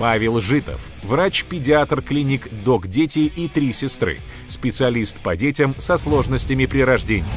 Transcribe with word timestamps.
Павел 0.00 0.40
Житов, 0.40 0.90
врач-педиатр 1.02 2.00
клиник 2.00 2.48
«Док 2.64 2.88
Дети» 2.88 3.18
и 3.18 3.48
«Три 3.48 3.74
сестры», 3.74 4.18
специалист 4.48 5.20
по 5.20 5.36
детям 5.36 5.74
со 5.76 5.98
сложностями 5.98 6.64
при 6.64 6.80
рождении. 6.80 7.28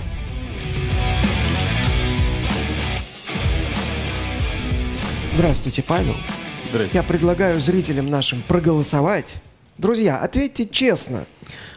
Здравствуйте, 5.35 5.83
Павел. 5.83 6.15
Здравствуйте. 6.63 6.91
Я 6.93 7.03
предлагаю 7.03 7.59
зрителям 7.59 8.09
нашим 8.09 8.41
проголосовать. 8.47 9.41
Друзья, 9.77 10.19
ответьте 10.19 10.65
честно. 10.65 11.25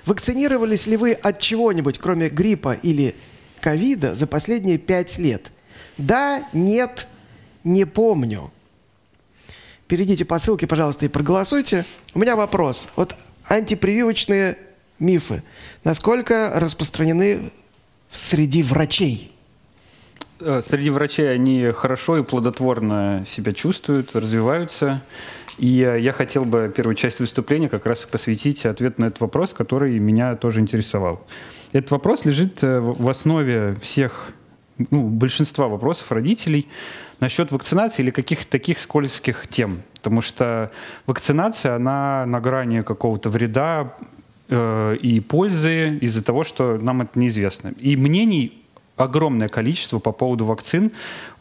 Вакцинировались 0.04 0.86
ли 0.86 0.96
вы 0.96 1.14
от 1.14 1.40
чего-нибудь, 1.40 1.98
кроме 1.98 2.28
гриппа 2.28 2.74
или 2.74 3.16
ковида, 3.58 4.14
за 4.14 4.28
последние 4.28 4.78
пять 4.78 5.18
лет? 5.18 5.50
Да, 5.98 6.44
нет, 6.52 7.08
не 7.64 7.86
помню. 7.86 8.52
Перейдите 9.88 10.24
по 10.24 10.38
ссылке, 10.38 10.66
пожалуйста, 10.66 11.04
и 11.04 11.08
проголосуйте. 11.08 11.84
У 12.14 12.18
меня 12.18 12.34
вопрос. 12.34 12.88
Вот 12.96 13.14
антипрививочные 13.48 14.58
мифы. 14.98 15.42
Насколько 15.84 16.52
распространены 16.56 17.52
среди 18.10 18.62
врачей? 18.62 19.32
Э, 20.40 20.60
Среди 20.62 20.90
врачей 20.90 21.32
они 21.32 21.70
хорошо 21.72 22.18
и 22.18 22.22
плодотворно 22.22 23.24
себя 23.26 23.52
чувствуют, 23.52 24.14
развиваются. 24.16 25.00
И 25.58 25.68
я 25.68 26.12
хотел 26.12 26.44
бы 26.44 26.70
первую 26.74 26.96
часть 26.96 27.20
выступления 27.20 27.68
как 27.68 27.86
раз 27.86 28.04
и 28.04 28.06
посвятить 28.06 28.66
ответ 28.66 28.98
на 28.98 29.06
этот 29.06 29.20
вопрос, 29.20 29.54
который 29.54 29.98
меня 29.98 30.36
тоже 30.36 30.60
интересовал. 30.60 31.26
Этот 31.72 31.92
вопрос 31.92 32.24
лежит 32.24 32.62
э, 32.62 32.80
в 32.80 33.08
основе 33.08 33.76
всех, 33.80 34.32
ну, 34.90 35.08
большинства 35.08 35.68
вопросов 35.68 36.10
родителей 36.12 36.68
насчет 37.20 37.52
вакцинации 37.52 38.02
или 38.02 38.10
каких-то 38.10 38.50
таких 38.50 38.80
скользких 38.80 39.46
тем. 39.48 39.82
Потому 39.94 40.20
что 40.20 40.70
вакцинация, 41.06 41.76
она 41.76 42.26
на 42.26 42.40
грани 42.40 42.82
какого-то 42.82 43.28
вреда 43.28 43.94
э, 44.48 44.96
и 45.00 45.20
пользы 45.20 45.98
из-за 45.98 46.22
того, 46.22 46.44
что 46.44 46.78
нам 46.80 47.02
это 47.02 47.18
неизвестно. 47.18 47.72
И 47.78 47.96
мнений 47.96 48.62
огромное 48.96 49.48
количество 49.48 49.98
по 49.98 50.12
поводу 50.12 50.44
вакцин 50.44 50.92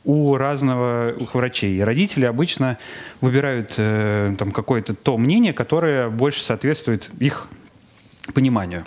у 0.04 0.36
разного 0.36 1.16
у 1.20 1.38
врачей. 1.38 1.78
И 1.78 1.82
родители 1.82 2.26
обычно 2.26 2.78
выбирают 3.22 3.74
э, 3.78 4.36
там 4.38 4.52
какое-то 4.52 4.94
то 4.94 5.18
мнение, 5.18 5.54
которое 5.54 6.10
больше 6.10 6.42
соответствует 6.42 7.10
их 7.20 7.48
пониманию. 8.34 8.84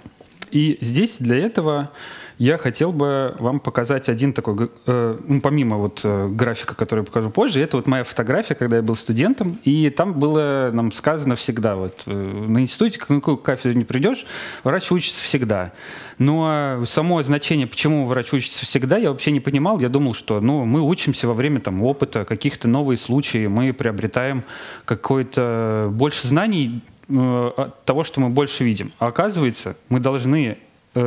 И 0.51 0.79
здесь 0.81 1.17
для 1.19 1.37
этого 1.39 1.91
я 2.39 2.57
хотел 2.57 2.93
бы 2.93 3.35
вам 3.39 3.59
показать 3.59 4.09
один 4.09 4.33
такой, 4.33 4.71
э, 4.87 5.19
ну, 5.27 5.41
помимо 5.41 5.77
вот 5.77 6.01
э, 6.05 6.29
графика, 6.29 6.77
который 6.77 7.01
я 7.01 7.05
покажу 7.05 7.31
позже, 7.31 7.61
это 7.61 7.77
вот 7.77 7.89
моя 7.89 8.05
фотография, 8.05 8.55
когда 8.55 8.77
я 8.77 8.83
был 8.83 8.95
студентом, 8.95 9.59
и 9.65 9.91
там 9.91 10.15
было 10.15 10.71
нам 10.73 10.93
сказано 10.93 11.35
всегда, 11.35 11.75
вот 11.75 12.03
э, 12.07 12.13
на 12.13 12.61
институте, 12.61 13.01
к 13.01 13.07
какую 13.07 13.39
кафедру 13.39 13.77
не 13.77 13.85
придешь, 13.85 14.25
врач 14.63 14.91
учится 14.93 15.23
всегда. 15.23 15.73
Но 16.19 16.83
само 16.85 17.23
значение, 17.23 17.67
почему 17.67 18.07
врач 18.07 18.33
учится 18.33 18.65
всегда, 18.65 18.99
я 18.99 19.11
вообще 19.11 19.31
не 19.33 19.41
понимал. 19.41 19.81
Я 19.81 19.89
думал, 19.89 20.15
что 20.15 20.41
ну, 20.41 20.65
мы 20.65 20.81
учимся 20.83 21.29
во 21.29 21.35
время 21.35 21.61
там, 21.61 21.83
опыта, 21.83 22.25
каких-то 22.25 22.69
новые 22.69 22.99
случаи, 22.99 23.47
мы 23.47 23.73
приобретаем 23.73 24.45
какое-то 24.85 25.89
больше 25.91 26.29
знаний 26.29 26.83
э, 27.09 27.51
от 27.57 27.85
того, 27.85 28.05
что 28.05 28.21
мы 28.21 28.31
больше 28.31 28.63
видим. 28.63 28.93
А 28.99 29.09
оказывается, 29.09 29.77
мы 29.89 29.99
должны 30.01 30.59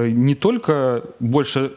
не 0.08 0.36
только 0.36 1.04
больше 1.20 1.74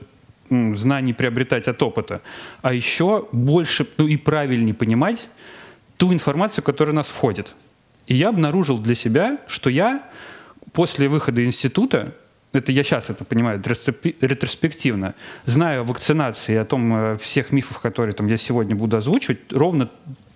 знаний 0.50 1.12
приобретать 1.12 1.68
от 1.68 1.82
опыта, 1.82 2.20
а 2.62 2.72
еще 2.72 3.28
больше 3.32 3.86
ну, 3.96 4.06
и 4.06 4.16
правильнее 4.16 4.74
понимать 4.74 5.28
ту 5.96 6.12
информацию, 6.12 6.64
которая 6.64 6.92
в 6.92 6.96
нас 6.96 7.08
входит. 7.08 7.54
И 8.06 8.14
я 8.14 8.28
обнаружил 8.28 8.78
для 8.78 8.94
себя, 8.94 9.38
что 9.46 9.70
я 9.70 10.02
после 10.72 11.08
выхода 11.08 11.44
института, 11.44 12.14
это 12.52 12.72
я 12.72 12.84
сейчас 12.84 13.10
это 13.10 13.24
понимаю 13.24 13.60
ретроспе- 13.60 14.14
ретроспективно, 14.20 15.14
знаю 15.44 15.80
о 15.80 15.84
вакцинации 15.84 16.56
о 16.56 16.64
том 16.64 16.94
э, 16.94 17.18
всех 17.18 17.50
мифах, 17.50 17.80
которые 17.80 18.14
там, 18.14 18.26
я 18.26 18.36
сегодня 18.36 18.76
буду 18.76 18.96
озвучивать, 18.96 19.38
ровно 19.50 19.88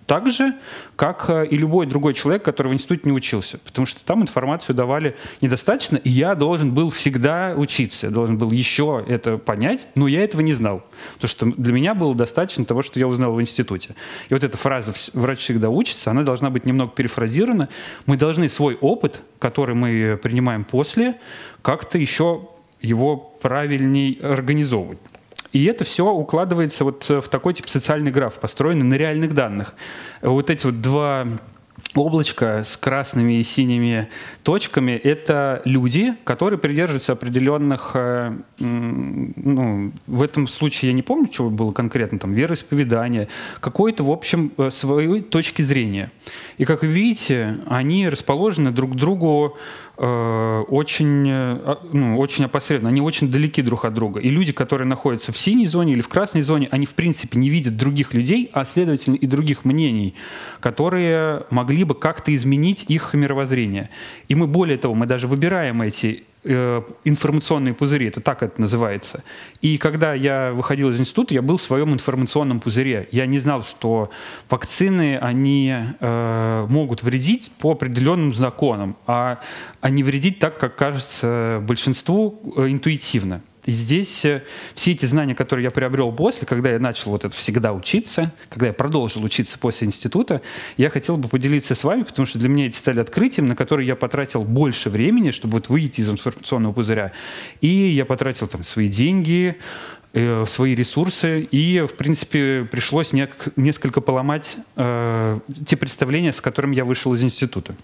так 0.09 0.31
же, 0.31 0.55
как 0.95 1.29
э, 1.29 1.45
и 1.45 1.55
любой 1.55 1.85
другой 1.85 2.15
человек, 2.15 2.43
который 2.43 2.69
в 2.69 2.73
институте 2.73 3.03
не 3.05 3.11
учился. 3.11 3.59
Потому 3.59 3.85
что 3.85 4.03
там 4.03 4.23
информацию 4.23 4.75
давали 4.75 5.15
недостаточно, 5.39 5.97
и 5.97 6.09
я 6.09 6.33
должен 6.33 6.73
был 6.73 6.89
всегда 6.89 7.53
учиться. 7.55 8.07
Я 8.07 8.11
должен 8.11 8.39
был 8.39 8.49
еще 8.49 9.05
это 9.07 9.37
понять, 9.37 9.87
но 9.93 10.07
я 10.07 10.23
этого 10.23 10.41
не 10.41 10.53
знал. 10.53 10.83
Потому 11.13 11.29
что 11.29 11.45
для 11.45 11.73
меня 11.73 11.93
было 11.93 12.15
достаточно 12.15 12.65
того, 12.65 12.81
что 12.81 12.97
я 12.97 13.07
узнал 13.07 13.33
в 13.33 13.39
институте. 13.39 13.93
И 14.29 14.33
вот 14.33 14.43
эта 14.43 14.57
фраза 14.57 14.93
«вс- 14.93 15.11
«врач 15.13 15.41
всегда 15.41 15.69
учится», 15.69 16.09
она 16.09 16.23
должна 16.23 16.49
быть 16.49 16.65
немного 16.65 16.91
перефразирована. 16.91 17.69
Мы 18.07 18.17
должны 18.17 18.49
свой 18.49 18.79
опыт, 18.81 19.21
который 19.37 19.75
мы 19.75 20.19
принимаем 20.23 20.63
после, 20.63 21.19
как-то 21.61 21.99
еще 21.99 22.47
его 22.81 23.15
правильней 23.43 24.13
организовывать. 24.13 24.97
И 25.51 25.65
это 25.65 25.83
все 25.83 26.05
укладывается 26.05 26.83
вот 26.83 27.09
в 27.09 27.29
такой 27.29 27.53
тип 27.53 27.69
социальный 27.69 28.11
граф, 28.11 28.35
построенный 28.39 28.85
на 28.85 28.95
реальных 28.95 29.33
данных. 29.33 29.73
Вот 30.21 30.49
эти 30.49 30.65
вот 30.65 30.81
два 30.81 31.25
облачка 31.95 32.63
с 32.63 32.77
красными 32.77 33.39
и 33.39 33.43
синими 33.43 34.09
точками– 34.43 34.91
это 35.03 35.61
люди, 35.65 36.15
которые 36.23 36.59
придерживаются 36.59 37.13
определенных, 37.13 37.91
э, 37.95 38.33
ну, 38.59 39.91
в 40.07 40.21
этом 40.21 40.47
случае 40.47 40.91
я 40.91 40.95
не 40.95 41.01
помню, 41.01 41.29
что 41.31 41.49
было 41.49 41.71
конкретно, 41.71 42.19
там, 42.19 42.33
вероисповедания, 42.33 43.27
какой-то, 43.59 44.03
в 44.03 44.11
общем, 44.11 44.51
э, 44.57 44.69
своей 44.69 45.21
точки 45.21 45.61
зрения. 45.61 46.11
И, 46.57 46.65
как 46.65 46.81
вы 46.81 46.89
видите, 46.89 47.57
они 47.67 48.07
расположены 48.07 48.71
друг 48.71 48.93
к 48.93 48.95
другу 48.95 49.57
э, 49.57 49.88
очень, 50.01 51.27
э, 51.29 51.75
ну, 51.91 52.17
очень 52.17 52.45
опосредованно, 52.45 52.89
они 52.89 53.01
очень 53.01 53.29
далеки 53.29 53.61
друг 53.61 53.83
от 53.83 53.93
друга. 53.93 54.21
И 54.21 54.29
люди, 54.29 54.53
которые 54.53 54.87
находятся 54.87 55.33
в 55.33 55.37
синей 55.37 55.67
зоне 55.67 55.91
или 55.91 56.01
в 56.01 56.07
красной 56.07 56.41
зоне, 56.41 56.69
они 56.71 56.85
в 56.85 56.93
принципе 56.93 57.37
не 57.37 57.49
видят 57.49 57.75
других 57.75 58.13
людей, 58.13 58.49
а 58.53 58.63
следовательно 58.63 59.15
и 59.15 59.27
других 59.27 59.65
мнений, 59.65 60.15
которые 60.61 61.43
могли 61.49 61.83
бы 61.83 61.95
как-то 61.95 62.33
изменить 62.33 62.85
их 62.87 63.13
мировоззрение. 63.13 63.89
И 64.29 64.35
мы 64.35 64.47
более 64.47 64.77
того, 64.77 64.93
мы 64.93 65.05
даже 65.05 65.27
выбираем 65.27 65.81
эти 65.81 66.23
э, 66.23 66.28
информационные 66.43 67.73
пузыри, 67.73 68.07
это 68.07 68.21
так 68.21 68.43
это 68.43 68.61
называется. 68.61 69.23
И 69.61 69.77
когда 69.77 70.13
я 70.13 70.51
выходил 70.53 70.89
из 70.89 70.99
института, 70.99 71.33
я 71.33 71.41
был 71.41 71.57
в 71.57 71.61
своем 71.61 71.93
информационном 71.93 72.59
пузыре. 72.59 73.09
Я 73.11 73.25
не 73.25 73.39
знал, 73.39 73.63
что 73.63 74.09
вакцины, 74.49 75.17
они 75.17 75.73
э, 75.99 76.67
могут 76.69 77.03
вредить 77.03 77.51
по 77.59 77.71
определенным 77.71 78.33
законам, 78.33 78.95
а, 79.05 79.39
а 79.81 79.89
не 79.89 80.03
вредить 80.03 80.39
так, 80.39 80.57
как 80.57 80.75
кажется 80.75 81.61
большинству 81.65 82.53
э, 82.55 82.69
интуитивно. 82.69 83.41
И 83.65 83.71
здесь 83.71 84.23
э, 84.25 84.43
все 84.73 84.93
эти 84.93 85.05
знания, 85.05 85.35
которые 85.35 85.65
я 85.65 85.69
приобрел 85.69 86.11
после, 86.11 86.47
когда 86.47 86.71
я 86.71 86.79
начал 86.79 87.11
вот 87.11 87.25
это 87.25 87.35
всегда 87.35 87.73
учиться, 87.73 88.31
когда 88.49 88.67
я 88.67 88.73
продолжил 88.73 89.23
учиться 89.23 89.59
после 89.59 89.87
института, 89.87 90.41
я 90.77 90.89
хотел 90.89 91.17
бы 91.17 91.27
поделиться 91.27 91.75
с 91.75 91.83
вами, 91.83 92.03
потому 92.03 92.25
что 92.25 92.39
для 92.39 92.49
меня 92.49 92.67
эти 92.67 92.77
стали 92.77 92.99
открытием, 92.99 93.47
на 93.47 93.55
которые 93.55 93.87
я 93.87 93.95
потратил 93.95 94.43
больше 94.43 94.89
времени, 94.89 95.31
чтобы 95.31 95.55
вот 95.55 95.69
выйти 95.69 96.01
из 96.01 96.09
информационного 96.09 96.73
пузыря. 96.73 97.11
И 97.59 97.67
я 97.67 98.05
потратил 98.05 98.47
там 98.47 98.63
свои 98.63 98.87
деньги, 98.87 99.57
э, 100.13 100.45
свои 100.47 100.73
ресурсы, 100.73 101.41
и, 101.41 101.81
в 101.81 101.95
принципе, 101.95 102.67
пришлось 102.71 103.13
несколько 103.13 103.99
поломать 103.99 104.55
э, 104.77 105.39
те 105.67 105.75
представления, 105.75 106.31
с 106.31 106.39
которыми 106.39 106.75
я 106.75 106.85
вышел 106.85 107.13
из 107.13 107.23
института. 107.23 107.75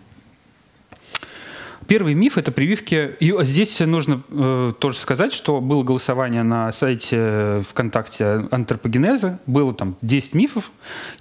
Первый 1.88 2.16
миф– 2.16 2.38
это 2.40 2.52
прививки. 2.52 3.16
И 3.20 3.34
здесь 3.44 3.80
нужно 3.80 4.24
э, 4.30 4.74
тоже 4.80 4.98
сказать, 4.98 5.34
что 5.34 5.62
было 5.62 5.84
голосование 5.84 6.44
на 6.44 6.72
сайте 6.72 7.64
ВКонтакте 7.70 8.48
антропогенеза. 8.50 9.40
Было 9.46 9.74
там 9.74 9.96
10 10.02 10.34
мифов, 10.34 10.72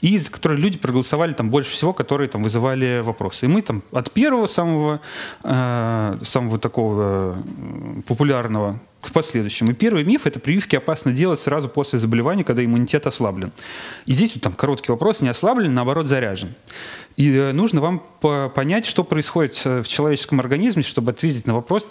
и 0.00 0.16
за 0.18 0.30
которые 0.30 0.58
люди 0.58 0.78
проголосовали 0.78 1.34
там 1.34 1.50
больше 1.50 1.70
всего, 1.72 1.92
которые 1.92 2.28
там 2.28 2.42
вызывали 2.42 3.02
вопросы. 3.04 3.44
И 3.44 3.48
мы 3.48 3.60
там 3.60 3.82
от 3.92 4.10
первого 4.10 4.46
самого, 4.46 5.00
э, 5.42 6.18
самого 6.24 6.58
такого 6.58 7.36
э, 7.36 8.02
популярного 8.06 8.80
к 9.08 9.12
последующему. 9.12 9.70
И 9.70 9.74
первый 9.74 10.04
миф– 10.04 10.22
это 10.26 10.40
прививки 10.40 10.76
опасно 10.76 11.12
делать 11.12 11.40
сразу 11.40 11.68
после 11.68 11.98
заболевания, 11.98 12.44
когда 12.44 12.64
иммунитет 12.64 13.06
ослаблен. 13.06 13.52
И 14.06 14.12
здесь 14.12 14.34
вот 14.34 14.42
там 14.42 14.52
короткий 14.52 14.92
вопрос, 14.92 15.20
не 15.20 15.28
ослаблен, 15.28 15.72
наоборот 15.72 16.06
заряжен. 16.06 16.54
И 17.16 17.30
э, 17.30 17.52
нужно 17.52 17.80
вам 17.80 18.02
по- 18.20 18.48
понять, 18.48 18.86
что 18.86 19.04
происходит 19.04 19.60
э, 19.64 19.82
в 19.82 19.88
человеческом 19.88 20.40
организме, 20.40 20.82
чтобы 20.82 21.12
ответить 21.12 21.46
на 21.46 21.54
вопрос, 21.54 21.86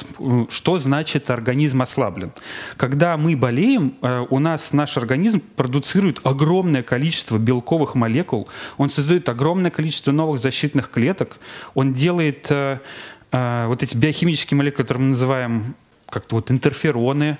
что 0.50 0.78
значит 0.78 1.30
организм 1.30 1.82
ослаблен. 1.82 2.34
Когда 2.76 3.16
мы 3.16 3.36
болеем, 3.38 3.96
э, 4.02 4.26
у 4.30 4.40
нас 4.40 4.74
наш 4.74 4.98
организм 4.98 5.42
продуцирует 5.56 6.20
огромное 6.24 6.84
количество 6.84 7.38
белковых 7.38 7.96
молекул, 7.96 8.50
он 8.78 8.90
создает 8.90 9.30
огромное 9.30 9.72
количество 9.72 10.12
новых 10.12 10.40
защитных 10.42 10.90
клеток, 10.90 11.40
он 11.74 11.94
делает 11.94 12.52
вот 13.32 13.82
эти 13.82 13.98
биохимические 13.98 14.58
молекулы, 14.60 14.84
которые 14.84 15.06
мы 15.06 15.10
называем 15.12 15.76
как-то 16.14 16.36
вот 16.36 16.52
интерфероны, 16.52 17.38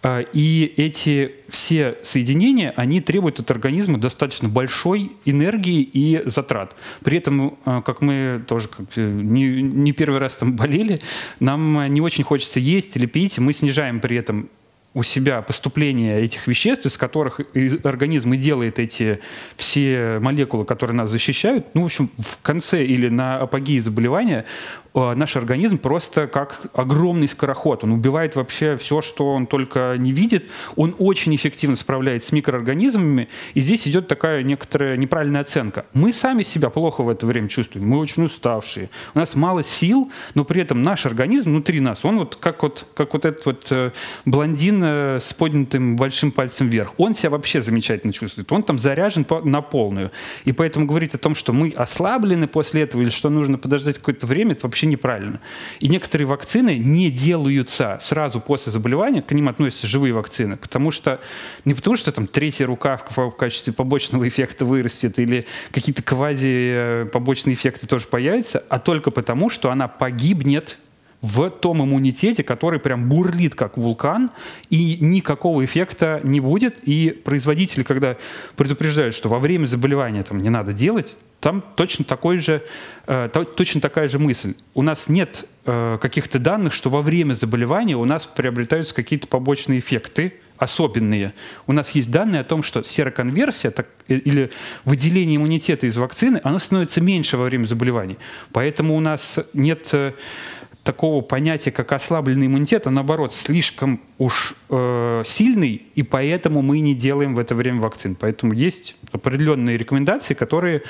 А, 0.00 0.20
и 0.20 0.72
эти 0.76 1.32
все 1.48 1.98
соединения, 2.04 2.72
они 2.76 3.00
требуют 3.00 3.40
от 3.40 3.50
организма 3.50 3.98
достаточно 3.98 4.48
большой 4.48 5.12
энергии 5.24 5.82
и 5.82 6.22
затрат. 6.24 6.76
При 7.02 7.18
этом, 7.18 7.58
а, 7.64 7.82
как 7.82 8.00
мы 8.00 8.44
тоже 8.46 8.68
как, 8.68 8.96
не, 8.96 9.60
не 9.60 9.92
первый 9.92 10.20
раз 10.20 10.36
там 10.36 10.52
болели, 10.56 11.00
нам 11.40 11.92
не 11.92 12.00
очень 12.00 12.22
хочется 12.22 12.60
есть 12.60 12.96
или 12.96 13.06
пить, 13.06 13.38
мы 13.38 13.52
снижаем 13.52 13.98
при 14.00 14.16
этом 14.16 14.50
у 14.94 15.02
себя 15.02 15.42
поступление 15.42 16.22
этих 16.22 16.46
веществ, 16.46 16.86
из 16.86 16.96
которых 16.96 17.40
организм 17.84 18.32
и 18.32 18.36
делает 18.36 18.78
эти 18.78 19.20
все 19.56 20.18
молекулы, 20.20 20.64
которые 20.64 20.96
нас 20.96 21.10
защищают, 21.10 21.66
ну, 21.74 21.82
в 21.82 21.84
общем, 21.84 22.10
в 22.16 22.42
конце 22.42 22.84
или 22.84 23.08
на 23.08 23.38
апогее 23.38 23.80
заболевания 23.80 24.44
наш 24.94 25.36
организм 25.36 25.78
просто 25.78 26.26
как 26.26 26.66
огромный 26.74 27.28
скороход. 27.28 27.84
Он 27.84 27.92
убивает 27.92 28.36
вообще 28.36 28.76
все, 28.76 29.00
что 29.00 29.34
он 29.34 29.46
только 29.46 29.96
не 29.98 30.12
видит. 30.12 30.46
Он 30.76 30.94
очень 30.98 31.34
эффективно 31.34 31.76
справляется 31.76 32.28
с 32.28 32.32
микроорганизмами. 32.32 33.28
И 33.54 33.60
здесь 33.60 33.86
идет 33.86 34.08
такая 34.08 34.42
некоторая 34.42 34.96
неправильная 34.96 35.42
оценка. 35.42 35.86
Мы 35.94 36.12
сами 36.12 36.42
себя 36.42 36.70
плохо 36.70 37.02
в 37.02 37.08
это 37.08 37.26
время 37.26 37.48
чувствуем. 37.48 37.88
Мы 37.88 37.98
очень 37.98 38.24
уставшие. 38.24 38.90
У 39.14 39.18
нас 39.18 39.34
мало 39.34 39.62
сил, 39.62 40.10
но 40.34 40.44
при 40.44 40.62
этом 40.62 40.82
наш 40.82 41.06
организм 41.06 41.50
внутри 41.50 41.80
нас, 41.80 42.04
он 42.04 42.18
вот 42.18 42.36
как 42.36 42.62
вот, 42.62 42.86
как 42.94 43.12
вот 43.12 43.24
этот 43.24 43.46
вот 43.46 43.66
э, 43.70 43.90
блондин 44.24 44.82
э, 44.82 45.18
с 45.20 45.32
поднятым 45.32 45.96
большим 45.96 46.32
пальцем 46.32 46.68
вверх. 46.68 46.94
Он 46.98 47.14
себя 47.14 47.30
вообще 47.30 47.60
замечательно 47.60 48.12
чувствует. 48.12 48.50
Он 48.52 48.62
там 48.62 48.78
заряжен 48.78 49.26
на 49.44 49.60
полную. 49.60 50.10
И 50.44 50.52
поэтому 50.52 50.86
говорить 50.86 51.14
о 51.14 51.18
том, 51.18 51.34
что 51.34 51.52
мы 51.52 51.70
ослаблены 51.70 52.46
после 52.48 52.82
этого 52.82 53.02
или 53.02 53.10
что 53.10 53.30
нужно 53.30 53.58
подождать 53.58 53.98
какое-то 53.98 54.26
время, 54.26 54.52
это 54.52 54.66
вообще 54.66 54.77
неправильно. 54.86 55.40
И 55.80 55.88
некоторые 55.88 56.26
вакцины 56.26 56.78
не 56.78 57.10
делаются 57.10 57.98
сразу 58.00 58.40
после 58.40 58.72
заболевания, 58.72 59.22
к 59.22 59.32
ним 59.32 59.48
относятся 59.48 59.86
живые 59.86 60.12
вакцины, 60.12 60.56
потому 60.56 60.90
что 60.90 61.20
не 61.64 61.74
потому 61.74 61.96
что 61.96 62.12
там 62.12 62.26
третья 62.26 62.66
рука 62.66 63.00
в, 63.10 63.30
качестве 63.30 63.72
побочного 63.72 64.26
эффекта 64.26 64.64
вырастет 64.64 65.18
или 65.18 65.46
какие-то 65.70 66.02
квази 66.02 66.48
э, 66.48 67.06
побочные 67.12 67.54
эффекты 67.54 67.86
тоже 67.86 68.06
появятся, 68.06 68.62
а 68.68 68.78
только 68.78 69.10
потому, 69.10 69.50
что 69.50 69.70
она 69.70 69.88
погибнет 69.88 70.78
в 71.20 71.50
том 71.50 71.82
иммунитете, 71.82 72.44
который 72.44 72.78
прям 72.78 73.08
бурлит 73.08 73.54
как 73.54 73.76
вулкан, 73.76 74.30
и 74.70 74.98
никакого 75.00 75.64
эффекта 75.64 76.20
не 76.22 76.40
будет. 76.40 76.78
И 76.84 77.10
производители, 77.10 77.82
когда 77.82 78.16
предупреждают, 78.56 79.14
что 79.14 79.28
во 79.28 79.38
время 79.38 79.66
заболевания 79.66 80.22
там 80.22 80.38
не 80.38 80.48
надо 80.48 80.72
делать, 80.72 81.16
там 81.40 81.62
точно, 81.76 82.04
такой 82.04 82.38
же, 82.38 82.62
э, 83.06 83.28
точно 83.56 83.80
такая 83.80 84.08
же 84.08 84.18
мысль. 84.18 84.54
У 84.74 84.82
нас 84.82 85.08
нет 85.08 85.44
э, 85.66 85.98
каких-то 86.00 86.38
данных, 86.38 86.72
что 86.72 86.90
во 86.90 87.02
время 87.02 87.34
заболевания 87.34 87.96
у 87.96 88.04
нас 88.04 88.24
приобретаются 88.24 88.94
какие-то 88.94 89.28
побочные 89.28 89.78
эффекты, 89.78 90.34
особенные. 90.56 91.34
У 91.66 91.72
нас 91.72 91.90
есть 91.90 92.10
данные 92.10 92.40
о 92.40 92.44
том, 92.44 92.62
что 92.62 92.82
сероконверсия 92.82 93.70
так, 93.70 93.86
э, 94.08 94.14
или 94.14 94.50
выделение 94.84 95.36
иммунитета 95.36 95.86
из 95.86 95.96
вакцины, 95.96 96.40
оно 96.42 96.58
становится 96.58 97.00
меньше 97.00 97.36
во 97.36 97.44
время 97.44 97.66
заболеваний. 97.66 98.18
Поэтому 98.52 98.96
у 98.96 99.00
нас 99.00 99.38
нет 99.52 99.88
э, 99.92 100.12
такого 100.88 101.20
понятия, 101.20 101.70
как 101.70 101.92
ослабленный 101.92 102.46
иммунитет, 102.46 102.86
а 102.86 102.90
наоборот 102.90 103.34
слишком 103.34 104.00
уж 104.16 104.54
э, 104.70 105.22
сильный, 105.26 105.82
и 105.94 106.02
поэтому 106.02 106.62
мы 106.62 106.80
не 106.80 106.94
делаем 106.94 107.34
в 107.34 107.38
это 107.38 107.54
время 107.54 107.82
вакцин. 107.82 108.14
Поэтому 108.14 108.54
есть 108.54 108.96
определенные 109.12 109.76
рекомендации, 109.76 110.32
которые 110.32 110.80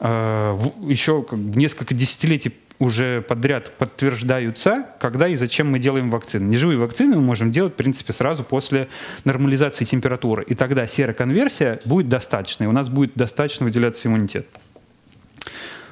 э, 0.00 0.58
еще 0.88 1.24
несколько 1.30 1.94
десятилетий 1.94 2.52
уже 2.80 3.22
подряд 3.22 3.70
подтверждаются, 3.78 4.88
когда 4.98 5.28
и 5.28 5.36
зачем 5.36 5.70
мы 5.70 5.78
делаем 5.78 6.10
вакцины. 6.10 6.48
Неживые 6.48 6.80
вакцины 6.80 7.14
мы 7.14 7.22
можем 7.22 7.52
делать, 7.52 7.74
в 7.74 7.76
принципе, 7.76 8.12
сразу 8.12 8.42
после 8.42 8.88
нормализации 9.22 9.84
температуры. 9.84 10.42
И 10.48 10.56
тогда 10.56 10.88
сероконверсия 10.88 11.78
будет 11.84 12.08
достаточной, 12.08 12.66
у 12.66 12.72
нас 12.72 12.88
будет 12.88 13.12
достаточно 13.14 13.66
выделяться 13.66 14.08
иммунитет. 14.08 14.48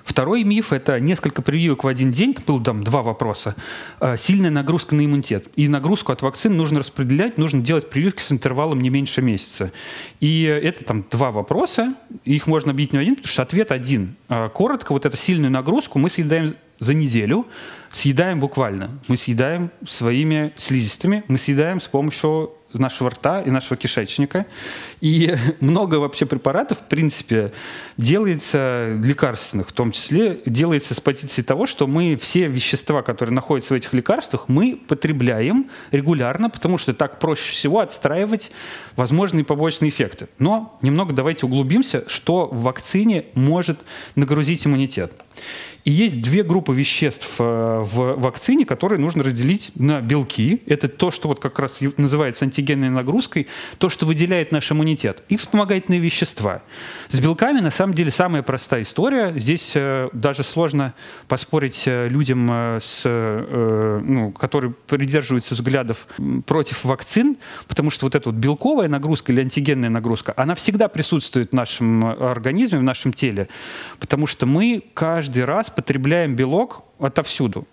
Второй 0.04 0.44
миф– 0.44 0.72
это 0.74 0.98
несколько 1.00 1.42
прививок 1.42 1.84
в 1.84 1.88
один 1.88 2.12
день. 2.12 2.34
Было 2.46 2.62
там 2.62 2.84
два 2.84 3.02
вопроса. 3.02 3.56
Э, 4.00 4.16
сильная 4.16 4.50
нагрузка 4.50 4.94
на 4.94 5.04
иммунитет. 5.04 5.46
И 5.56 5.68
нагрузку 5.68 6.12
от 6.12 6.22
вакцин 6.22 6.56
нужно 6.56 6.80
распределять, 6.80 7.38
нужно 7.38 7.62
делать 7.62 7.90
прививки 7.90 8.22
с 8.22 8.32
интервалом 8.32 8.80
не 8.80 8.90
меньше 8.90 9.22
месяца. 9.22 9.72
И 10.20 10.42
это 10.42 10.84
там 10.84 11.04
два 11.10 11.30
вопроса. 11.30 11.94
Их 12.24 12.46
можно 12.46 12.72
объединить 12.72 12.98
в 12.98 13.02
один, 13.02 13.16
потому 13.16 13.32
что 13.32 13.42
ответ 13.42 13.72
один. 13.72 14.16
Э, 14.28 14.48
коротко, 14.52 14.92
вот 14.92 15.06
эту 15.06 15.16
сильную 15.16 15.50
нагрузку 15.50 15.98
мы 15.98 16.10
съедаем 16.10 16.56
за 16.82 16.94
неделю, 16.94 17.46
съедаем 17.92 18.40
буквально. 18.40 18.90
Мы 19.06 19.16
съедаем 19.16 19.70
своими 19.86 20.52
слизистыми, 20.56 21.22
мы 21.28 21.38
съедаем 21.38 21.80
с 21.80 21.86
помощью 21.86 22.50
нашего 22.72 23.10
рта 23.10 23.40
и 23.42 23.50
нашего 23.50 23.76
кишечника. 23.76 24.46
И 25.00 25.34
много 25.60 25.96
вообще 25.96 26.26
препаратов, 26.26 26.78
в 26.78 26.82
принципе, 26.84 27.52
делается 27.96 28.94
лекарственных, 29.02 29.68
в 29.68 29.72
том 29.72 29.92
числе 29.92 30.40
делается 30.46 30.94
с 30.94 31.00
позиции 31.00 31.42
того, 31.42 31.66
что 31.66 31.86
мы 31.86 32.16
все 32.16 32.46
вещества, 32.46 33.02
которые 33.02 33.34
находятся 33.34 33.74
в 33.74 33.76
этих 33.76 33.92
лекарствах, 33.92 34.48
мы 34.48 34.78
потребляем 34.88 35.70
регулярно, 35.90 36.50
потому 36.50 36.78
что 36.78 36.94
так 36.94 37.18
проще 37.18 37.52
всего 37.52 37.80
отстраивать 37.80 38.50
возможные 38.96 39.44
побочные 39.44 39.88
эффекты. 39.90 40.28
Но 40.38 40.78
немного 40.82 41.12
давайте 41.12 41.46
углубимся, 41.46 42.04
что 42.08 42.46
в 42.46 42.62
вакцине 42.62 43.26
может 43.34 43.80
нагрузить 44.14 44.66
иммунитет. 44.66 45.12
И 45.84 45.90
есть 45.90 46.20
две 46.22 46.44
группы 46.44 46.72
веществ 46.72 47.28
э, 47.38 47.42
в 47.42 48.14
вакцине, 48.20 48.64
которые 48.64 49.00
нужно 49.00 49.24
разделить 49.24 49.72
на 49.74 50.00
белки. 50.00 50.62
Это 50.66 50.88
то, 50.88 51.10
что 51.10 51.28
вот 51.28 51.40
как 51.40 51.58
раз 51.58 51.78
называется 51.96 52.44
антигенной 52.62 52.90
нагрузкой, 52.90 53.46
то, 53.78 53.88
что 53.88 54.06
выделяет 54.06 54.52
наш 54.52 54.70
иммунитет, 54.70 55.22
и 55.28 55.36
вспомогательные 55.36 56.00
вещества. 56.00 56.62
С 57.08 57.20
белками, 57.20 57.60
на 57.60 57.70
самом 57.70 57.94
деле, 57.94 58.10
самая 58.10 58.42
простая 58.42 58.82
история. 58.82 59.34
Здесь 59.36 59.72
э, 59.74 60.08
даже 60.12 60.42
сложно 60.44 60.94
поспорить 61.28 61.84
э, 61.86 62.08
людям, 62.08 62.50
с, 62.80 63.02
ну, 63.04 64.32
которые 64.32 64.72
придерживаются 64.86 65.54
взглядов 65.54 66.06
против 66.46 66.84
вакцин, 66.84 67.36
потому 67.68 67.90
что 67.90 68.06
вот 68.06 68.14
эта 68.14 68.30
вот 68.30 68.38
белковая 68.38 68.88
нагрузка 68.88 69.32
или 69.32 69.40
антигенная 69.40 69.90
нагрузка, 69.90 70.32
она 70.36 70.54
всегда 70.54 70.88
присутствует 70.88 71.50
в 71.50 71.54
нашем 71.54 72.04
организме, 72.04 72.78
в 72.78 72.82
нашем 72.82 73.12
теле, 73.12 73.48
потому 74.00 74.26
что 74.26 74.46
мы 74.46 74.82
каждый 74.94 75.44
раз 75.44 75.70
потребляем 75.70 76.36
белок 76.36 76.84
отовсюду. 76.98 77.66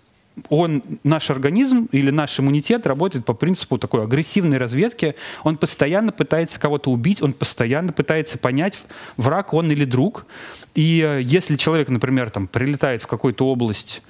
Он, 0.48 0.82
наш 1.04 1.30
организм 1.30 1.88
или 1.92 2.10
наш 2.10 2.38
иммунитет 2.40 2.86
работает 2.86 3.24
по 3.24 3.34
принципу 3.34 3.78
такой 3.78 4.04
агрессивной 4.04 4.58
разведки. 4.58 5.14
Он 5.44 5.56
постоянно 5.56 6.12
пытается 6.12 6.58
кого-то 6.58 6.90
убить, 6.90 7.22
он 7.22 7.32
постоянно 7.32 7.92
пытается 7.92 8.38
понять, 8.38 8.84
враг 9.16 9.54
он 9.54 9.70
или 9.70 9.84
друг. 9.84 10.26
И 10.74 11.04
э, 11.06 11.20
если 11.22 11.56
человек, 11.56 11.88
например, 11.88 12.30
там, 12.30 12.46
прилетает 12.46 13.02
в 13.02 13.06
какую-то 13.06 13.46
область, 13.46 14.02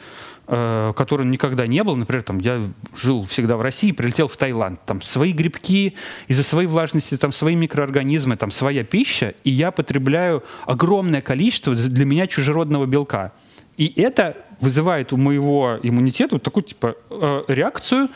э, 0.46 0.92
которой 0.96 1.22
он 1.22 1.30
никогда 1.30 1.66
не 1.66 1.82
был. 1.84 1.96
Например, 1.96 2.22
там, 2.22 2.38
я 2.38 2.70
жил 2.94 3.24
всегда 3.24 3.56
в 3.56 3.62
России, 3.62 3.92
прилетел 3.92 4.28
в 4.28 4.36
Таиланд. 4.36 4.80
Там 4.84 5.00
свои 5.02 5.32
грибки, 5.32 5.94
из-за 6.28 6.42
своей 6.42 6.68
влажности, 6.68 7.16
там 7.16 7.32
свои 7.32 7.54
микроорганизмы, 7.54 8.36
там 8.36 8.50
своя 8.50 8.84
пища, 8.84 9.34
и 9.44 9.50
я 9.50 9.70
потребляю 9.70 10.42
огромное 10.66 11.22
количество 11.22 11.74
для 11.74 12.04
меня 12.04 12.26
чужеродного 12.26 12.86
белка. 12.86 13.32
И 13.80 13.98
это 13.98 14.36
вызывает 14.60 15.10
у 15.14 15.16
моего 15.16 15.78
иммунитета 15.82 16.34
вот 16.34 16.42
такую 16.42 16.64
типа 16.64 16.96
э, 17.08 17.44
реакцию, 17.48 18.10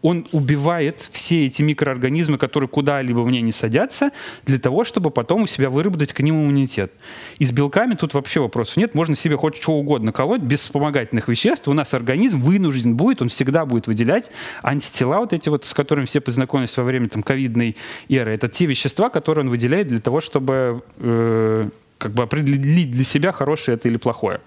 он 0.00 0.26
убивает 0.32 1.10
все 1.12 1.44
эти 1.44 1.60
микроорганизмы, 1.60 2.38
которые 2.38 2.70
куда-либо 2.70 3.22
мне 3.26 3.42
не 3.42 3.52
садятся, 3.52 4.12
для 4.46 4.58
того, 4.58 4.82
чтобы 4.82 5.10
потом 5.10 5.42
у 5.42 5.46
себя 5.46 5.68
выработать 5.68 6.14
к 6.14 6.20
ним 6.20 6.36
иммунитет. 6.36 6.94
И 7.38 7.44
с 7.44 7.52
белками 7.52 7.96
тут 7.96 8.14
вообще 8.14 8.40
вопросов 8.40 8.78
нет. 8.78 8.94
Можно 8.94 9.14
себе 9.14 9.36
хоть 9.36 9.56
что 9.56 9.72
угодно 9.72 10.10
колоть 10.10 10.40
без 10.40 10.60
вспомогательных 10.60 11.28
веществ. 11.28 11.68
У 11.68 11.74
нас 11.74 11.92
организм 11.92 12.40
вынужден 12.40 12.96
будет, 12.96 13.20
он 13.20 13.28
всегда 13.28 13.66
будет 13.66 13.88
выделять 13.88 14.30
антитела 14.62 15.18
вот 15.18 15.34
эти 15.34 15.50
вот, 15.50 15.66
с 15.66 15.74
которыми 15.74 16.06
все 16.06 16.22
познакомились 16.22 16.74
во 16.78 16.84
время 16.84 17.10
там 17.10 17.22
ковидной 17.22 17.76
эры. 18.08 18.32
Это 18.32 18.48
те 18.48 18.64
вещества, 18.64 19.10
которые 19.10 19.44
он 19.44 19.50
выделяет 19.50 19.88
для 19.88 20.00
того, 20.00 20.22
чтобы 20.22 20.82
э, 20.96 21.68
как 22.00 22.12
бы 22.12 22.22
определить 22.22 22.90
для 22.90 23.04
себя, 23.04 23.30
хорошее 23.30 23.76
это 23.76 23.88
или 23.88 23.98
плохое. 23.98 24.40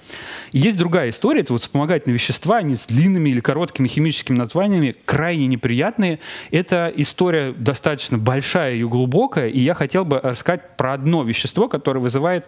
Есть 0.51 0.77
другая 0.77 1.11
история, 1.11 1.41
это 1.41 1.53
вот 1.53 1.61
вспомогательные 1.61 2.15
вещества, 2.15 2.57
они 2.57 2.75
с 2.75 2.87
длинными 2.87 3.29
или 3.29 3.39
короткими 3.39 3.87
химическими 3.87 4.35
названиями, 4.35 4.95
крайне 5.05 5.45
неприятные. 5.45 6.19
Это 6.51 6.91
история 6.95 7.53
достаточно 7.53 8.17
большая 8.17 8.75
и 8.75 8.83
глубокая, 8.83 9.49
и 9.49 9.59
я 9.59 9.75
хотел 9.75 10.03
бы 10.03 10.19
рассказать 10.19 10.75
про 10.75 10.93
одно 10.93 11.23
вещество, 11.23 11.69
которое 11.69 11.99
вызывает 11.99 12.47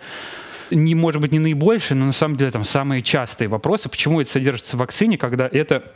не, 0.71 0.95
может 0.95 1.21
быть, 1.21 1.31
не 1.31 1.39
наибольшие, 1.39 1.95
но 1.95 2.07
на 2.07 2.13
самом 2.13 2.37
деле 2.37 2.49
там 2.49 2.65
самые 2.65 3.03
частые 3.03 3.47
вопросы, 3.47 3.87
почему 3.87 4.19
это 4.19 4.31
содержится 4.31 4.75
в 4.75 4.79
вакцине, 4.79 5.19
когда 5.19 5.47
это 5.51 5.93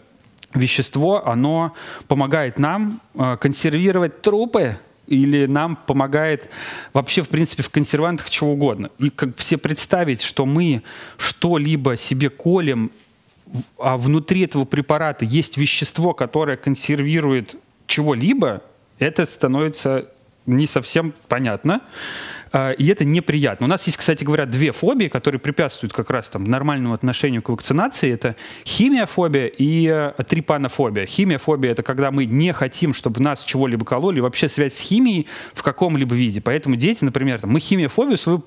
вещество, 0.53 1.27
оно 1.27 1.73
помогает 2.07 2.59
нам 2.59 3.01
э, 3.15 3.37
консервировать 3.37 4.21
трупы 4.21 4.77
или 5.09 5.45
нам 5.47 5.75
помогает 5.75 6.49
вообще, 6.93 7.21
в 7.21 7.29
принципе, 7.29 7.63
в 7.63 7.69
консервантах 7.69 8.29
чего 8.29 8.53
угодно. 8.53 8.91
И 8.99 9.09
как 9.09 9.35
все 9.37 9.57
представить, 9.57 10.21
что 10.21 10.45
мы 10.45 10.83
что-либо 11.17 11.97
себе 11.97 12.29
колем, 12.29 12.91
а 13.79 13.97
внутри 13.97 14.41
этого 14.41 14.65
препарата 14.65 15.25
есть 15.25 15.57
вещество, 15.57 16.13
которое 16.13 16.55
консервирует 16.57 17.55
чего-либо, 17.87 18.61
это 18.99 19.25
становится 19.25 20.11
не 20.45 20.67
совсем 20.67 21.13
понятно. 21.27 21.81
А, 22.51 22.71
и 22.71 22.87
это 22.87 23.05
неприятно. 23.05 23.65
У 23.65 23.69
нас 23.69 23.85
есть, 23.85 23.97
кстати 23.97 24.23
говоря, 24.23 24.45
две 24.45 24.71
фобии, 24.71 25.07
которые 25.07 25.39
препятствуют 25.39 25.93
как 25.93 26.09
раз 26.09 26.29
там 26.29 26.43
нормальному 26.43 26.93
отношению 26.93 27.41
к 27.41 27.49
вакцинации. 27.49 28.11
Это 28.11 28.35
химиофобия 28.65 29.47
и 29.47 29.87
э, 29.87 30.23
трипанофобия. 30.23 31.05
Химиофобия— 31.05 31.71
это 31.73 31.83
когда 31.83 32.11
мы 32.11 32.25
не 32.25 32.53
хотим, 32.53 32.93
чтобы 32.93 33.21
нас 33.21 33.43
чего-либо 33.43 33.85
кололи, 33.85 34.19
вообще 34.19 34.49
связь 34.49 34.75
с 34.75 34.79
химией 34.79 35.27
в 35.53 35.63
каком-либо 35.63 36.15
виде. 36.15 36.41
Поэтому 36.41 36.75
дети, 36.75 37.03
например, 37.03 37.39
там, 37.41 37.51
мы 37.51 37.59
химиофобию 37.59 38.17
свою 38.17 38.39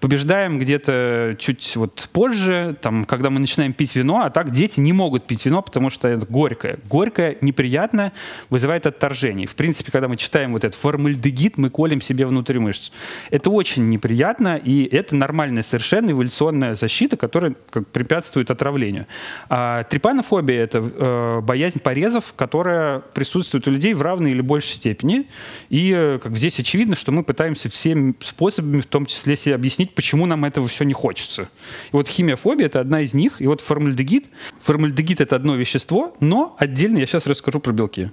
побеждаем 0.00 0.58
где-то 0.58 1.36
чуть 1.38 1.76
вот 1.76 2.08
позже, 2.12 2.76
там, 2.80 3.04
когда 3.04 3.30
мы 3.30 3.40
начинаем 3.40 3.72
пить 3.72 3.94
вино, 3.96 4.22
а 4.24 4.30
так 4.30 4.50
дети 4.50 4.80
не 4.80 4.92
могут 4.92 5.26
пить 5.26 5.44
вино, 5.44 5.62
потому 5.62 5.90
что 5.90 6.08
это 6.08 6.26
горькое. 6.26 6.78
Горькое, 6.88 7.38
неприятно, 7.40 8.12
вызывает 8.50 8.86
отторжение. 8.86 9.46
В 9.46 9.54
принципе, 9.54 9.90
когда 9.90 10.08
мы 10.08 10.16
читаем 10.16 10.52
вот 10.52 10.64
этот 10.64 10.78
формальдегид, 10.78 11.58
мы 11.58 11.70
колем 11.70 12.00
себе 12.00 12.26
внутрь 12.26 12.58
мышц. 12.58 12.90
Это 13.32 13.48
очень 13.48 13.88
неприятно, 13.88 14.58
и 14.58 14.84
это 14.84 15.16
нормальная 15.16 15.62
совершенно 15.62 16.10
эволюционная 16.10 16.74
защита, 16.74 17.16
которая 17.16 17.54
как, 17.70 17.88
препятствует 17.88 18.50
отравлению. 18.50 19.06
А 19.48 19.84
трипанофобия— 19.84 20.62
это 20.64 20.78
э, 20.80 21.40
боязнь 21.40 21.78
порезов, 21.78 22.34
которая 22.36 22.98
присутствует 22.98 23.66
у 23.66 23.70
людей 23.70 23.94
в 23.94 24.02
равной 24.02 24.32
или 24.32 24.42
большей 24.42 24.74
степени. 24.74 25.28
И 25.70 25.90
э, 25.96 26.18
как 26.22 26.36
здесь 26.36 26.60
очевидно, 26.60 26.94
что 26.94 27.10
мы 27.10 27.24
пытаемся 27.24 27.70
всеми 27.70 28.12
способами, 28.20 28.82
в 28.82 28.86
том 28.86 29.06
числе 29.06 29.34
себе 29.34 29.54
объяснить, 29.54 29.94
почему 29.94 30.26
нам 30.26 30.44
этого 30.44 30.68
все 30.68 30.84
не 30.84 30.92
хочется. 30.92 31.48
И 31.90 31.92
вот 31.92 32.08
химиофобия— 32.08 32.66
это 32.68 32.80
одна 32.80 33.00
из 33.00 33.14
них. 33.14 33.40
И 33.40 33.46
вот 33.46 33.62
формальдегид. 33.62 34.28
Формальдегид— 34.60 35.20
это 35.22 35.36
одно 35.36 35.54
вещество, 35.54 36.14
но 36.20 36.54
отдельно 36.58 36.98
я 36.98 37.06
сейчас 37.06 37.26
расскажу 37.26 37.60
про 37.60 37.72
белки. 37.72 38.10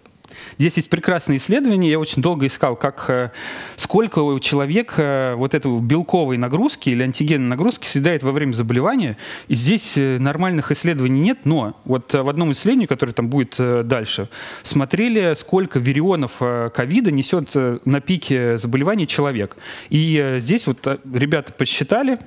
Здесь 0.57 0.77
есть 0.77 0.89
прекрасные 0.89 1.37
исследования. 1.37 1.89
Я 1.89 1.99
очень 1.99 2.21
долго 2.21 2.45
искал, 2.47 2.75
как, 2.75 3.05
э, 3.09 3.31
сколько 3.75 4.19
у 4.19 4.39
человека 4.39 5.33
вот 5.37 5.53
этой 5.53 5.79
белковой 5.79 6.37
нагрузки 6.37 6.89
или 6.89 7.03
антигенной 7.03 7.47
нагрузки 7.47 7.87
съедает 7.87 8.23
во 8.23 8.31
время 8.31 8.53
заболевания. 8.53 9.17
И 9.47 9.55
здесь 9.55 9.97
э, 9.97 10.17
нормальных 10.19 10.71
исследований 10.71 11.19
нет, 11.19 11.39
но 11.45 11.79
вот 11.85 12.13
в 12.13 12.29
одном 12.29 12.51
исследовании, 12.51 12.87
которое 12.87 13.13
там 13.13 13.29
будет 13.29 13.55
э, 13.59 13.83
дальше, 13.83 14.29
смотрели, 14.63 15.33
сколько 15.35 15.79
вирионов 15.79 16.39
ковида 16.39 17.11
несет 17.11 17.53
на 17.85 18.01
пике 18.01 18.57
заболевания 18.57 19.05
человек. 19.05 19.57
И 19.89 20.37
здесь 20.39 20.67
вот 20.67 20.87
ребята 21.13 21.53
посчитали, 21.53 22.19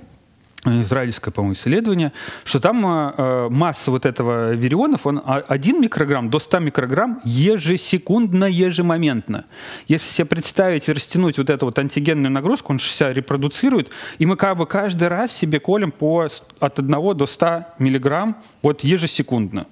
израильское, 0.65 1.31
по-моему, 1.31 1.55
исследование, 1.55 2.13
что 2.45 2.61
там 2.61 2.87
э, 2.87 3.49
масса 3.51 3.91
вот 3.91 4.07
этого 4.07 4.53
вирионов, 4.53 5.07
он 5.07 5.21
1 5.25 5.81
микрограмм 5.81 6.31
до 6.31 6.39
100 6.39 6.59
микрограмм 6.61 7.21
ежесекундно, 7.25 8.45
ежемоментно. 8.45 9.45
Если 9.89 10.09
себе 10.09 10.27
представить 10.27 10.89
и 10.89 10.93
растянуть 10.93 11.39
вот 11.39 11.51
эту 11.51 11.67
вот 11.67 11.79
антигенную 11.79 12.31
нагрузку, 12.31 12.73
он 12.73 12.79
себя 12.79 13.13
репродуцирует, 13.13 13.91
и 14.19 14.27
мы 14.27 14.37
как 14.37 14.57
бы 14.57 14.67
каждый 14.67 15.09
раз 15.09 15.33
себе 15.33 15.59
колем 15.59 15.91
по, 15.91 16.29
от 16.61 16.79
1 16.79 17.17
до 17.17 17.27
100 17.27 17.67
миллиграмм 17.79 18.37
вот 18.63 18.85
ежесекундно. 18.85 19.67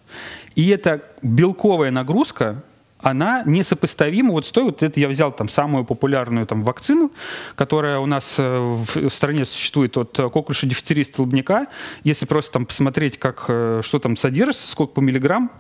И 0.57 0.69
эта 0.69 1.03
белковая 1.23 1.93
нагрузка, 1.93 2.63
она 3.03 3.43
несопоставима 3.47 4.33
вот 4.33 4.47
с 4.47 4.51
той, 4.51 4.65
вот 4.65 4.83
это 4.83 5.01
я 5.01 5.09
взял 5.09 5.33
там 5.33 5.49
самую 5.49 5.85
популярную 5.85 6.47
там 6.47 6.63
вакцину, 6.63 7.11
которая 7.55 7.99
у 7.99 8.07
нас 8.07 8.37
э, 8.39 8.59
в 8.59 9.09
стране 9.09 9.45
существует 9.45 9.97
от 9.97 10.17
коклюша, 10.17 10.67
дифтерии, 10.67 11.03
столбняка. 11.03 11.67
Если 12.05 12.27
просто 12.27 12.53
там 12.53 12.67
посмотреть, 12.67 13.19
как, 13.19 13.47
э, 13.49 13.81
что 13.83 13.99
там 13.99 14.17
содержится, 14.17 14.69
сколько 14.69 14.95
по 14.95 15.01
миллиграмм, 15.01 15.51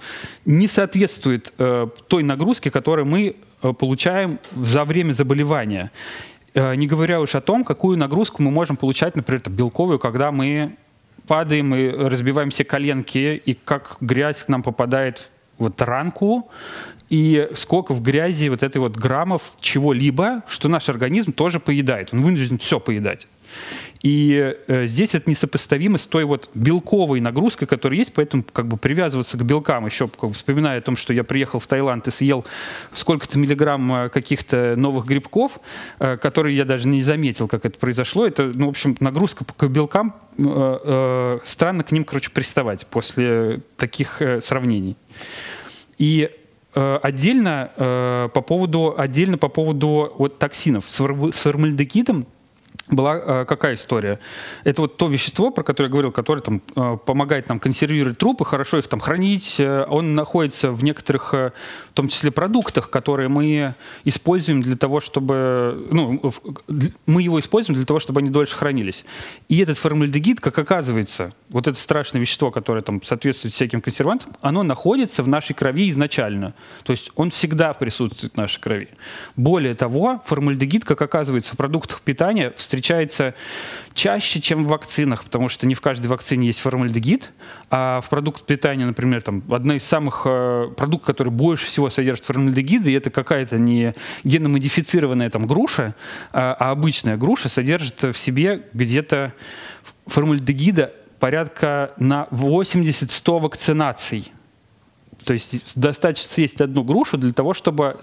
не 0.44 0.68
соответствует 0.68 1.52
э, 1.58 1.88
той 2.08 2.22
нагрузке, 2.22 2.70
которую 2.70 3.06
мы 3.06 3.36
получаем 3.78 4.38
за 4.56 4.84
время 4.84 5.12
заболевания. 5.12 5.90
Не 6.54 6.86
говоря 6.86 7.20
уж 7.20 7.34
о 7.34 7.42
том, 7.42 7.62
какую 7.62 7.98
нагрузку 7.98 8.42
мы 8.42 8.50
можем 8.50 8.76
получать, 8.76 9.16
например, 9.16 9.42
белковую, 9.50 9.98
когда 9.98 10.32
мы 10.32 10.76
падаем 11.26 11.74
и 11.74 11.90
разбиваем 11.90 12.48
все 12.48 12.64
коленки, 12.64 13.40
и 13.44 13.52
как 13.52 13.98
грязь 14.00 14.42
к 14.44 14.48
нам 14.48 14.62
попадает 14.62 15.30
вот 15.58 15.80
ранку, 15.82 16.50
и 17.10 17.48
сколько 17.54 17.92
в 17.92 18.00
грязи 18.00 18.48
вот 18.48 18.62
этой 18.62 18.78
вот 18.78 18.96
граммов 18.96 19.56
чего-либо, 19.60 20.44
что 20.46 20.68
наш 20.68 20.88
организм 20.88 21.32
тоже 21.32 21.58
поедает. 21.58 22.10
Он 22.12 22.22
вынужден 22.22 22.58
все 22.58 22.78
поедать. 22.78 23.26
И 24.02 24.54
э, 24.68 24.86
здесь 24.86 25.14
это 25.14 25.28
несопоставимо 25.28 25.98
с 25.98 26.06
той 26.06 26.24
вот 26.24 26.50
белковой 26.54 27.20
нагрузкой, 27.20 27.66
которая 27.66 27.98
есть, 27.98 28.14
поэтому 28.14 28.44
как 28.44 28.68
бы 28.68 28.76
привязываться 28.76 29.36
к 29.36 29.44
белкам, 29.44 29.86
еще 29.86 30.06
как, 30.06 30.32
вспоминая 30.32 30.78
о 30.78 30.80
том, 30.80 30.96
что 30.96 31.12
я 31.12 31.24
приехал 31.24 31.58
в 31.58 31.66
Таиланд 31.66 32.06
и 32.06 32.10
съел 32.12 32.46
сколько-то 32.94 33.38
миллиграмм 33.38 33.92
э, 33.92 34.08
каких-то 34.08 34.74
новых 34.76 35.04
грибков, 35.04 35.60
э, 35.98 36.16
которые 36.16 36.56
я 36.56 36.64
даже 36.64 36.86
не 36.86 37.02
заметил, 37.02 37.48
как 37.48 37.66
это 37.66 37.78
произошло. 37.78 38.24
Это, 38.24 38.44
ну, 38.44 38.66
в 38.66 38.70
общем, 38.70 38.96
нагрузка 39.00 39.44
к 39.44 39.66
белкам, 39.66 40.12
э, 40.38 40.44
э, 40.44 41.38
странно 41.44 41.82
к 41.82 41.90
ним, 41.90 42.04
короче, 42.04 42.30
приставать 42.30 42.86
после 42.86 43.60
таких 43.76 44.22
э, 44.22 44.40
сравнений. 44.40 44.96
И 45.98 46.30
отдельно 47.02 47.72
э, 47.76 48.28
по 48.32 48.40
поводу 48.42 48.94
отдельно 48.96 49.38
по 49.38 49.48
поводу 49.48 50.12
вот 50.16 50.38
токсинов 50.38 50.84
с 50.88 50.96
формальдегидом 50.96 52.26
была 52.90 53.16
э, 53.16 53.44
какая 53.46 53.74
история? 53.74 54.18
Это 54.64 54.82
вот 54.82 54.96
то 54.96 55.08
вещество, 55.08 55.50
про 55.50 55.62
которое 55.62 55.88
я 55.88 55.92
говорил, 55.92 56.12
которое 56.12 56.40
там 56.40 56.60
э, 56.74 56.96
помогает 57.04 57.48
нам 57.48 57.58
консервировать 57.58 58.18
трупы, 58.18 58.44
хорошо 58.44 58.78
их 58.78 58.88
там 58.88 59.00
хранить. 59.00 59.60
Э, 59.60 59.84
он 59.88 60.14
находится 60.14 60.70
в 60.70 60.82
некоторых, 60.82 61.32
э, 61.34 61.52
в 61.90 61.94
том 61.94 62.08
числе 62.08 62.30
продуктах, 62.30 62.90
которые 62.90 63.28
мы 63.28 63.74
используем 64.04 64.62
для 64.62 64.76
того, 64.76 65.00
чтобы, 65.00 65.86
ну, 65.90 66.20
в, 66.22 66.40
мы 67.06 67.22
его 67.22 67.38
используем 67.38 67.76
для 67.76 67.86
того, 67.86 68.00
чтобы 68.00 68.20
они 68.20 68.30
дольше 68.30 68.56
хранились. 68.56 69.04
И 69.48 69.58
этот 69.58 69.78
формальдегид, 69.78 70.40
как 70.40 70.58
оказывается, 70.58 71.32
вот 71.48 71.68
это 71.68 71.78
страшное 71.78 72.20
вещество, 72.20 72.50
которое 72.50 72.80
там 72.80 73.02
соответствует 73.02 73.54
всяким 73.54 73.80
консервантам, 73.80 74.36
оно 74.40 74.62
находится 74.62 75.22
в 75.22 75.28
нашей 75.28 75.54
крови 75.54 75.88
изначально. 75.90 76.54
То 76.82 76.90
есть 76.92 77.10
он 77.14 77.30
всегда 77.30 77.72
присутствует 77.72 78.34
в 78.34 78.36
нашей 78.36 78.60
крови. 78.60 78.88
Более 79.36 79.74
того, 79.74 80.22
формальдегид, 80.24 80.84
как 80.84 81.00
оказывается, 81.02 81.54
в 81.54 81.56
продуктах 81.56 82.00
питания 82.00 82.52
встречается 82.56 82.79
встречается 82.80 83.34
чаще, 83.92 84.40
чем 84.40 84.64
в 84.64 84.68
вакцинах, 84.68 85.24
потому 85.24 85.48
что 85.50 85.66
не 85.66 85.74
в 85.74 85.82
каждой 85.82 86.06
вакцине 86.06 86.46
есть 86.46 86.60
формальдегид, 86.60 87.30
а 87.68 88.00
в 88.00 88.08
продукт 88.08 88.46
питания, 88.46 88.86
например, 88.86 89.20
там, 89.20 89.42
одна 89.50 89.76
из 89.76 89.84
самых 89.84 90.22
э, 90.24 90.68
продуктов, 90.76 91.06
который 91.08 91.28
больше 91.28 91.66
всего 91.66 91.90
содержит 91.90 92.24
формальдегиды, 92.24 92.96
это 92.96 93.10
какая-то 93.10 93.58
не 93.58 93.94
геномодифицированная 94.24 95.28
там 95.28 95.46
груша, 95.46 95.94
а, 96.32 96.56
а 96.58 96.70
обычная 96.70 97.18
груша 97.18 97.50
содержит 97.50 98.02
в 98.02 98.14
себе 98.14 98.62
где-то 98.72 99.34
формальдегида 100.06 100.94
порядка 101.18 101.92
на 101.98 102.28
80-100 102.30 103.40
вакцинаций. 103.40 104.32
То 105.24 105.34
есть 105.34 105.78
достаточно 105.78 106.32
съесть 106.32 106.62
одну 106.62 106.82
грушу 106.82 107.18
для 107.18 107.32
того, 107.32 107.52
чтобы 107.52 108.00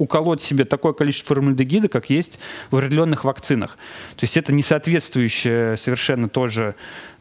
уколоть 0.00 0.40
себе 0.40 0.64
такое 0.64 0.94
количество 0.94 1.34
формальдегида, 1.34 1.88
как 1.88 2.08
есть 2.08 2.40
в 2.70 2.76
определенных 2.76 3.24
вакцинах. 3.24 3.76
То 4.16 4.24
есть 4.24 4.36
это 4.36 4.52
не 4.52 4.62
соответствующее 4.62 5.76
совершенно 5.76 6.28
тоже 6.28 6.74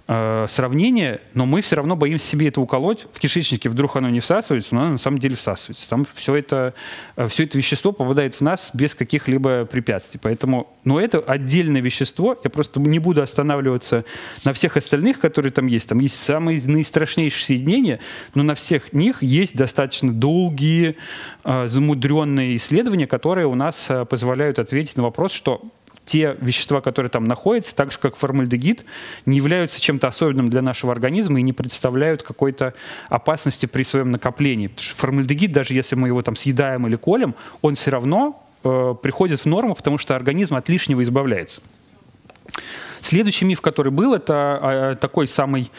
э, 0.09 0.47
сравнение, 0.49 1.21
но 1.35 1.45
мы 1.45 1.61
все 1.61 1.75
равно 1.75 1.95
боимся 1.95 2.25
себе 2.25 2.47
это 2.47 2.59
уколоть. 2.59 3.05
В 3.11 3.19
кишечнике 3.19 3.69
вдруг 3.69 3.95
оно 3.95 4.09
не 4.09 4.19
всасывается, 4.19 4.73
но 4.73 4.81
оно 4.81 4.91
на 4.93 4.97
самом 4.97 5.19
деле 5.19 5.35
всасывается. 5.35 5.87
Там 5.87 6.05
все 6.13 6.35
это, 6.35 6.73
э, 7.15 7.27
все 7.27 7.43
это 7.43 7.57
вещество 7.57 7.91
попадает 7.91 8.35
в 8.35 8.41
нас 8.41 8.71
без 8.73 8.95
каких-либо 8.95 9.65
препятствий. 9.65 10.19
Поэтому, 10.21 10.67
но 10.83 10.99
это 10.99 11.19
отдельное 11.19 11.79
вещество. 11.79 12.35
Я 12.43 12.49
просто 12.49 12.79
не 12.79 12.97
буду 12.97 13.21
останавливаться 13.21 14.03
на 14.45 14.53
всех 14.53 14.77
остальных, 14.77 15.19
которые 15.19 15.51
там 15.51 15.67
есть. 15.67 15.87
Там 15.87 15.99
есть 15.99 16.19
самые 16.19 16.59
наистрашнейшие 16.65 17.45
соединения, 17.45 17.99
но 18.33 18.41
на 18.41 18.55
всех 18.55 18.93
них 18.93 19.21
есть 19.21 19.55
достаточно 19.55 20.11
долгие, 20.11 20.97
э, 21.43 21.67
замудренные 21.67 22.55
исследования, 22.55 23.05
которые 23.05 23.45
у 23.45 23.53
нас 23.53 23.85
э, 23.89 24.05
позволяют 24.05 24.57
ответить 24.57 24.97
на 24.97 25.03
вопрос, 25.03 25.33
что 25.33 25.61
те 26.09 26.35
вещества, 26.41 26.81
которые 26.81 27.11
там 27.11 27.25
находятся, 27.25 27.75
так 27.75 27.91
же 27.91 27.99
как 27.99 28.15
формальдегид, 28.15 28.83
не 29.27 29.37
являются 29.37 29.79
чем-то 29.79 30.07
особенным 30.07 30.49
для 30.49 30.63
нашего 30.63 30.91
организма 30.91 31.39
и 31.39 31.43
не 31.43 31.53
представляют 31.53 32.23
какой-то 32.23 32.73
опасности 33.09 33.67
при 33.67 33.83
своем 33.83 34.09
накоплении. 34.09 34.67
Потому 34.67 34.83
что 34.83 34.95
формальдегид, 34.95 35.51
даже 35.51 35.75
если 35.75 35.95
мы 35.95 36.07
его 36.07 36.23
там 36.23 36.35
съедаем 36.35 36.87
или 36.87 36.95
колем, 36.95 37.35
он 37.61 37.75
все 37.75 37.91
равно 37.91 38.43
э, 38.63 38.95
приходит 39.03 39.41
в 39.41 39.45
норму, 39.45 39.75
потому 39.75 39.99
что 39.99 40.15
организм 40.15 40.55
от 40.55 40.67
лишнего 40.67 41.03
избавляется. 41.03 41.61
Следующий 43.01 43.45
миф, 43.45 43.61
который 43.61 43.91
был, 43.91 44.15
это 44.15 44.33
а, 44.33 44.95
такой 44.95 45.27
самый, 45.27 45.71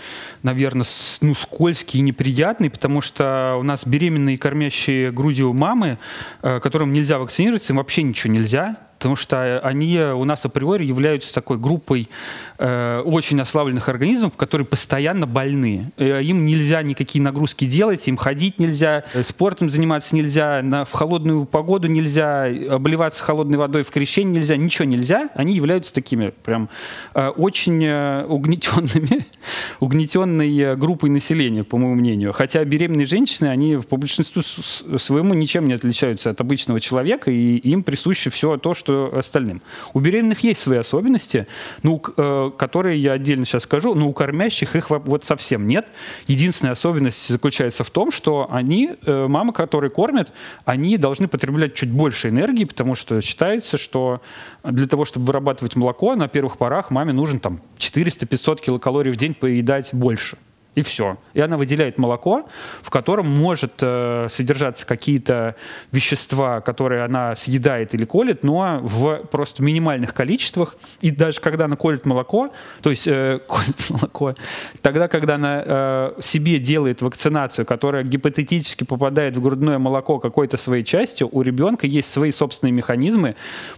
наверное, 0.44 0.86
ну, 1.20 1.34
скользкий 1.34 1.98
и 1.98 2.02
неприятный, 2.02 2.70
потому 2.70 3.00
что 3.00 3.56
у 3.58 3.64
нас 3.64 3.84
беременные 3.84 4.38
кормящие 4.38 5.10
грудью 5.10 5.52
мамы, 5.52 5.98
э, 6.42 6.60
которым 6.60 6.92
нельзя 6.92 7.18
вакцинироваться, 7.18 7.72
им 7.72 7.78
вообще 7.78 8.04
ничего 8.04 8.32
нельзя, 8.32 8.76
потому 9.00 9.16
что 9.16 9.60
они 9.60 9.98
у 9.98 10.24
нас 10.26 10.44
априори 10.44 10.84
являются 10.84 11.32
такой 11.32 11.56
группой 11.56 12.10
э, 12.58 13.00
очень 13.00 13.40
ослабленных 13.40 13.88
организмов, 13.88 14.36
которые 14.36 14.66
постоянно 14.66 15.26
больны. 15.26 15.90
Э, 15.96 16.22
им 16.22 16.44
нельзя 16.44 16.82
никакие 16.82 17.22
нагрузки 17.22 17.64
делать, 17.64 18.06
им 18.08 18.18
ходить 18.18 18.58
нельзя, 18.58 19.04
э, 19.14 19.22
спортом 19.22 19.70
заниматься 19.70 20.14
нельзя, 20.14 20.60
на, 20.62 20.84
в 20.84 20.92
холодную 20.92 21.46
погоду 21.46 21.88
нельзя, 21.88 22.44
обливаться 22.70 23.24
холодной 23.24 23.56
водой 23.56 23.84
в 23.84 23.90
крещение 23.90 24.34
нельзя, 24.34 24.58
ничего 24.58 24.84
нельзя. 24.84 25.30
Они 25.34 25.54
являются 25.54 25.94
такими 25.94 26.34
прям 26.44 26.68
э, 27.14 27.28
очень 27.28 27.82
э, 27.82 28.26
угнетенными, 28.26 29.24
угнетенной 29.80 30.76
группой 30.76 31.08
населения, 31.08 31.64
по 31.64 31.78
моему 31.78 31.94
мнению. 31.94 32.34
Хотя 32.34 32.62
беременные 32.64 33.06
женщины, 33.06 33.46
они 33.46 33.76
по 33.76 33.96
большинству 33.96 34.42
своему 34.42 35.32
ничем 35.32 35.68
не 35.68 35.72
отличаются 35.72 36.28
от 36.28 36.38
обычного 36.42 36.80
человека, 36.80 37.30
и 37.30 37.56
им 37.56 37.82
присуще 37.82 38.28
все 38.28 38.58
то, 38.58 38.74
что 38.74 38.89
остальным. 38.90 39.62
У 39.94 40.00
беременных 40.00 40.40
есть 40.40 40.60
свои 40.60 40.78
особенности, 40.78 41.46
ну, 41.82 42.02
э, 42.16 42.50
которые 42.56 42.98
я 42.98 43.12
отдельно 43.12 43.44
сейчас 43.44 43.64
скажу, 43.64 43.94
но 43.94 44.08
у 44.08 44.12
кормящих 44.12 44.76
их 44.76 44.90
вот 44.90 45.24
совсем 45.24 45.66
нет. 45.66 45.88
Единственная 46.26 46.72
особенность 46.72 47.28
заключается 47.28 47.84
в 47.84 47.90
том, 47.90 48.10
что 48.10 48.48
они, 48.50 48.92
э, 49.04 49.26
мамы, 49.26 49.52
которые 49.52 49.90
кормят, 49.90 50.32
они 50.64 50.96
должны 50.96 51.28
потреблять 51.28 51.74
чуть 51.74 51.90
больше 51.90 52.28
энергии, 52.28 52.64
потому 52.64 52.94
что 52.94 53.20
считается, 53.20 53.78
что 53.78 54.20
для 54.64 54.86
того, 54.86 55.04
чтобы 55.04 55.26
вырабатывать 55.26 55.76
молоко, 55.76 56.14
на 56.16 56.28
первых 56.28 56.56
порах 56.56 56.90
маме 56.90 57.12
нужен 57.12 57.38
там 57.38 57.58
400-500 57.78 58.60
килокалорий 58.60 59.12
в 59.12 59.16
день 59.16 59.34
поедать 59.34 59.90
больше 59.92 60.36
и 60.76 60.82
все. 60.82 61.18
И 61.34 61.40
она 61.40 61.56
выделяет 61.56 61.98
молоко, 61.98 62.48
в 62.80 62.90
котором 62.90 63.28
может 63.28 63.72
э, 63.80 64.28
содержаться 64.30 64.86
какие-то 64.86 65.56
вещества, 65.90 66.60
которые 66.60 67.04
она 67.04 67.34
съедает 67.34 67.92
или 67.94 68.04
колет, 68.04 68.44
но 68.44 68.78
в 68.80 69.24
просто 69.30 69.64
минимальных 69.64 70.14
количествах. 70.14 70.76
И 71.00 71.10
даже 71.10 71.40
когда 71.40 71.64
она 71.64 71.74
колет 71.74 72.06
молоко, 72.06 72.52
то 72.82 72.90
есть 72.90 73.08
э, 73.08 73.40
колет 73.48 73.90
молоко, 73.90 74.34
тогда, 74.80 75.08
когда 75.08 75.34
она 75.34 75.62
э, 75.66 76.12
себе 76.20 76.58
делает 76.58 77.02
вакцинацию, 77.02 77.66
которая 77.66 78.04
гипотетически 78.04 78.84
попадает 78.84 79.36
в 79.36 79.42
грудное 79.42 79.78
молоко 79.78 80.20
какой-то 80.20 80.56
своей 80.56 80.84
частью, 80.84 81.28
у 81.32 81.42
ребенка 81.42 81.88
есть 81.88 82.12
свои 82.12 82.30
собственные 82.30 82.72
механизмы 82.72 83.34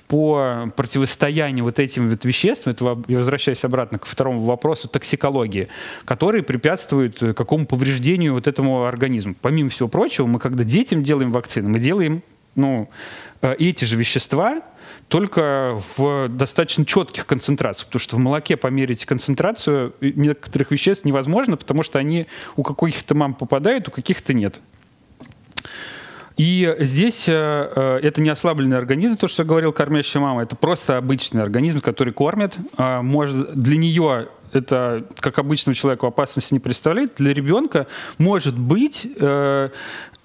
по 0.08 0.66
противостоянию 0.76 1.64
вот 1.64 1.78
этим 1.78 2.10
вот 2.10 2.24
веществам, 2.26 2.74
это 2.74 3.02
я 3.08 3.16
возвращаюсь 3.16 3.64
обратно 3.64 3.98
к 3.98 4.04
второму 4.04 4.40
вопросу, 4.40 4.88
токсикологии, 4.88 5.68
которые 6.04 6.42
препятствуют 6.42 6.81
препятствует 6.82 7.22
э, 7.22 7.34
какому 7.34 7.66
повреждению 7.66 8.34
вот 8.34 8.46
этому 8.46 8.84
организму. 8.84 9.34
Помимо 9.40 9.68
всего 9.70 9.88
прочего, 9.88 10.26
мы 10.26 10.38
когда 10.38 10.64
детям 10.64 11.02
делаем 11.02 11.32
вакцины, 11.32 11.68
мы 11.68 11.78
делаем 11.78 12.22
ну, 12.54 12.88
э, 13.40 13.54
эти 13.58 13.84
же 13.84 13.96
вещества, 13.96 14.62
только 15.08 15.78
в 15.96 16.28
достаточно 16.28 16.84
четких 16.84 17.26
концентрациях, 17.26 17.86
потому 17.88 18.00
что 18.00 18.16
в 18.16 18.18
молоке 18.18 18.56
померить 18.56 19.04
концентрацию 19.04 19.94
некоторых 20.00 20.70
веществ 20.70 21.04
невозможно, 21.04 21.56
потому 21.56 21.82
что 21.82 21.98
они 21.98 22.26
у 22.56 22.62
каких-то 22.62 23.14
мам 23.14 23.34
попадают, 23.34 23.88
у 23.88 23.90
каких-то 23.90 24.32
нет. 24.34 24.60
И 26.38 26.74
здесь 26.80 27.26
э, 27.28 28.00
это 28.02 28.20
не 28.20 28.30
ослабленный 28.30 28.78
организм, 28.78 29.16
то, 29.16 29.28
что 29.28 29.44
говорил 29.44 29.72
кормящая 29.72 30.22
мама, 30.22 30.42
это 30.42 30.56
просто 30.56 30.96
обычный 30.96 31.42
организм, 31.42 31.80
который 31.80 32.12
кормит. 32.12 32.56
Э, 32.78 33.02
может, 33.02 33.54
для 33.54 33.76
нее 33.76 34.28
это, 34.52 35.06
как 35.18 35.38
обычному 35.38 35.74
человеку, 35.74 36.06
опасности 36.06 36.54
не 36.54 36.60
представляет. 36.60 37.14
Для 37.16 37.32
ребенка 37.32 37.86
может 38.18 38.58
быть 38.58 39.06
э, 39.18 39.68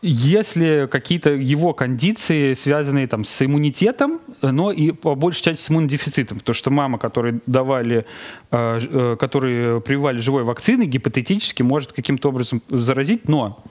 если 0.01 0.88
какие-то 0.91 1.31
его 1.31 1.74
кондиции, 1.74 2.53
связанные 2.53 3.07
там, 3.07 3.24
с 3.24 3.41
иммунитетом, 3.43 4.22
но 4.41 4.72
и 4.72 4.91
по 4.91 5.15
большей 5.15 5.43
части 5.43 5.63
с 5.63 5.72
иммунодефицитом, 5.72 6.38
потому 6.39 6.53
что 6.53 6.69
мама, 6.69 7.00
которой 7.00 7.41
давали, 7.48 8.05
э, 8.51 8.79
э, 8.79 9.15
которые 9.19 9.81
прививали 9.81 10.19
живой 10.19 10.43
вакцины, 10.43 10.86
гипотетически 10.86 11.63
может 11.63 11.93
каким-то 11.93 12.29
образом 12.29 12.62
заразить, 12.69 13.27
но 13.27 13.63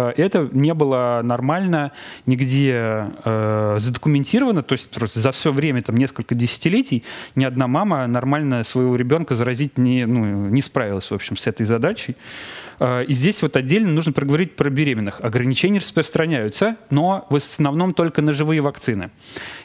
это 0.00 0.48
не 0.52 0.74
было 0.74 1.20
нормально 1.22 1.92
нигде 2.26 3.10
э, 3.24 3.76
задокументировано, 3.78 4.62
то 4.62 4.72
есть 4.72 4.90
просто 4.90 5.20
за 5.20 5.30
все 5.32 5.52
время, 5.52 5.82
там, 5.82 5.96
несколько 5.96 6.34
десятилетий, 6.34 7.04
ни 7.36 7.44
одна 7.44 7.68
мама 7.68 8.06
нормально 8.06 8.64
своего 8.64 8.96
ребенка 8.96 9.34
заразить 9.34 9.78
не, 9.78 10.04
ну, 10.04 10.48
не 10.48 10.62
справилась, 10.62 11.10
в 11.10 11.14
общем, 11.14 11.36
с 11.36 11.46
этой 11.46 11.64
задачей. 11.64 12.16
Э, 12.80 13.04
и 13.04 13.12
здесь 13.12 13.40
вот 13.42 13.56
отдельно 13.56 13.90
нужно 13.90 14.12
проговорить 14.12 14.56
про 14.56 14.68
беременных. 14.68 15.20
Ограничения 15.20 15.78
распространяются, 15.78 16.76
но 16.90 17.26
в 17.30 17.36
основном 17.36 17.94
только 17.94 18.20
на 18.20 18.32
живые 18.32 18.60
вакцины. 18.60 19.10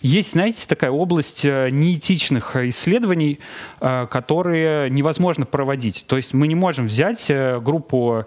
Есть, 0.01 0.33
знаете, 0.33 0.67
такая 0.67 0.91
область 0.91 1.43
э, 1.43 1.69
неэтичных 1.71 2.55
исследований, 2.55 3.39
которые 3.79 4.89
невозможно 4.89 5.45
проводить. 5.45 6.05
То 6.07 6.17
есть 6.17 6.33
мы 6.33 6.47
не 6.47 6.55
можем 6.55 6.87
взять 6.87 7.31
группу 7.61 8.25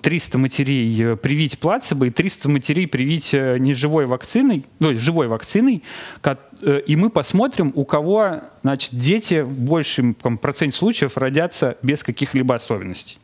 300 0.00 0.38
матерей 0.38 1.12
э, 1.12 1.16
привить 1.16 1.58
плацебо 1.58 2.06
и 2.06 2.10
300 2.10 2.48
матерей 2.48 2.86
привить 2.86 3.34
э, 3.34 3.58
неживой 3.58 4.06
вакциной, 4.06 4.64
ну, 4.78 4.96
живой 4.96 5.26
вакциной, 5.26 5.82
э, 6.22 6.80
и 6.86 6.96
мы 6.96 7.10
посмотрим, 7.10 7.72
у 7.74 7.84
кого 7.84 8.42
значит, 8.62 8.94
дети 8.94 9.40
в 9.40 9.60
большем 9.60 10.14
проценте 10.14 10.76
случаев 10.76 11.16
родятся 11.16 11.76
без 11.82 12.02
каких-либо 12.02 12.54
особенностей. 12.54 13.18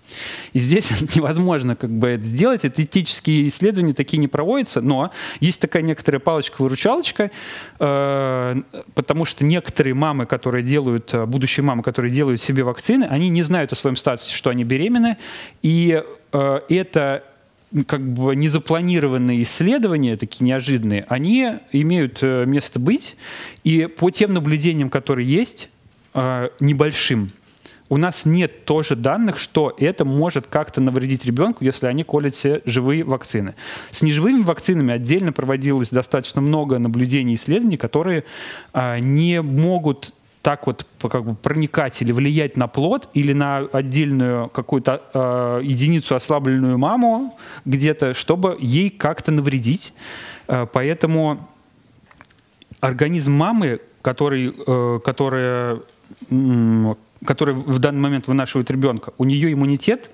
И 0.53 0.59
здесь 0.59 0.91
невозможно 1.17 1.77
как 1.77 1.91
бы 1.91 2.09
это 2.09 2.25
сделать, 2.25 2.65
этические 2.65 3.49
исследования 3.49 3.95
такие 3.95 4.19
не 4.19 4.29
проводятся, 4.29 4.81
но 4.81 5.11
есть 5.41 5.61
такая 5.61 5.83
некоторая 5.83 6.21
палочка-выручалочка, 6.21 7.31
э, 7.79 8.63
потому 8.95 9.25
что 9.25 9.45
некоторые 9.45 9.95
мамы, 9.95 10.27
которые 10.27 10.65
делают, 10.65 11.15
будущие 11.27 11.63
мамы, 11.63 11.83
которые 11.83 12.11
делают 12.11 12.41
себе 12.41 12.65
вакцины, 12.65 13.05
они 13.05 13.29
не 13.29 13.43
знают 13.43 13.73
о 13.73 13.77
своем 13.77 13.97
статусе, 13.97 14.35
что 14.35 14.51
они 14.51 14.65
беременны, 14.65 15.19
и 15.63 16.03
это 16.69 17.23
как 17.87 18.01
бы 18.01 18.37
незапланированные 18.37 19.43
исследования, 19.43 20.17
такие 20.17 20.45
неожиданные, 20.45 21.05
они 21.09 21.55
имеют 21.73 22.19
э, 22.23 22.45
место 22.47 22.79
быть. 22.79 23.17
И 23.65 23.87
по 23.87 24.11
тем 24.11 24.33
наблюдениям, 24.33 24.89
которые 24.89 25.29
есть, 25.29 25.69
э, 26.15 26.51
небольшим, 26.61 27.31
у 27.89 27.97
нас 27.97 28.25
нет 28.25 28.65
тоже 28.65 28.95
данных, 28.97 29.39
что 29.39 29.75
это 29.77 30.05
может 30.05 30.47
как-то 30.47 30.81
навредить 30.81 31.25
ребенку, 31.25 31.65
если 31.65 31.87
они 31.87 32.05
колят 32.05 32.35
все 32.35 32.63
живые 32.65 33.05
вакцины. 33.05 33.57
С 33.91 34.03
неживыми 34.03 34.43
вакцинами 34.43 34.95
отдельно 34.95 35.33
проводилось 35.33 35.91
достаточно 35.91 36.41
много 36.41 36.79
наблюдений 36.79 37.35
и 37.35 37.37
исследований, 37.37 37.77
которые 37.77 38.25
не 38.73 39.43
могут 39.43 40.15
так 40.45 40.67
вот 40.67 40.87
как 41.01 41.25
бы 41.25 41.35
проникать 41.35 42.03
или 42.03 42.13
влиять 42.13 42.59
на 42.59 42.69
плод 42.69 43.09
или 43.15 43.33
на 43.33 43.61
отдельную 43.73 44.51
какую-то 44.51 45.01
э, 45.15 45.61
единицу 45.65 46.15
ослабленную 46.15 46.77
маму 46.77 47.39
где-то, 47.65 48.13
чтобы 48.13 48.59
ей 48.61 48.91
как-то 48.91 49.33
навредить. 49.33 49.95
Э, 50.47 50.67
поэтому 50.71 51.41
организм 52.81 53.33
мамы, 53.33 53.81
который, 54.03 54.55
э, 54.55 55.01
которая, 55.03 55.81
э, 56.31 56.95
который 57.25 57.55
в 57.55 57.79
данный 57.79 58.01
момент 58.01 58.29
вынашивает 58.29 58.71
ребенка, 58.71 59.15
у 59.17 59.25
нее 59.25 59.51
иммунитет 59.51 60.11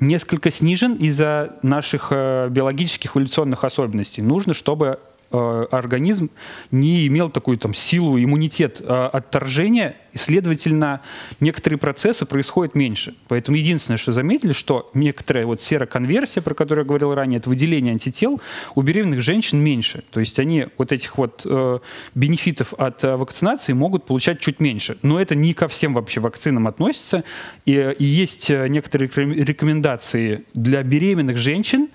несколько 0.00 0.50
снижен 0.50 0.96
из-за 0.96 1.56
наших 1.62 2.08
э, 2.10 2.48
биологических 2.50 3.16
эволюционных 3.16 3.64
особенностей. 3.64 4.20
Нужно, 4.20 4.52
чтобы 4.52 4.98
организм 5.32 6.30
не 6.70 7.06
имел 7.06 7.30
такую 7.30 7.58
там 7.58 7.74
силу, 7.74 8.18
иммунитет 8.18 8.80
э, 8.80 9.10
отторжения, 9.12 9.96
и, 10.12 10.18
следовательно, 10.18 11.00
некоторые 11.40 11.78
процессы 11.78 12.26
происходят 12.26 12.74
меньше. 12.74 13.14
Поэтому 13.28 13.56
единственное, 13.56 13.96
что 13.96 14.12
заметили, 14.12 14.52
что 14.52 14.90
некоторая 14.94 15.46
вот 15.46 15.62
сероконверсия, 15.62 16.42
про 16.42 16.54
которую 16.54 16.84
я 16.84 16.88
говорил 16.88 17.14
ранее, 17.14 17.38
это 17.38 17.48
выделение 17.48 17.92
антител 17.92 18.40
у 18.74 18.82
беременных 18.82 19.22
женщин 19.22 19.58
меньше. 19.58 20.04
То 20.10 20.20
есть 20.20 20.38
они 20.38 20.66
вот 20.76 20.92
этих 20.92 21.16
вот 21.16 21.42
э, 21.44 21.78
бенефитов 22.14 22.74
от 22.74 23.02
э, 23.04 23.16
вакцинации 23.16 23.72
могут 23.72 24.04
получать 24.04 24.40
чуть 24.40 24.60
меньше. 24.60 24.98
Но 25.02 25.20
это 25.20 25.34
не 25.34 25.54
ко 25.54 25.68
всем 25.68 25.94
вообще 25.94 26.20
вакцинам 26.20 26.66
относится. 26.66 27.24
И, 27.64 27.94
и 27.98 28.04
есть 28.04 28.50
некоторые 28.50 29.08
рекомендации 29.08 30.44
для 30.52 30.82
беременных 30.82 31.38
женщин, 31.38 31.88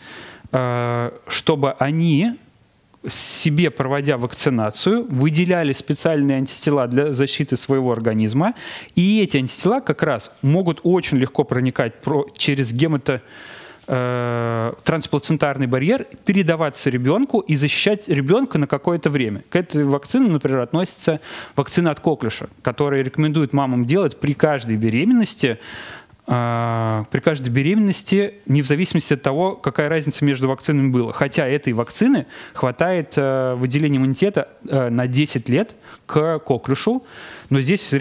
э, 0.51 1.11
чтобы 1.27 1.73
они 1.73 2.33
себе, 3.09 3.69
проводя 3.69 4.17
вакцинацию, 4.17 5.05
выделяли 5.09 5.73
специальные 5.73 6.37
антитела 6.37 6.87
для 6.87 7.13
защиты 7.13 7.57
своего 7.57 7.91
организма. 7.91 8.53
И 8.95 9.21
эти 9.21 9.37
антитела 9.37 9.79
как 9.79 10.03
раз 10.03 10.31
могут 10.41 10.81
очень 10.83 11.17
легко 11.17 11.43
проникать 11.43 11.93
через 12.37 12.71
гемато 12.71 13.21
э, 13.87 14.73
трансплацентарный 14.83 15.67
барьер, 15.67 16.05
передаваться 16.25 16.89
ребенку 16.89 17.39
и 17.39 17.55
защищать 17.55 18.07
ребенка 18.07 18.57
на 18.57 18.67
какое-то 18.67 19.09
время. 19.09 19.43
К 19.49 19.55
этой 19.55 19.83
вакцине, 19.83 20.29
например, 20.29 20.59
относится 20.59 21.19
вакцина 21.55 21.91
от 21.91 21.99
коклюша, 21.99 22.49
которая 22.61 23.01
рекомендует 23.01 23.53
мамам 23.53 23.85
делать 23.85 24.19
при 24.19 24.33
каждой 24.33 24.77
беременности 24.77 25.59
при 26.27 27.21
каждой 27.21 27.51
беременности, 27.51 28.33
не 28.47 28.61
в 28.61 28.67
зависимости 28.67 29.13
от 29.13 29.21
того, 29.21 29.55
какая 29.55 29.87
разница 29.87 30.25
между 30.25 30.49
вакцинами 30.49 30.89
была. 30.89 31.13
Хотя 31.13 31.47
этой 31.47 31.71
вакцины 31.71 32.25
хватает 32.53 33.13
э, 33.15 33.55
выделения 33.55 33.95
иммунитета 33.95 34.49
э, 34.67 34.89
на 34.89 35.07
10 35.07 35.47
лет 35.47 35.77
к 36.05 36.39
коклюшу, 36.39 37.05
но 37.49 37.61
здесь 37.61 37.93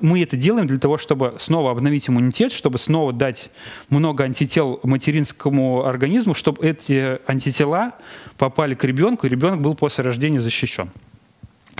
мы 0.00 0.22
это 0.22 0.38
делаем 0.38 0.66
для 0.66 0.78
того, 0.78 0.96
чтобы 0.96 1.34
снова 1.38 1.70
обновить 1.70 2.08
иммунитет, 2.08 2.50
чтобы 2.52 2.78
снова 2.78 3.12
дать 3.12 3.50
много 3.90 4.24
антител 4.24 4.80
материнскому 4.82 5.84
организму, 5.84 6.32
чтобы 6.32 6.66
эти 6.66 7.20
антитела 7.30 7.92
попали 8.38 8.72
к 8.72 8.84
ребенку, 8.84 9.26
и 9.26 9.30
ребенок 9.30 9.60
был 9.60 9.74
после 9.74 10.02
рождения 10.02 10.40
защищен. 10.40 10.90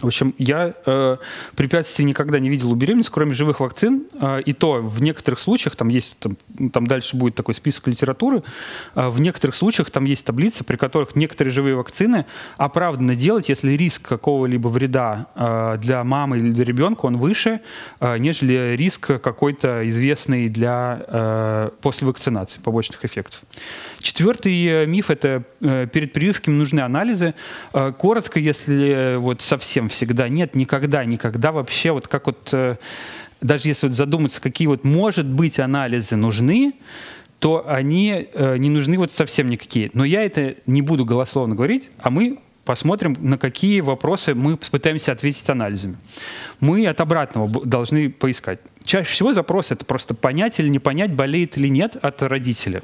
В 0.03 0.07
общем, 0.07 0.35
я 0.37 0.75
э, 0.85 1.17
препятствий 1.57 2.05
никогда 2.05 2.39
не 2.39 2.51
видел 2.51 2.71
у 2.71 2.75
беременности, 2.75 3.11
кроме 3.11 3.33
живых 3.33 3.61
вакцин. 3.61 4.05
Э, 4.21 4.43
и 4.45 4.53
то 4.53 4.75
в 4.83 5.03
некоторых 5.03 5.41
случаях, 5.41 5.75
там 5.75 5.89
есть, 5.89 6.17
там, 6.19 6.37
там 6.71 6.87
дальше 6.87 7.17
будет 7.17 7.35
такой 7.35 7.55
список 7.55 7.89
литературы, 7.89 8.43
э, 8.95 9.09
в 9.09 9.21
некоторых 9.21 9.57
случаях 9.57 9.91
там 9.91 10.05
есть 10.05 10.27
таблицы, 10.27 10.65
при 10.65 10.77
которых 10.77 11.17
некоторые 11.17 11.53
живые 11.53 11.77
вакцины 11.77 12.27
оправданно 12.59 13.15
делать, 13.15 13.49
если 13.49 13.73
риск 13.73 14.03
какого-либо 14.03 14.69
вреда 14.69 15.29
э, 15.35 15.79
для 15.81 16.05
мамы 16.05 16.37
или 16.37 16.51
для 16.51 16.65
ребенка, 16.65 17.07
он 17.07 17.17
выше, 17.17 17.61
э, 18.01 18.19
нежели 18.19 18.77
риск 18.77 19.07
какой-то 19.23 19.89
известный 19.89 20.51
для 20.51 21.01
э, 21.07 21.71
после 21.81 22.07
вакцинации 22.07 22.61
побочных 22.61 23.03
эффектов. 23.07 23.41
Четвертый 24.07 24.65
э, 24.65 24.87
миф– 24.87 25.11
это 25.11 25.43
э, 25.61 25.89
перед 25.93 26.13
прививками 26.13 26.55
нужны 26.55 26.79
анализы. 26.79 27.35
Э, 27.75 27.91
коротко, 27.91 28.39
если 28.39 29.17
вот 29.17 29.43
совсем 29.43 29.89
всегда 29.89 30.29
нет, 30.29 30.55
никогда, 30.55 31.05
никогда 31.05 31.51
вообще, 31.51 31.91
вот 31.91 32.07
как 32.07 32.27
вот, 32.29 32.55
даже 33.41 33.69
если 33.69 33.89
вот 33.89 33.97
задуматься, 33.97 34.41
какие 34.41 34.69
вот, 34.69 34.85
может 34.85 35.27
быть, 35.27 35.59
анализы 35.59 36.15
нужны, 36.15 36.75
то 37.41 37.65
они 37.69 38.29
не 38.59 38.71
нужны 38.71 38.97
вот 38.97 39.11
совсем 39.11 39.51
никакие. 39.51 39.91
Но 39.93 40.05
я 40.05 40.23
это 40.23 40.55
не 40.67 40.83
буду 40.83 41.05
голословно 41.05 41.57
говорить, 41.57 41.91
а 41.99 42.11
мы 42.11 42.39
посмотрим, 42.67 43.17
на 43.21 43.39
какие 43.39 43.81
вопросы 43.81 44.35
мы 44.35 44.59
попытаемся 44.59 45.13
ответить 45.13 45.49
анализами. 45.49 45.97
Мы 46.61 46.87
от 46.87 47.01
обратного 47.01 47.65
должны 47.65 48.11
поискать. 48.11 48.59
Чаще 48.85 49.11
всего 49.11 49.33
запрос 49.33 49.71
это 49.71 49.87
просто 49.87 50.15
понять 50.15 50.59
или 50.59 50.69
не 50.69 50.79
понять, 50.79 51.15
болеет 51.15 51.57
или 51.57 51.69
нет 51.69 51.97
от 51.97 52.23
родителя. 52.23 52.83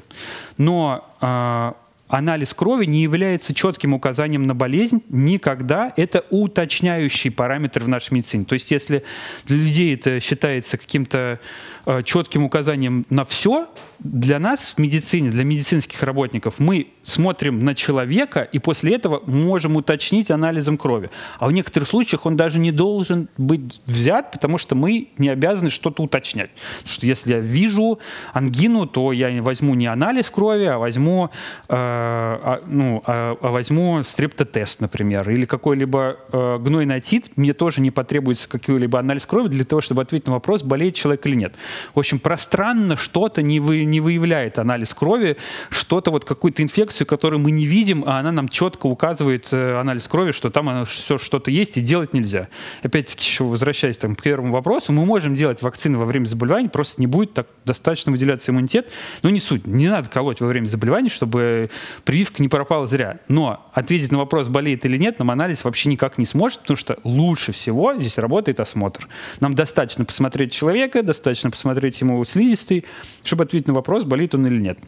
Но 0.57 1.05
э, 1.21 1.73
анализ 2.07 2.53
крови 2.53 2.85
не 2.85 3.01
является 3.01 3.53
четким 3.53 3.93
указанием 3.93 4.45
на 4.45 4.53
болезнь 4.53 5.03
никогда. 5.09 5.93
Это 5.97 6.23
уточняющий 6.29 7.31
параметр 7.31 7.83
в 7.83 7.87
нашей 7.87 8.13
медицине. 8.13 8.45
То 8.45 8.53
есть 8.53 8.71
если 8.71 9.03
для 9.45 9.57
людей 9.57 9.95
это 9.95 10.19
считается 10.19 10.77
каким-то 10.77 11.39
э, 11.85 12.03
четким 12.03 12.43
указанием 12.43 13.05
на 13.09 13.25
все, 13.25 13.67
для 13.99 14.39
нас 14.39 14.73
в 14.77 14.79
медицине, 14.79 15.29
для 15.29 15.43
медицинских 15.43 16.03
работников, 16.03 16.59
мы 16.59 16.87
смотрим 17.03 17.63
на 17.63 17.75
человека 17.75 18.41
и 18.41 18.59
после 18.59 18.95
этого 18.95 19.21
можем 19.27 19.75
уточнить 19.75 20.31
анализом 20.31 20.77
крови. 20.77 21.09
А 21.39 21.47
в 21.47 21.51
некоторых 21.51 21.89
случаях 21.89 22.25
он 22.25 22.37
даже 22.37 22.59
не 22.59 22.71
должен 22.71 23.27
быть 23.37 23.81
взят, 23.85 24.31
потому 24.31 24.57
что 24.57 24.75
мы 24.75 25.09
не 25.17 25.29
обязаны 25.29 25.69
что-то 25.69 26.03
уточнять. 26.03 26.51
Потому 26.77 26.93
что 26.93 27.05
если 27.05 27.33
я 27.33 27.39
вижу 27.39 27.99
ангину, 28.31 28.87
то 28.87 29.11
я 29.11 29.41
возьму 29.41 29.75
не 29.75 29.87
анализ 29.87 30.29
крови, 30.29 30.65
а 30.65 30.77
возьму, 30.77 31.29
э, 31.67 31.73
а, 31.75 32.63
ну, 32.65 33.03
а, 33.05 33.37
а 33.39 33.51
возьму 33.51 34.03
стрептотест, 34.03 34.81
например, 34.81 35.29
или 35.29 35.45
какой-либо 35.45 36.17
э, 36.31 36.57
гнойный 36.59 36.95
отит. 36.95 37.31
Мне 37.35 37.53
тоже 37.53 37.81
не 37.81 37.91
потребуется 37.91 38.47
какой-либо 38.47 38.99
анализ 38.99 39.25
крови 39.25 39.49
для 39.49 39.65
того, 39.65 39.81
чтобы 39.81 40.01
ответить 40.01 40.27
на 40.27 40.33
вопрос, 40.33 40.63
болеет 40.63 40.95
человек 40.95 41.25
или 41.25 41.35
нет. 41.35 41.55
В 41.93 41.99
общем, 41.99 42.19
пространно 42.19 42.95
что-то 42.95 43.41
не, 43.41 43.59
вы, 43.59 43.83
не 43.83 43.99
выявляет 43.99 44.57
анализ 44.59 44.93
крови, 44.93 45.37
что-то 45.69 46.11
вот 46.11 46.25
какую-то 46.25 46.63
инфекцию, 46.63 46.92
которую 47.01 47.39
мы 47.39 47.51
не 47.51 47.65
видим, 47.65 48.03
а 48.05 48.19
она 48.19 48.31
нам 48.31 48.47
четко 48.47 48.87
указывает 48.87 49.49
э, 49.51 49.79
анализ 49.79 50.07
крови, 50.07 50.31
что 50.31 50.49
там 50.49 50.85
все 50.85 51.17
что-то 51.17 51.51
есть 51.51 51.77
и 51.77 51.81
делать 51.81 52.13
нельзя. 52.13 52.47
Опять-таки, 52.81 53.43
возвращаясь 53.43 53.97
там, 53.97 54.15
к 54.15 54.21
первому 54.21 54.53
вопросу, 54.53 54.91
мы 54.93 55.05
можем 55.05 55.35
делать 55.35 55.61
вакцины 55.61 55.97
во 55.97 56.05
время 56.05 56.25
заболевания, 56.25 56.69
просто 56.69 57.01
не 57.01 57.07
будет 57.07 57.33
так 57.33 57.47
достаточно 57.65 58.11
выделяться 58.11 58.51
иммунитет. 58.51 58.89
Но 59.21 59.29
не 59.29 59.39
суть, 59.39 59.67
не 59.67 59.87
надо 59.89 60.09
колоть 60.09 60.41
во 60.41 60.47
время 60.47 60.67
заболевания, 60.67 61.09
чтобы 61.09 61.69
прививка 62.05 62.41
не 62.41 62.47
пропала 62.47 62.87
зря. 62.87 63.19
Но 63.27 63.69
ответить 63.73 64.11
на 64.11 64.19
вопрос, 64.19 64.47
болеет 64.47 64.85
или 64.85 64.97
нет, 64.97 65.19
нам 65.19 65.31
анализ 65.31 65.63
вообще 65.63 65.89
никак 65.89 66.17
не 66.17 66.25
сможет, 66.25 66.59
потому 66.61 66.77
что 66.77 66.97
лучше 67.03 67.51
всего 67.51 67.93
здесь 67.95 68.17
работает 68.17 68.59
осмотр. 68.59 69.07
Нам 69.39 69.55
достаточно 69.55 70.05
посмотреть 70.05 70.51
человека, 70.51 71.03
достаточно 71.03 71.51
посмотреть 71.51 71.99
ему 72.01 72.23
слизистый, 72.25 72.85
чтобы 73.23 73.43
ответить 73.43 73.67
на 73.67 73.73
вопрос, 73.73 74.03
болит 74.03 74.35
он 74.35 74.45
или 74.47 74.59
нет. 74.59 74.79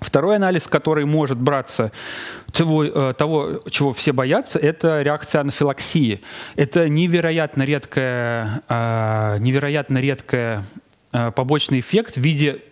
Второй 0.00 0.36
анализ, 0.36 0.66
который 0.66 1.04
может 1.04 1.38
браться 1.38 1.92
того, 2.52 2.84
э, 2.84 3.12
того, 3.16 3.62
чего 3.70 3.92
все 3.92 4.12
боятся, 4.12 4.58
это 4.58 5.02
реакция 5.02 5.42
анафилаксии. 5.42 6.22
Это 6.56 6.88
невероятно 6.88 7.62
редкая, 7.64 8.62
э, 8.68 9.36
невероятно 9.40 9.98
редкая 9.98 10.64
э, 11.12 11.30
побочный 11.32 11.80
эффект 11.80 12.14
в 12.14 12.20
виде 12.20 12.62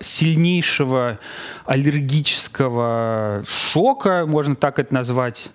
сильнейшего 0.00 1.20
аллергического 1.64 3.44
шока, 3.46 4.24
можно 4.26 4.56
так 4.56 4.80
это 4.80 4.92
назвать, 4.92 5.52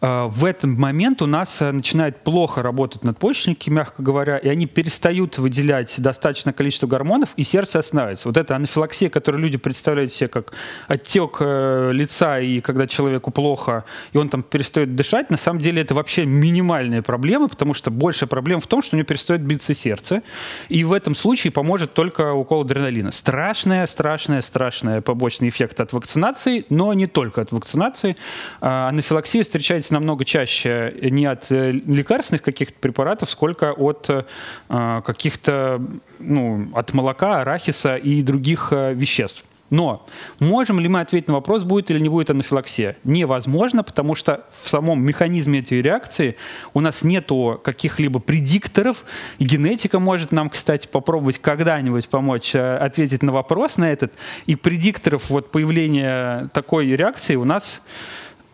в 0.00 0.44
этот 0.44 0.64
момент 0.64 1.22
у 1.22 1.26
нас 1.26 1.60
э, 1.62 1.72
начинает 1.72 2.22
плохо 2.22 2.62
работать 2.62 3.04
надпочечники, 3.04 3.70
мягко 3.70 4.02
говоря, 4.02 4.38
и 4.38 4.48
они 4.48 4.66
перестают 4.66 5.38
выделять 5.38 5.94
достаточное 5.98 6.52
количество 6.52 6.86
гормонов, 6.86 7.30
и 7.36 7.42
сердце 7.42 7.78
останавливается. 7.78 8.28
Вот 8.28 8.36
эта 8.36 8.56
анафилаксия, 8.56 9.08
которую 9.08 9.42
люди 9.42 9.58
представляют 9.58 10.12
себе 10.12 10.28
как 10.28 10.52
отек 10.88 11.38
э, 11.40 11.90
лица, 11.92 12.40
и 12.40 12.60
когда 12.60 12.86
человеку 12.86 13.30
плохо, 13.30 13.84
и 14.12 14.18
он 14.18 14.28
там 14.28 14.42
перестает 14.42 14.94
дышать, 14.94 15.30
на 15.30 15.36
самом 15.36 15.60
деле 15.60 15.82
это 15.82 15.94
вообще 15.94 16.26
минимальная 16.26 17.02
проблема, 17.02 17.48
потому 17.48 17.74
что 17.74 17.90
больше 17.90 18.26
проблем 18.26 18.60
в 18.60 18.66
том, 18.66 18.82
что 18.82 18.96
у 18.96 18.98
него 18.98 19.06
перестает 19.06 19.42
биться 19.42 19.74
сердце, 19.74 20.22
и 20.68 20.84
в 20.84 20.92
этом 20.92 21.14
случае 21.14 21.52
поможет 21.52 21.94
только 21.94 22.32
укол 22.32 22.62
адреналина. 22.62 23.12
Страшная, 23.12 23.86
страшная, 23.86 24.42
страшная 24.42 25.00
побочный 25.00 25.48
эффект 25.48 25.80
от 25.80 25.92
вакцинации, 25.92 26.66
но 26.68 26.92
не 26.92 27.06
только 27.06 27.40
от 27.40 27.52
вакцинации. 27.52 28.16
Анафилаксия 28.60 29.42
встречается 29.42 29.85
зависеть 29.86 29.92
намного 29.92 30.24
чаще 30.24 30.94
не 31.02 31.26
от 31.26 31.50
э, 31.50 31.72
лекарственных 31.72 32.42
каких-то 32.42 32.74
препаратов, 32.80 33.30
сколько 33.30 33.72
от 33.72 34.08
э, 34.10 35.02
каких-то, 35.04 35.80
ну, 36.18 36.68
от 36.74 36.94
молока, 36.94 37.40
арахиса 37.40 37.96
и 37.96 38.22
других 38.22 38.72
э, 38.72 38.94
веществ. 38.94 39.44
Но 39.70 40.06
можем 40.38 40.78
ли 40.78 40.88
мы 40.88 41.00
ответить 41.00 41.28
на 41.28 41.34
вопрос, 41.34 41.64
будет 41.64 41.90
или 41.90 41.98
не 41.98 42.08
будет 42.08 42.30
анафилаксия? 42.30 42.96
Невозможно, 43.02 43.82
потому 43.82 44.14
что 44.14 44.44
в 44.62 44.68
самом 44.68 45.02
механизме 45.02 45.58
этой 45.58 45.82
реакции 45.82 46.36
у 46.72 46.80
нас 46.80 47.02
нет 47.02 47.30
каких-либо 47.64 48.20
предикторов, 48.20 49.04
и 49.40 49.44
генетика 49.44 49.98
может 49.98 50.30
нам, 50.30 50.50
кстати, 50.50 50.86
попробовать 50.86 51.38
когда-нибудь 51.38 52.08
помочь 52.08 52.54
ответить 52.54 53.24
на 53.24 53.32
вопрос 53.32 53.76
на 53.76 53.90
этот, 53.90 54.12
и 54.46 54.54
предикторов 54.54 55.30
вот 55.30 55.50
появления 55.50 56.48
такой 56.52 56.86
реакции 56.96 57.34
у 57.34 57.44
нас 57.44 57.80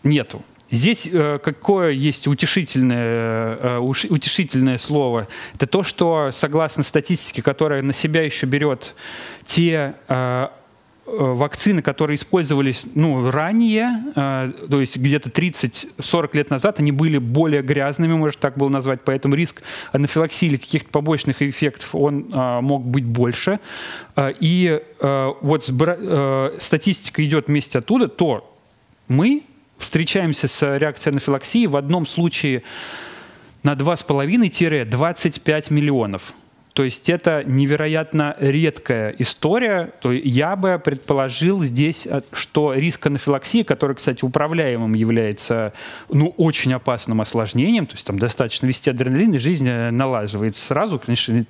нету. 0.05 0.43
Здесь 0.73 1.07
э, 1.07 1.39
какое 1.45 1.91
есть 1.91 2.27
утешительное, 2.27 3.59
э, 3.61 3.79
утешительное 3.79 4.79
слово? 4.79 5.29
Это 5.55 5.67
то, 5.67 5.83
что, 5.83 6.31
согласно 6.33 6.83
статистике, 6.83 7.43
которая 7.43 7.83
на 7.83 7.93
себя 7.93 8.23
еще 8.23 8.47
берет 8.47 8.95
те 9.45 9.95
э, 10.09 10.49
вакцины, 11.05 11.83
которые 11.83 12.15
использовались 12.15 12.87
ну, 12.95 13.31
ранее, 13.31 14.03
э, 14.17 14.53
то 14.71 14.81
есть 14.81 14.97
где-то 14.97 15.29
30-40 15.29 16.31
лет 16.33 16.49
назад, 16.49 16.79
они 16.79 16.91
были 16.91 17.19
более 17.19 17.61
грязными, 17.61 18.15
можно 18.15 18.41
так 18.41 18.57
было 18.57 18.71
назвать, 18.71 19.01
поэтому 19.05 19.35
риск 19.35 19.61
анафилаксии 19.93 20.47
или 20.47 20.57
каких-то 20.57 20.89
побочных 20.89 21.43
эффектов, 21.43 21.95
он 21.95 22.33
э, 22.33 22.61
мог 22.63 22.83
быть 22.83 23.05
больше. 23.05 23.61
Э, 24.17 24.33
и 24.41 24.81
э, 25.01 25.33
вот 25.43 25.69
э, 25.69 26.57
статистика 26.59 27.23
идет 27.23 27.49
вместе 27.49 27.79
оттуда, 27.79 28.09
то 28.09 28.57
мы 29.09 29.43
встречаемся 29.83 30.49
с 30.49 30.79
реакцией 30.79 31.13
анафилаксии 31.13 31.67
в 31.67 31.77
одном 31.77 32.07
случае 32.07 32.63
на 33.63 33.75
2,5-25 33.75 35.73
миллионов. 35.73 36.33
То 36.75 36.85
есть 36.85 37.11
это 37.11 37.45
невероятно 37.45 38.35
редкая 38.39 39.15
история. 39.19 39.93
То 40.01 40.11
я 40.11 40.57
бы 40.57 40.81
предположил 40.83 41.63
здесь, 41.63 42.07
э, 42.07 42.23
что 42.33 42.73
риск 42.73 43.07
анафилаксии, 43.07 43.63
который, 43.63 43.97
кстати, 43.97 44.25
управляемым 44.25 44.95
является 44.95 45.75
ну, 46.09 46.35
очень 46.39 46.73
опасным 46.73 47.21
осложнением, 47.21 47.87
то 47.87 47.95
есть 47.95 48.07
там 48.07 48.19
достаточно 48.19 48.67
вести 48.67 48.89
адреналин, 48.89 49.35
и 49.35 49.39
жизнь 49.39 49.69
э, 49.69 49.91
налаживается 49.91 50.65
сразу. 50.65 50.99
Конечно, 50.99 51.45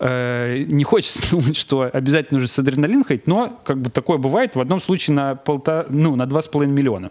э, 0.00 0.64
не 0.66 0.84
хочется 0.84 1.30
думать, 1.30 1.56
что 1.56 1.90
обязательно 1.92 2.40
нужно 2.40 2.52
с 2.52 2.58
адреналином 2.58 3.04
ходить, 3.04 3.26
но 3.26 3.60
как 3.64 3.78
бы 3.78 3.90
такое 3.90 4.16
бывает 4.16 4.56
в 4.56 4.60
одном 4.60 4.80
случае 4.80 5.14
на, 5.14 5.34
полтора, 5.34 5.84
ну, 5.90 6.16
на 6.16 6.22
2,5 6.22 6.66
миллиона. 6.66 7.10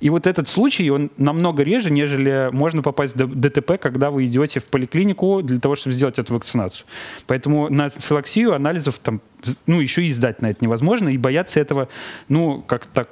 И 0.00 0.10
вот 0.10 0.26
этот 0.26 0.48
случай, 0.48 0.90
он 0.90 1.10
намного 1.18 1.62
реже, 1.62 1.90
нежели 1.90 2.48
можно 2.52 2.82
попасть 2.82 3.14
в 3.16 3.40
ДТП, 3.40 3.78
когда 3.80 4.10
вы 4.10 4.26
идете 4.26 4.58
в 4.58 4.64
поликлинику 4.66 5.40
для 5.42 5.60
того, 5.60 5.76
чтобы 5.76 5.94
сделать 5.94 6.18
эту 6.18 6.34
вакцинацию. 6.34 6.86
Поэтому 7.26 7.68
на 7.68 7.84
анфилаксию 7.84 8.54
анализов 8.54 8.98
там, 8.98 9.20
ну, 9.66 9.80
еще 9.80 10.04
и 10.04 10.12
сдать 10.12 10.42
на 10.42 10.50
это 10.50 10.64
невозможно, 10.64 11.08
и 11.08 11.18
бояться 11.18 11.60
этого, 11.60 11.88
ну, 12.28 12.62
как 12.66 12.86
так, 12.86 13.08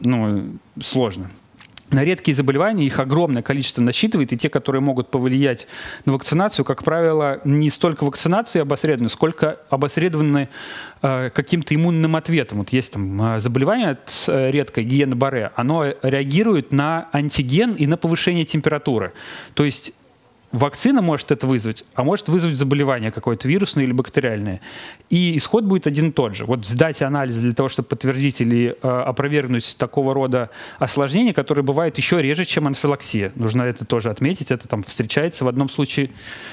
ну, 0.00 0.44
сложно 0.82 1.30
на 1.94 2.04
редкие 2.04 2.34
заболевания 2.34 2.84
их 2.84 2.98
огромное 2.98 3.42
количество 3.42 3.80
насчитывает, 3.80 4.32
и 4.32 4.36
те, 4.36 4.50
которые 4.50 4.82
могут 4.82 5.10
повлиять 5.10 5.66
на 6.04 6.12
вакцинацию, 6.12 6.64
как 6.64 6.82
правило, 6.82 7.40
не 7.44 7.70
столько 7.70 8.04
вакцинации 8.04 8.60
обосредованы, 8.60 9.08
сколько 9.08 9.60
обосредованы 9.70 10.48
э, 11.02 11.30
каким-то 11.30 11.74
иммунным 11.74 12.16
ответом. 12.16 12.58
Вот 12.58 12.70
есть 12.70 12.92
там 12.92 13.36
э, 13.36 13.40
заболевание 13.40 13.96
э, 14.26 14.50
редкой 14.50 14.84
гиены 14.84 15.14
Барре, 15.14 15.52
оно 15.56 15.86
реагирует 16.02 16.72
на 16.72 17.08
антиген 17.12 17.74
и 17.74 17.86
на 17.86 17.96
повышение 17.96 18.44
температуры. 18.44 19.12
То 19.54 19.64
есть 19.64 19.92
вакцина 20.54 21.02
может 21.02 21.32
это 21.32 21.46
вызвать, 21.46 21.84
а 21.94 22.04
может 22.04 22.28
вызвать 22.28 22.56
заболевание 22.56 23.10
какое-то 23.10 23.48
вирусное 23.48 23.84
или 23.84 23.92
бактериальное. 23.92 24.60
И 25.10 25.36
исход 25.36 25.64
будет 25.64 25.86
один 25.86 26.10
и 26.10 26.12
тот 26.12 26.36
же. 26.36 26.44
Вот 26.44 26.64
сдать 26.64 27.02
анализ 27.02 27.36
для 27.38 27.52
того, 27.52 27.68
чтобы 27.68 27.88
подтвердить 27.88 28.40
или 28.40 28.76
э, 28.80 28.88
опровергнуть 28.88 29.76
такого 29.76 30.14
рода 30.14 30.50
осложнения, 30.78 31.32
которые 31.32 31.64
бывают 31.64 31.98
еще 31.98 32.22
реже, 32.22 32.44
чем 32.44 32.68
анфилаксия. 32.68 33.32
Нужно 33.34 33.62
это 33.62 33.84
тоже 33.84 34.10
отметить. 34.10 34.52
Это 34.52 34.68
там 34.68 34.82
встречается 34.84 35.44
в 35.44 35.48
одном 35.48 35.68
случае 35.68 36.10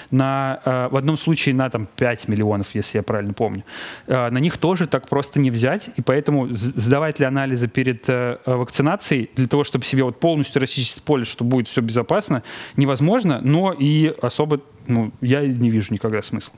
на, 0.10 0.62
э, 0.66 0.88
в 0.90 0.98
одном 0.98 1.18
случае 1.18 1.54
на 1.54 1.70
там, 1.70 1.88
5 1.96 2.28
миллионов, 2.28 2.74
если 2.74 2.98
я 2.98 3.04
правильно 3.04 3.34
помню. 3.34 3.64
Э, 4.08 4.30
на 4.32 4.40
них 4.40 4.58
тоже 4.58 4.88
так 4.88 5.08
просто 5.08 5.40
не 5.40 5.52
взять, 5.52 5.90
и 5.96 6.02
поэтому 6.02 6.48
сдавать 6.50 7.20
ли 7.20 7.26
анализы 7.26 7.68
перед 7.68 8.10
э, 8.10 8.38
вакцинацией 8.46 9.30
для 9.36 9.48
того, 9.48 9.64
чтобы 9.64 9.86
себе 9.86 10.04
вот 10.04 10.20
полностью 10.20 10.60
расчистить 10.60 11.04
поле, 11.04 11.24
что 11.24 11.44
будет 11.44 11.68
все 11.68 11.82
безопасно, 11.82 12.42
невозможно, 12.76 13.42
но 13.44 13.74
и 13.74 13.91
особо 14.22 14.62
ну, 14.88 15.12
я 15.22 15.42
не 15.42 15.70
вижу 15.70 15.94
никогда 15.94 16.22
смысла. 16.22 16.54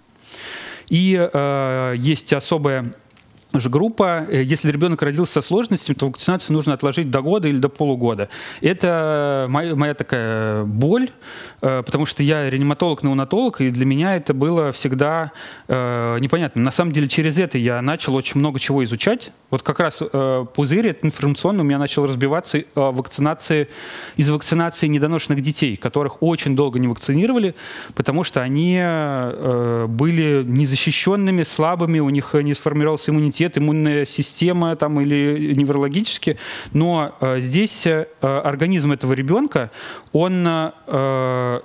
И 0.89 1.15
э, 1.15 1.95
есть 1.97 2.33
особая 2.33 2.93
же 3.59 3.69
группа, 3.69 4.25
э, 4.29 4.43
если 4.43 4.71
ребенок 4.71 5.01
родился 5.01 5.33
со 5.33 5.41
сложностями, 5.41 5.95
то 5.95 6.07
вакцинацию 6.07 6.53
нужно 6.53 6.73
отложить 6.73 7.11
до 7.11 7.21
года 7.21 7.47
или 7.47 7.57
до 7.57 7.69
полугода. 7.69 8.29
Это 8.61 9.45
моя, 9.49 9.75
моя 9.75 9.93
такая 9.93 10.63
боль, 10.63 11.09
э, 11.61 11.83
потому 11.85 12.05
что 12.05 12.23
я 12.23 12.49
реаниматолог-неонатолог, 12.49 13.61
и 13.61 13.69
для 13.69 13.85
меня 13.85 14.15
это 14.15 14.33
было 14.33 14.71
всегда 14.71 15.31
э, 15.67 16.17
непонятно. 16.19 16.61
На 16.61 16.71
самом 16.71 16.91
деле 16.91 17.07
через 17.07 17.37
это 17.37 17.57
я 17.57 17.81
начал 17.81 18.15
очень 18.15 18.39
много 18.39 18.59
чего 18.59 18.83
изучать. 18.83 19.31
Вот 19.53 19.61
как 19.61 19.79
раз 19.79 19.99
э, 20.01 20.45
пузырь 20.55 20.87
этот 20.87 21.05
информационный 21.05 21.61
у 21.61 21.63
меня 21.63 21.77
начал 21.77 22.07
разбиваться 22.07 22.57
э, 22.57 22.65
вакцинации, 22.73 23.67
из 24.15 24.31
вакцинации 24.31 24.87
недоношенных 24.87 25.41
детей, 25.41 25.75
которых 25.75 26.23
очень 26.23 26.55
долго 26.55 26.79
не 26.79 26.87
вакцинировали, 26.87 27.53
потому 27.93 28.23
что 28.23 28.41
они 28.41 28.79
э, 28.81 29.85
были 29.87 30.43
незащищенными, 30.43 31.43
слабыми, 31.43 31.99
у 31.99 32.09
них 32.09 32.33
не 32.33 32.55
сформировался 32.55 33.11
иммунитет, 33.11 33.55
иммунная 33.59 34.05
система 34.05 34.75
там, 34.75 34.99
или 34.99 35.53
неврологически. 35.53 36.39
Но 36.71 37.13
э, 37.21 37.39
здесь 37.39 37.85
э, 37.85 38.07
организм 38.21 38.91
этого 38.91 39.13
ребенка, 39.13 39.69
он, 40.13 40.47
э, 40.47 41.59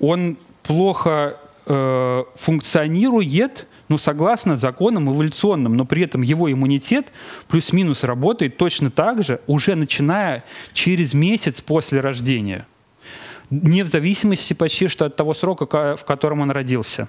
он 0.00 0.38
плохо 0.62 1.36
э, 1.66 2.24
функционирует, 2.36 3.66
ну, 3.88 3.98
согласно 3.98 4.56
законам 4.56 5.12
эволюционным, 5.12 5.76
но 5.76 5.84
при 5.84 6.02
этом 6.02 6.22
его 6.22 6.50
иммунитет 6.50 7.12
плюс-минус 7.48 8.04
работает 8.04 8.56
точно 8.56 8.90
так 8.90 9.22
же, 9.22 9.40
уже 9.46 9.74
начиная 9.74 10.44
через 10.72 11.14
месяц 11.14 11.60
после 11.60 12.00
рождения 12.00 12.66
не 13.50 13.82
в 13.82 13.88
зависимости 13.88 14.52
почти 14.54 14.88
что 14.88 15.04
от 15.04 15.16
того 15.16 15.34
срока, 15.34 15.96
в 15.96 16.04
котором 16.04 16.40
он 16.40 16.50
родился. 16.50 17.08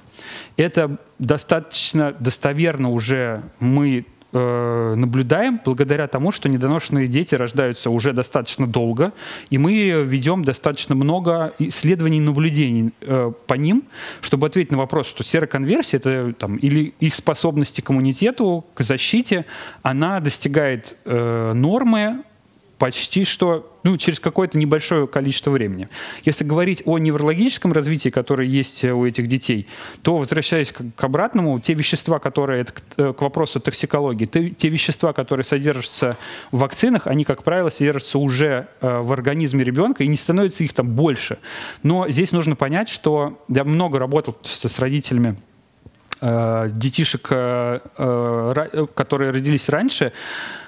Это 0.57 0.97
достаточно 1.17 2.15
достоверно 2.19 2.91
уже 2.91 3.43
мы 3.59 4.05
Э, 4.37 4.95
наблюдаем 4.97 5.61
благодаря 5.63 6.07
тому, 6.07 6.33
что 6.33 6.49
недоношенные 6.49 7.07
дети 7.07 7.35
рождаются 7.35 7.89
уже 7.89 8.11
достаточно 8.11 8.67
долго, 8.67 9.13
и 9.49 9.57
мы 9.57 10.03
ведем 10.03 10.43
достаточно 10.43 10.93
много 10.93 11.53
исследований 11.57 12.17
и 12.17 12.19
наблюдений 12.19 12.91
э, 12.99 13.31
по 13.47 13.53
ним, 13.53 13.83
чтобы 14.19 14.47
ответить 14.47 14.73
на 14.73 14.77
вопрос, 14.77 15.07
что 15.07 15.23
сероконверсия 15.23 15.99
это, 15.99 16.33
там, 16.37 16.57
или 16.57 16.93
их 16.99 17.15
способности 17.15 17.79
к 17.79 17.89
иммунитету, 17.89 18.65
к 18.73 18.83
защите, 18.83 19.45
она 19.83 20.19
достигает 20.19 20.97
э, 21.05 21.53
нормы 21.53 22.25
почти 22.77 23.23
что 23.23 23.71
ну, 23.83 23.97
через 23.97 24.19
какое-то 24.19 24.57
небольшое 24.57 25.07
количество 25.07 25.51
времени. 25.51 25.87
Если 26.23 26.43
говорить 26.43 26.81
о 26.85 26.97
неврологическом 26.97 27.71
развитии, 27.71 28.09
которое 28.09 28.47
есть 28.47 28.83
у 28.83 29.05
этих 29.05 29.27
детей, 29.27 29.67
то, 30.01 30.17
возвращаясь 30.17 30.71
к, 30.71 30.81
к 30.95 31.03
обратному, 31.03 31.59
те 31.59 31.73
вещества, 31.73 32.19
которые, 32.19 32.61
это 32.61 32.73
к, 32.73 32.81
э, 32.97 33.13
к 33.13 33.21
вопросу 33.21 33.59
токсикологии, 33.59 34.25
те, 34.25 34.49
те 34.49 34.69
вещества, 34.69 35.13
которые 35.13 35.45
содержатся 35.45 36.17
в 36.51 36.59
вакцинах, 36.59 37.07
они, 37.07 37.23
как 37.23 37.43
правило, 37.43 37.69
содержатся 37.69 38.17
уже 38.17 38.67
э, 38.81 38.99
в 39.01 39.13
организме 39.13 39.63
ребенка, 39.63 40.03
и 40.03 40.07
не 40.07 40.17
становится 40.17 40.63
их 40.63 40.73
там 40.73 40.89
больше. 40.89 41.37
Но 41.83 42.09
здесь 42.09 42.31
нужно 42.31 42.55
понять, 42.55 42.89
что 42.89 43.39
я 43.47 43.63
много 43.63 43.99
работал 43.99 44.35
с 44.43 44.79
родителями 44.79 45.37
э, 46.21 46.69
детишек, 46.71 47.27
э, 47.29 47.79
э, 47.97 48.87
которые 48.95 49.31
родились 49.31 49.69
раньше, 49.69 50.11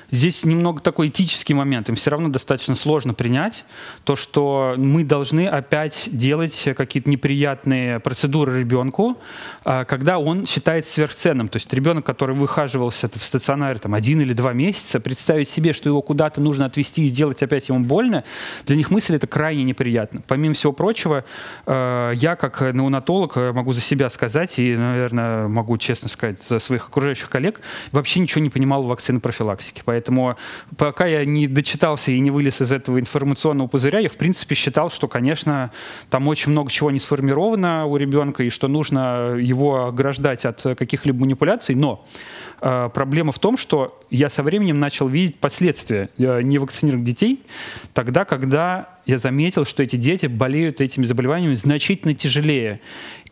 Здесь 0.09 0.45
немного 0.45 0.81
такой 0.81 1.07
этический 1.07 1.53
момент. 1.53 1.89
Им 1.89 1.95
все 1.95 2.11
равно 2.11 2.29
достаточно 2.29 2.75
сложно 2.75 3.13
принять 3.13 3.65
то, 4.05 4.15
что 4.15 4.75
мы 4.77 5.03
должны 5.03 5.47
опять 5.47 6.07
делать 6.11 6.69
какие-то 6.77 7.09
неприятные 7.09 7.99
процедуры 7.99 8.59
ребенку, 8.59 9.17
а, 9.65 9.83
когда 9.83 10.17
он 10.17 10.47
считает 10.47 10.87
сверхценным. 10.87 11.49
То 11.49 11.57
есть 11.57 11.71
ребенок, 11.73 12.05
который 12.05 12.35
выхаживался 12.35 13.09
в 13.13 13.21
стационаре 13.21 13.79
там, 13.79 13.93
один 13.93 14.21
или 14.21 14.31
два 14.31 14.53
месяца, 14.53 15.01
представить 15.01 15.49
себе, 15.49 15.73
что 15.73 15.89
его 15.89 16.01
куда-то 16.01 16.39
нужно 16.39 16.65
отвезти 16.65 17.05
и 17.05 17.09
сделать 17.09 17.43
опять 17.43 17.67
ему 17.67 17.81
больно, 17.81 18.23
для 18.65 18.77
них 18.77 18.91
мысль 18.91 19.15
это 19.15 19.27
крайне 19.27 19.65
неприятно. 19.65 20.21
Помимо 20.25 20.55
всего 20.55 20.71
прочего, 20.71 21.25
а, 21.65 22.11
я 22.11 22.37
как 22.37 22.61
неонатолог 22.61 23.35
могу 23.35 23.73
за 23.73 23.81
себя 23.81 24.09
сказать 24.09 24.57
и, 24.57 24.77
наверное, 24.77 25.49
могу 25.49 25.77
честно 25.77 26.07
сказать 26.07 26.41
за 26.41 26.59
своих 26.59 26.87
окружающих 26.87 27.29
коллег, 27.29 27.59
вообще 27.91 28.21
ничего 28.21 28.41
не 28.41 28.49
понимал 28.49 28.83
в 28.83 28.87
вакцины 28.87 29.19
профилактики. 29.19 29.81
Поэтому 29.97 30.37
пока 30.77 31.07
я 31.07 31.25
не 31.25 31.47
дочитался 31.47 32.11
и 32.11 32.19
не 32.19 32.29
вылез 32.29 32.61
из 32.61 32.71
этого 32.71 32.99
информационного 32.99 33.67
пузыря, 33.67 33.97
я, 33.97 34.09
в 34.09 34.15
принципе, 34.15 34.53
считал, 34.53 34.91
что, 34.91 35.07
конечно, 35.07 35.71
там 36.11 36.27
очень 36.27 36.51
много 36.51 36.69
чего 36.69 36.91
не 36.91 36.99
сформировано 36.99 37.87
у 37.87 37.97
ребенка, 37.97 38.43
и 38.43 38.51
что 38.51 38.67
нужно 38.67 39.35
его 39.39 39.87
ограждать 39.87 40.45
от 40.45 40.61
каких-либо 40.61 41.21
манипуляций. 41.21 41.73
Но 41.73 42.05
э, 42.61 42.89
проблема 42.93 43.31
в 43.31 43.39
том, 43.39 43.57
что 43.57 43.99
я 44.11 44.29
со 44.29 44.43
временем 44.43 44.79
начал 44.79 45.07
видеть 45.07 45.39
последствия 45.39 46.09
э, 46.19 46.43
невакцинированных 46.43 47.07
детей, 47.07 47.41
тогда, 47.95 48.23
когда 48.23 48.89
я 49.07 49.17
заметил, 49.17 49.65
что 49.65 49.81
эти 49.81 49.95
дети 49.95 50.27
болеют 50.27 50.79
этими 50.79 51.05
заболеваниями 51.05 51.55
значительно 51.55 52.13
тяжелее. 52.13 52.81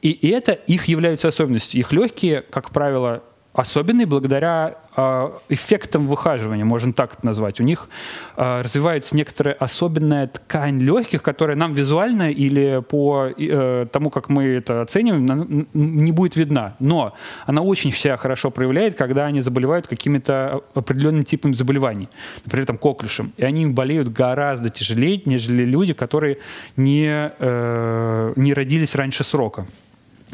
И 0.02 0.30
это 0.30 0.54
их 0.54 0.86
является 0.86 1.28
особенностью. 1.28 1.80
Их 1.80 1.92
легкие, 1.92 2.42
как 2.42 2.72
правило, 2.72 3.22
особенные 3.56 4.06
благодаря 4.06 4.76
э, 4.96 5.30
эффектам 5.50 6.08
выхаживания, 6.08 6.66
можно 6.66 6.92
так 6.92 7.14
это 7.14 7.26
назвать. 7.26 7.60
У 7.62 7.64
них 7.64 7.88
э, 8.36 8.62
развивается 8.62 9.16
некоторая 9.16 9.56
особенная 9.56 10.28
ткань 10.28 10.80
легких, 10.82 11.24
которая 11.24 11.56
нам 11.56 11.74
визуально 11.74 12.32
или 12.32 12.84
по 12.88 13.28
э, 13.28 13.88
тому, 13.92 14.10
как 14.10 14.30
мы 14.30 14.44
это 14.46 14.82
оцениваем, 14.82 15.68
не 15.74 16.12
будет 16.12 16.36
видна. 16.36 16.76
Но 16.80 17.14
она 17.46 17.62
очень 17.62 17.94
себя 17.94 18.18
хорошо 18.18 18.52
проявляет, 18.52 18.96
когда 18.96 19.26
они 19.26 19.40
заболевают 19.40 19.88
какими-то 19.88 20.62
определенными 20.74 21.24
типами 21.24 21.54
заболеваний, 21.54 22.10
например, 22.44 22.68
там 22.68 22.78
коклюшем. 22.78 23.32
И 23.38 23.46
они 23.46 23.66
болеют 23.68 24.10
гораздо 24.10 24.70
тяжелее, 24.70 25.22
нежели 25.26 25.64
люди, 25.64 25.94
которые 25.94 26.40
не, 26.76 27.32
э, 27.40 28.34
не 28.36 28.54
родились 28.54 28.96
раньше 28.96 29.24
срока. 29.24 29.66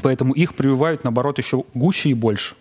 Поэтому 0.02 0.34
их 0.34 0.56
прививают, 0.56 1.04
наоборот, 1.04 1.38
еще 1.38 1.66
гуще 1.76 2.10
и 2.10 2.14
больше. 2.16 2.56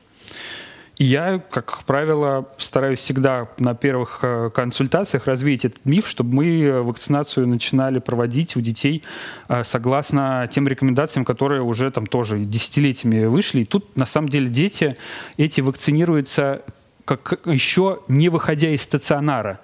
Я, 1.02 1.38
как 1.38 1.84
правило, 1.84 2.46
стараюсь 2.58 2.98
всегда 2.98 3.48
на 3.58 3.74
первых 3.74 4.18
э, 4.20 4.50
консультациях 4.54 5.24
развеять 5.24 5.64
этот 5.64 5.86
миф, 5.86 6.06
чтобы 6.06 6.34
мы 6.34 6.82
вакцинацию 6.82 7.48
начинали 7.48 8.00
проводить 8.00 8.54
у 8.54 8.60
детей 8.60 9.02
э, 9.48 9.64
согласно 9.64 10.46
тем 10.52 10.68
рекомендациям, 10.68 11.24
которые 11.24 11.62
уже 11.62 11.90
там 11.90 12.06
тоже 12.06 12.40
десятилетиями 12.40 13.24
вышли. 13.24 13.62
И 13.62 13.64
тут, 13.64 13.96
на 13.96 14.04
самом 14.04 14.28
деле, 14.28 14.48
дети 14.48 14.98
эти 15.38 15.62
вакцинируются 15.62 16.60
как 17.06 17.40
еще 17.46 18.00
не 18.08 18.28
выходя 18.28 18.68
из 18.68 18.82
стационара 18.82 19.58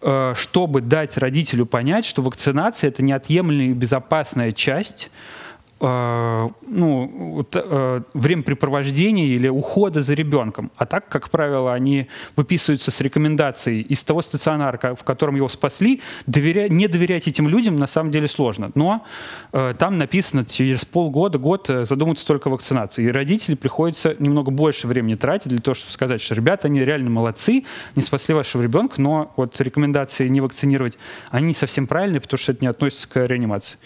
э, 0.00 0.32
чтобы 0.34 0.80
дать 0.80 1.18
родителю 1.18 1.66
понять, 1.66 2.06
что 2.06 2.22
вакцинация– 2.22 2.88
это 2.90 3.02
неотъемлемая 3.02 3.68
и 3.68 3.72
безопасная 3.74 4.52
часть 4.52 5.10
э, 5.10 5.37
ну, 5.80 7.34
вот, 7.34 7.54
э, 7.54 8.02
времяпрепровождения 8.14 9.26
или 9.26 9.48
ухода 9.48 10.02
за 10.02 10.14
ребенком. 10.14 10.70
А 10.76 10.86
так, 10.86 11.08
как 11.08 11.30
правило, 11.30 11.72
они 11.72 12.08
выписываются 12.36 12.90
с 12.90 13.00
рекомендацией 13.00 13.82
из 13.82 14.02
того 14.02 14.22
стационара, 14.22 14.94
в 14.94 15.04
котором 15.04 15.36
его 15.36 15.48
спасли. 15.48 16.00
Доверя... 16.26 16.68
Не 16.68 16.88
доверять 16.88 17.28
этим 17.28 17.48
людям 17.48 17.76
на 17.76 17.86
самом 17.86 18.10
деле 18.10 18.26
сложно. 18.28 18.72
Но 18.74 19.04
э, 19.52 19.74
там 19.78 19.98
написано, 19.98 20.44
через 20.44 20.84
полгода, 20.84 21.38
год 21.38 21.70
э, 21.70 21.84
задуматься 21.84 22.26
только 22.26 22.48
о 22.48 22.52
вакцинации. 22.52 23.04
И 23.04 23.10
родители 23.12 23.54
приходится 23.54 24.16
немного 24.18 24.50
больше 24.50 24.88
времени 24.88 25.14
тратить 25.14 25.48
для 25.48 25.60
того, 25.60 25.74
чтобы 25.74 25.92
сказать, 25.92 26.20
что 26.20 26.34
ребята, 26.34 26.66
они 26.66 26.84
реально 26.84 27.10
молодцы, 27.10 27.64
не 27.94 28.02
спасли 28.02 28.34
вашего 28.34 28.62
ребенка, 28.62 29.00
но 29.00 29.32
вот 29.36 29.60
рекомендации 29.60 30.26
не 30.28 30.40
вакцинировать, 30.40 30.98
они 31.30 31.48
не 31.48 31.54
совсем 31.54 31.86
правильные, 31.86 32.20
потому 32.20 32.38
что 32.38 32.52
это 32.52 32.64
не 32.64 32.68
относится 32.68 33.08
к 33.08 33.24
реанимации. 33.24 33.78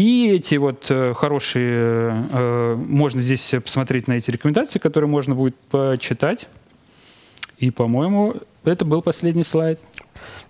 И 0.00 0.30
эти 0.30 0.54
вот 0.54 0.86
э, 0.88 1.12
хорошие, 1.12 2.26
э, 2.32 2.74
можно 2.74 3.20
здесь 3.20 3.54
посмотреть 3.62 4.08
на 4.08 4.14
эти 4.14 4.30
рекомендации, 4.30 4.78
которые 4.78 5.10
можно 5.10 5.34
будет 5.34 5.54
почитать. 5.70 6.48
И, 7.58 7.70
по-моему, 7.70 8.36
это 8.64 8.86
был 8.86 9.02
последний 9.02 9.44
слайд. 9.44 9.78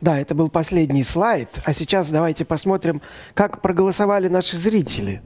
Да, 0.01 0.21
это 0.21 0.37
был 0.37 0.51
последний 0.51 1.03
слайд. 1.03 1.49
А 1.65 1.75
сейчас 1.75 2.11
давайте 2.13 2.45
посмотрим, 2.45 3.03
как 3.35 3.61
проголосовали 3.61 4.29
наши 4.29 4.57
зрители. 4.57 5.21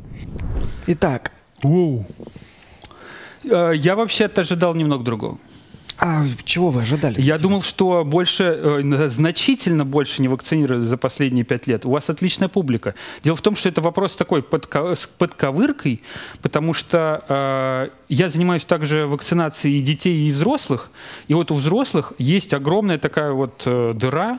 Итак. 0.86 1.30
Воу. 1.62 2.06
Э, 3.44 3.72
я 3.74 3.94
вообще-то 3.94 4.40
ожидал 4.40 4.74
немного 4.74 5.04
другого. 5.04 5.38
А 5.98 6.24
чего 6.44 6.70
вы 6.70 6.82
ожидали? 6.82 7.20
Я 7.20 7.38
думал, 7.38 7.62
что 7.62 8.04
больше, 8.04 8.44
э, 8.44 9.08
значительно 9.08 9.84
больше 9.84 10.22
не 10.22 10.28
вакцинировали 10.28 10.84
за 10.84 10.96
последние 10.96 11.44
пять 11.44 11.66
лет. 11.66 11.86
У 11.86 11.90
вас 11.90 12.10
отличная 12.10 12.48
публика. 12.48 12.94
Дело 13.22 13.36
в 13.36 13.42
том, 13.42 13.54
что 13.54 13.68
это 13.68 13.80
вопрос 13.80 14.16
такой 14.16 14.42
под, 14.42 14.68
с 14.74 15.06
подковыркой, 15.06 16.02
потому 16.42 16.74
что 16.74 17.24
э, 17.28 17.88
я 18.08 18.30
занимаюсь 18.30 18.64
также 18.64 19.06
вакцинацией 19.06 19.80
детей, 19.82 20.28
и 20.28 20.30
взрослых. 20.30 20.90
И 21.28 21.34
вот 21.34 21.50
у 21.50 21.54
взрослых 21.54 22.12
есть 22.18 22.54
огромная 22.54 22.98
такая 22.98 23.32
вот 23.32 23.62
э, 23.66 23.92
дыра, 23.94 24.38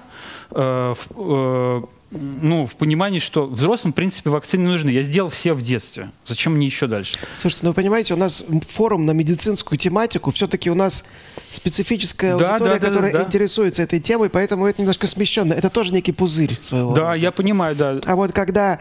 э, 0.51 0.93
э, 1.15 1.81
ну, 2.11 2.65
в 2.65 2.75
понимании, 2.75 3.19
что 3.19 3.45
взрослым, 3.45 3.91
в 3.91 3.95
принципе, 3.95 4.29
вакцины 4.29 4.61
не 4.61 4.67
нужны. 4.67 4.89
Я 4.89 5.03
сделал 5.03 5.29
все 5.29 5.53
в 5.53 5.61
детстве. 5.61 6.11
Зачем 6.25 6.53
мне 6.53 6.65
еще 6.65 6.87
дальше? 6.87 7.17
Слушайте, 7.39 7.65
ну, 7.65 7.71
вы 7.71 7.75
понимаете, 7.75 8.13
у 8.13 8.17
нас 8.17 8.43
форум 8.67 9.05
на 9.05 9.11
медицинскую 9.11 9.77
тематику. 9.77 10.31
Все-таки 10.31 10.69
у 10.69 10.75
нас 10.75 11.03
специфическая 11.49 12.37
да, 12.37 12.53
аудитория, 12.53 12.79
да, 12.79 12.87
которая 12.87 13.11
да, 13.11 13.19
да. 13.19 13.25
интересуется 13.25 13.81
этой 13.81 13.99
темой, 13.99 14.29
поэтому 14.29 14.65
это 14.65 14.81
немножко 14.81 15.07
смещенно. 15.07 15.53
Это 15.53 15.69
тоже 15.69 15.93
некий 15.93 16.11
пузырь 16.11 16.57
своего 16.61 16.93
Да, 16.93 17.01
рода. 17.01 17.13
я 17.15 17.31
понимаю, 17.31 17.75
да. 17.75 17.99
А 18.05 18.15
вот 18.15 18.31
когда 18.31 18.79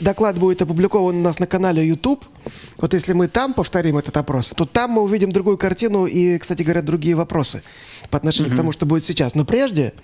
доклад 0.00 0.38
будет 0.38 0.62
опубликован 0.62 1.16
у 1.16 1.22
нас 1.22 1.38
на 1.38 1.46
канале 1.46 1.86
YouTube. 1.86 2.24
Вот 2.76 2.94
если 2.94 3.12
мы 3.12 3.28
там 3.28 3.52
повторим 3.52 3.98
этот 3.98 4.16
опрос, 4.16 4.52
то 4.54 4.64
там 4.64 4.92
мы 4.92 5.02
увидим 5.02 5.32
другую 5.32 5.58
картину 5.58 6.06
и, 6.06 6.38
кстати 6.38 6.62
говоря, 6.62 6.82
другие 6.82 7.16
вопросы 7.16 7.62
по 8.10 8.16
отношению 8.16 8.52
mm-hmm. 8.52 8.54
к 8.54 8.58
тому, 8.58 8.72
что 8.72 8.86
будет 8.86 9.04
сейчас. 9.04 9.34
Но 9.34 9.44
прежде 9.44 9.94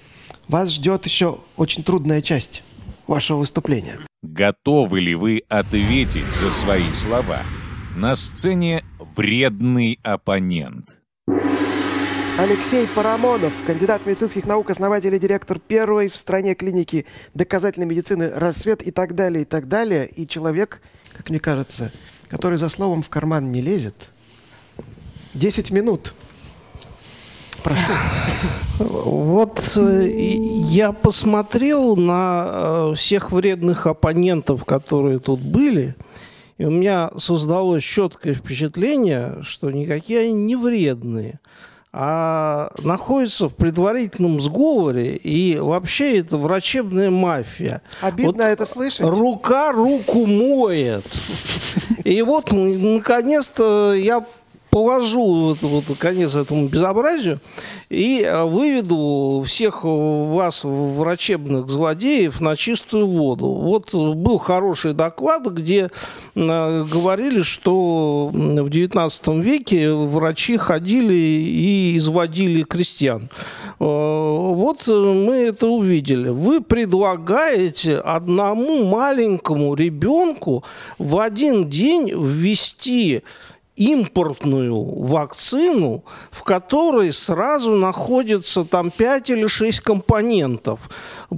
вас 0.48 0.70
ждет 0.70 1.06
еще 1.06 1.40
очень 1.56 1.82
трудная 1.82 2.22
часть 2.22 2.62
вашего 3.06 3.38
выступления. 3.38 3.98
Готовы 4.22 5.00
ли 5.00 5.14
вы 5.14 5.42
ответить 5.48 6.26
за 6.40 6.50
свои 6.50 6.92
слова? 6.92 7.40
На 7.96 8.14
сцене 8.14 8.84
вредный 9.14 9.98
оппонент. 10.02 10.98
Алексей 12.36 12.88
Парамонов, 12.88 13.62
кандидат 13.62 14.06
медицинских 14.06 14.44
наук, 14.46 14.68
основатель 14.68 15.14
и 15.14 15.20
директор 15.20 15.60
первой 15.60 16.08
в 16.08 16.16
стране 16.16 16.56
клиники 16.56 17.06
доказательной 17.32 17.86
медицины 17.86 18.28
«Рассвет» 18.28 18.82
и 18.82 18.90
так 18.90 19.14
далее, 19.14 19.42
и 19.42 19.44
так 19.44 19.68
далее. 19.68 20.08
И 20.08 20.26
человек, 20.26 20.82
как 21.12 21.30
мне 21.30 21.38
кажется, 21.38 21.92
который 22.26 22.58
за 22.58 22.68
словом 22.68 23.02
в 23.02 23.08
карман 23.08 23.52
не 23.52 23.60
лезет. 23.62 24.10
Десять 25.32 25.70
минут. 25.70 26.12
Прошу. 27.64 27.80
Вот 28.78 29.72
э, 29.76 30.06
я 30.66 30.92
посмотрел 30.92 31.96
на 31.96 32.46
э, 32.46 32.94
всех 32.94 33.32
вредных 33.32 33.86
оппонентов, 33.86 34.66
которые 34.66 35.18
тут 35.18 35.40
были, 35.40 35.96
и 36.58 36.66
у 36.66 36.70
меня 36.70 37.10
создалось 37.16 37.82
четкое 37.82 38.34
впечатление, 38.34 39.38
что 39.42 39.70
никакие 39.70 40.20
они 40.20 40.32
не 40.34 40.56
вредные, 40.56 41.40
а 41.90 42.70
находятся 42.82 43.48
в 43.48 43.54
предварительном 43.54 44.40
сговоре, 44.40 45.16
и 45.16 45.56
вообще 45.56 46.18
это 46.18 46.36
врачебная 46.36 47.08
мафия. 47.08 47.80
Обидно 48.02 48.32
вот 48.32 48.40
это 48.40 48.66
слышать. 48.66 49.00
Рука 49.00 49.72
руку 49.72 50.26
моет. 50.26 51.04
И 52.04 52.20
вот, 52.20 52.52
наконец-то, 52.52 53.94
я 53.94 54.22
положу 54.74 55.56
вот, 55.60 55.84
конец 56.00 56.34
этому 56.34 56.66
безобразию 56.66 57.38
и 57.90 58.22
э, 58.22 58.42
выведу 58.42 59.44
всех 59.46 59.84
вас, 59.84 60.64
врачебных 60.64 61.68
злодеев, 61.68 62.40
на 62.40 62.56
чистую 62.56 63.06
воду. 63.06 63.46
Вот 63.46 63.94
был 63.94 64.38
хороший 64.38 64.92
доклад, 64.92 65.46
где 65.46 65.90
говорили, 66.34 67.42
что 67.42 68.30
в 68.32 68.66
XIX 68.66 69.40
веке 69.40 69.92
врачи 69.92 70.56
ходили 70.56 71.14
и 71.14 71.96
изводили 71.96 72.64
крестьян. 72.64 73.30
Э, 73.78 73.84
вот 73.84 74.88
мы 74.88 75.36
это 75.36 75.68
увидели. 75.68 76.30
Вы 76.30 76.60
предлагаете 76.60 77.98
одному 77.98 78.82
маленькому 78.82 79.76
ребенку 79.76 80.64
в 80.98 81.20
один 81.20 81.70
день 81.70 82.10
ввести 82.10 83.22
импортную 83.76 84.84
вакцину, 85.02 86.04
в 86.30 86.44
которой 86.44 87.12
сразу 87.12 87.74
находится 87.74 88.64
там 88.64 88.90
5 88.90 89.30
или 89.30 89.48
6 89.48 89.80
компонентов 89.80 90.88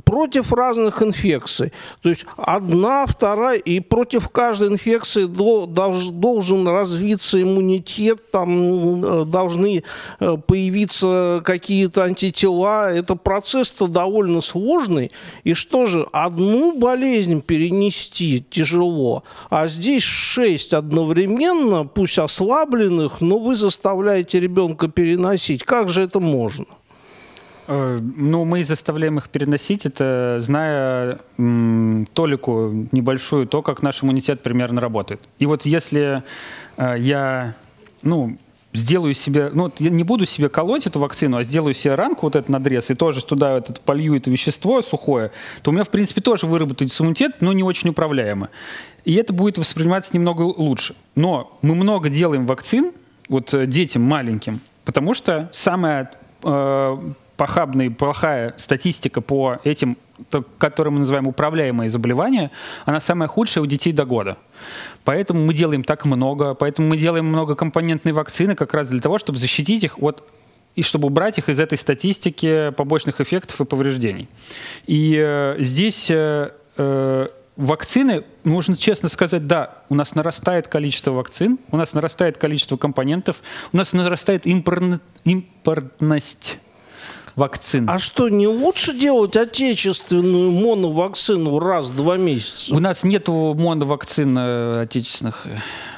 против 0.04 0.52
разных 0.52 1.02
инфекций. 1.02 1.72
То 2.02 2.10
есть 2.10 2.26
одна, 2.36 3.06
вторая, 3.06 3.58
и 3.58 3.80
против 3.80 4.28
каждой 4.28 4.68
инфекции 4.68 5.24
должен 5.24 6.68
развиться 6.68 7.40
иммунитет, 7.40 8.30
там 8.30 9.04
э, 9.04 9.24
должны 9.24 9.82
э, 10.20 10.36
появиться 10.46 11.40
какие-то 11.42 12.04
антитела. 12.04 12.92
Это 12.92 13.16
процесс-то 13.16 13.86
довольно 13.86 14.42
сложный. 14.42 15.10
И 15.44 15.54
что 15.54 15.86
же, 15.86 16.06
одну 16.12 16.76
болезнь 16.76 17.40
перенести 17.40 18.44
тяжело, 18.50 19.24
а 19.48 19.68
здесь 19.68 20.02
6 20.02 20.74
одновременно, 20.74 21.86
пусть 21.86 22.18
ослабленных, 22.26 23.20
но 23.20 23.38
вы 23.38 23.54
заставляете 23.54 24.40
ребенка 24.40 24.88
переносить. 24.88 25.64
Как 25.64 25.88
же 25.88 26.02
это 26.02 26.20
можно? 26.20 26.66
Э, 27.68 27.98
ну, 28.00 28.44
мы 28.44 28.64
заставляем 28.64 29.18
их 29.18 29.28
переносить, 29.28 29.86
это 29.86 30.38
зная 30.40 31.18
м, 31.38 32.06
толику 32.12 32.86
небольшую, 32.92 33.46
то, 33.46 33.62
как 33.62 33.82
наш 33.82 34.02
иммунитет 34.02 34.42
примерно 34.42 34.80
работает. 34.80 35.20
И 35.38 35.46
вот 35.46 35.66
если 35.66 36.22
э, 36.76 36.96
я, 36.98 37.54
ну, 38.02 38.36
сделаю 38.72 39.14
себе, 39.14 39.50
ну, 39.52 39.72
я 39.78 39.90
не 39.90 40.04
буду 40.04 40.26
себе 40.26 40.48
колоть 40.48 40.86
эту 40.86 41.00
вакцину, 41.00 41.38
а 41.38 41.42
сделаю 41.42 41.74
себе 41.74 41.94
ранку, 41.94 42.26
вот 42.26 42.36
этот 42.36 42.48
надрез, 42.48 42.90
и 42.90 42.94
тоже 42.94 43.24
туда 43.24 43.58
этот, 43.58 43.80
полью 43.80 44.16
это 44.16 44.30
вещество 44.30 44.82
сухое, 44.82 45.30
то 45.62 45.70
у 45.70 45.74
меня, 45.74 45.84
в 45.84 45.90
принципе, 45.90 46.20
тоже 46.20 46.46
выработается 46.46 47.02
иммунитет, 47.02 47.40
но 47.40 47.52
не 47.52 47.62
очень 47.62 47.90
управляемо. 47.90 48.50
И 49.06 49.14
это 49.14 49.32
будет 49.32 49.56
восприниматься 49.56 50.14
немного 50.14 50.42
лучше. 50.42 50.96
Но 51.14 51.56
мы 51.62 51.76
много 51.76 52.08
делаем 52.08 52.44
вакцин, 52.44 52.92
вот 53.28 53.54
э, 53.54 53.64
детям 53.66 54.02
маленьким, 54.02 54.60
потому 54.84 55.14
что 55.14 55.48
самая 55.52 56.10
э, 56.42 56.98
похабная, 57.36 57.90
плохая 57.90 58.54
статистика 58.56 59.20
по 59.20 59.60
этим, 59.62 59.96
которые 60.58 60.92
мы 60.92 60.98
называем 61.00 61.28
управляемые 61.28 61.88
заболевания, 61.88 62.50
она 62.84 62.98
самая 62.98 63.28
худшая 63.28 63.62
у 63.62 63.66
детей 63.68 63.92
до 63.92 64.04
года. 64.04 64.38
Поэтому 65.04 65.44
мы 65.44 65.54
делаем 65.54 65.84
так 65.84 66.04
много, 66.04 66.54
поэтому 66.54 66.88
мы 66.88 66.96
делаем 66.96 67.26
многокомпонентные 67.26 68.12
вакцины 68.12 68.56
как 68.56 68.74
раз 68.74 68.88
для 68.88 69.00
того, 69.00 69.18
чтобы 69.18 69.38
защитить 69.38 69.84
их 69.84 70.02
от 70.02 70.24
и 70.74 70.82
чтобы 70.82 71.06
убрать 71.06 71.38
их 71.38 71.48
из 71.48 71.60
этой 71.60 71.78
статистики 71.78 72.70
побочных 72.76 73.20
эффектов 73.20 73.60
и 73.60 73.64
повреждений. 73.64 74.28
И 74.88 75.16
э, 75.16 75.56
здесь 75.60 76.10
э, 76.10 76.50
э, 76.76 77.28
вакцины, 77.56 78.24
нужно 78.44 78.76
честно 78.76 79.08
сказать, 79.08 79.46
да, 79.46 79.82
у 79.88 79.94
нас 79.94 80.14
нарастает 80.14 80.68
количество 80.68 81.12
вакцин, 81.12 81.58
у 81.70 81.76
нас 81.76 81.94
нарастает 81.94 82.38
количество 82.38 82.76
компонентов, 82.76 83.42
у 83.72 83.76
нас 83.76 83.92
нарастает 83.92 84.46
импортность 84.46 86.58
вакцин. 87.34 87.88
А 87.88 87.98
что, 87.98 88.28
не 88.28 88.46
лучше 88.46 88.98
делать 88.98 89.36
отечественную 89.36 90.50
моновакцину 90.50 91.58
раз 91.58 91.90
в 91.90 91.96
два 91.96 92.16
месяца? 92.16 92.74
У 92.74 92.78
нас 92.78 93.04
нету 93.04 93.54
моновакцин 93.58 94.36
э, 94.36 94.82
отечественных. 94.82 95.46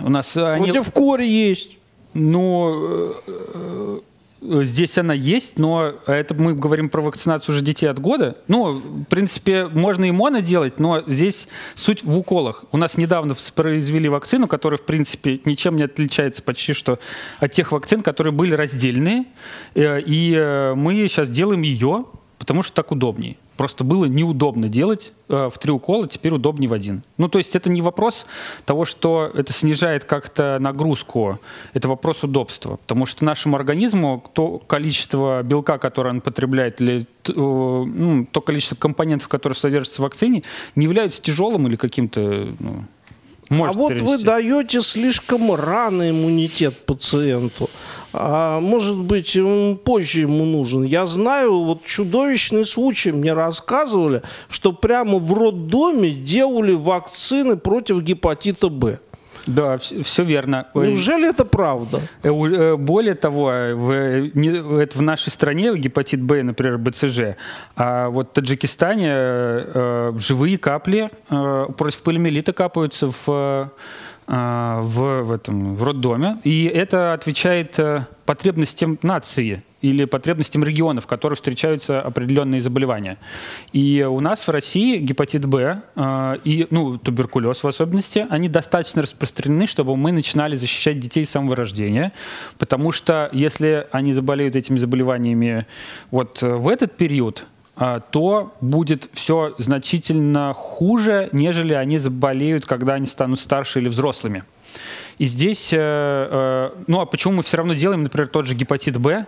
У 0.01 0.09
нас 0.09 0.37
они... 0.37 0.73
Против 0.73 0.93
кори 0.93 1.27
есть. 1.27 1.79
Э, 2.15 3.13
Э, 3.29 4.01
здесь 4.41 4.99
она 4.99 5.15
есть, 5.15 5.59
но 5.59 5.95
это 6.07 6.35
мы 6.35 6.55
говорим 6.55 6.89
про 6.89 7.03
вакцинацию 7.03 7.55
уже 7.55 7.65
детей 7.65 7.87
от 7.87 7.99
года. 7.99 8.37
Ну, 8.47 8.75
в 8.75 9.05
принципе, 9.05 9.67
можно 9.67 10.05
и 10.05 10.11
моно 10.11 10.41
делать, 10.41 10.79
но 10.79 11.03
здесь 11.07 11.49
суть 11.75 12.05
в 12.05 12.17
уколах. 12.17 12.65
У 12.73 12.77
нас 12.77 12.97
недавно 12.97 13.37
произвели 13.55 14.09
вакцину, 14.09 14.47
которая, 14.47 14.79
в 14.79 14.87
принципе, 14.87 15.41
ничем 15.45 15.77
не 15.77 15.83
отличается 15.83 16.43
почти 16.43 16.73
что 16.73 16.99
от 17.41 17.53
тех 17.53 17.73
вакцин, 17.73 18.03
которые 18.03 18.33
были 18.33 18.55
раздельные. 18.55 19.25
Э, 19.75 20.01
и 20.01 20.35
э, 20.35 20.75
мы 20.75 20.95
сейчас 21.09 21.29
делаем 21.29 21.63
ее, 21.63 22.07
потому 22.39 22.63
что 22.63 22.75
так 22.75 22.93
удобнее 22.93 23.37
просто 23.59 23.85
было 23.85 24.07
неудобно 24.07 24.69
делать 24.69 25.13
э, 25.29 25.51
в 25.53 25.59
три 25.59 25.73
укола, 25.73 26.09
теперь 26.09 26.33
удобнее 26.33 26.71
в 26.71 26.73
один. 26.73 27.03
Ну, 27.19 27.29
то 27.29 27.39
есть 27.39 27.57
это 27.57 27.69
не 27.69 27.83
вопрос 27.83 28.25
того, 28.65 28.85
что 28.87 29.31
это 29.35 29.53
снижает 29.53 30.05
как-то 30.05 30.59
нагрузку, 30.61 31.41
это 31.75 31.89
вопрос 31.89 32.23
удобства, 32.23 32.77
потому 32.77 33.05
что 33.05 33.25
нашему 33.25 33.57
организму 33.57 34.25
то 34.33 34.59
количество 34.61 35.43
белка, 35.43 35.79
которое 35.79 36.11
он 36.11 36.21
потребляет, 36.21 36.81
или 36.81 37.01
э, 37.01 37.33
ну, 37.35 38.27
то 38.31 38.41
количество 38.41 38.77
компонентов, 38.77 39.29
которые 39.29 39.57
содержатся 39.57 40.01
в 40.01 40.05
вакцине, 40.05 40.45
не 40.77 40.85
является 40.85 41.21
тяжелым 41.21 41.67
или 41.67 41.75
каким-то 41.75 42.49
ну, 42.61 42.85
может 43.51 43.77
а 43.77 43.79
вот 43.79 43.89
перевести. 43.89 44.09
вы 44.09 44.23
даете 44.23 44.81
слишком 44.83 45.55
рано 45.55 46.11
иммунитет 46.11 46.87
пациенту. 46.87 47.69
А, 48.13 48.61
может 48.61 48.97
быть, 48.97 49.39
позже 49.85 50.21
ему 50.21 50.45
нужен. 50.45 50.83
Я 50.83 51.07
знаю, 51.07 51.63
вот 51.65 51.85
чудовищный 51.85 52.65
случай 52.65 53.13
мне 53.13 53.33
рассказывали, 53.33 54.23
что 54.49 54.73
прямо 54.73 55.19
в 55.19 55.33
роддоме 55.33 56.11
делали 56.11 56.73
вакцины 56.73 57.57
против 57.57 58.03
гепатита 58.03 58.69
Б. 58.69 58.99
Да, 59.49 59.79
все, 59.79 60.25
верно. 60.25 60.67
Неужели 60.75 61.29
это 61.29 61.45
правда? 61.45 62.01
Э, 62.23 62.29
э, 62.29 62.77
более 62.77 63.15
того, 63.15 63.47
в, 63.47 64.31
не, 64.35 64.83
это 64.83 64.99
в 64.99 65.03
нашей 65.03 65.31
стране 65.31 65.75
гепатит 65.77 66.21
Б, 66.21 66.43
например, 66.43 66.77
БЦЖ, 66.77 67.37
а 67.75 68.11
вот 68.11 68.29
в 68.29 68.33
Таджикистане 68.33 69.11
э, 69.11 70.13
живые 70.19 70.59
капли 70.59 71.11
э, 71.31 71.67
против 71.79 72.03
полимелита 72.03 72.53
капаются 72.53 73.11
в 73.25 73.73
в, 74.29 75.23
в, 75.23 75.33
этом, 75.33 75.75
в 75.75 75.83
роддоме. 75.83 76.37
И 76.45 76.67
это 76.67 77.15
отвечает 77.15 77.79
э, 77.79 78.07
потребностям 78.27 78.99
нации 79.03 79.63
или 79.81 80.05
потребностям 80.05 80.65
регионов, 80.65 81.05
в 81.05 81.07
которых 81.07 81.39
встречаются 81.39 82.01
определенные 82.01 82.61
заболевания. 82.61 83.17
И 83.73 84.03
у 84.03 84.21
нас 84.21 84.47
в 84.47 84.51
России 84.51 84.99
гепатит 84.99 85.47
Б 85.47 85.81
э, 85.97 86.37
и 86.45 86.67
ну, 86.71 86.99
туберкулез 86.99 87.63
в 87.63 87.67
особенности, 87.67 88.27
они 88.29 88.49
достаточно 88.49 89.01
распространены, 89.01 89.67
чтобы 89.67 89.97
мы 89.97 90.13
начинали 90.13 90.57
защищать 90.57 91.01
детей 91.01 91.25
с 91.25 91.31
самого 91.31 91.57
рождения. 91.57 92.13
Потому 92.59 92.93
что 92.93 93.31
если 93.33 93.87
они 93.93 94.13
заболеют 94.13 94.57
этими 94.57 94.77
заболеваниями 94.77 95.67
вот 96.11 96.43
э, 96.43 96.55
в 96.55 96.69
этот 96.69 96.97
период, 96.99 97.47
то 98.11 98.53
будет 98.61 99.09
все 99.13 99.53
значительно 99.59 100.53
хуже, 100.53 101.29
нежели 101.33 101.75
они 101.75 101.99
заболеют, 101.99 102.67
когда 102.67 102.95
они 102.95 103.07
станут 103.07 103.41
старше 103.41 103.79
или 103.79 103.89
взрослыми. 103.89 104.43
И 105.19 105.27
здесь, 105.27 105.73
э, 105.73 105.79
э, 105.81 106.71
ну 106.87 107.01
а 107.01 107.07
почему 107.07 107.35
мы 107.35 107.43
все 107.43 107.57
равно 107.57 107.75
делаем, 107.75 108.05
например, 108.05 108.29
тот 108.29 108.47
же 108.47 108.55
гепатит 108.55 108.99
Б 108.99 109.27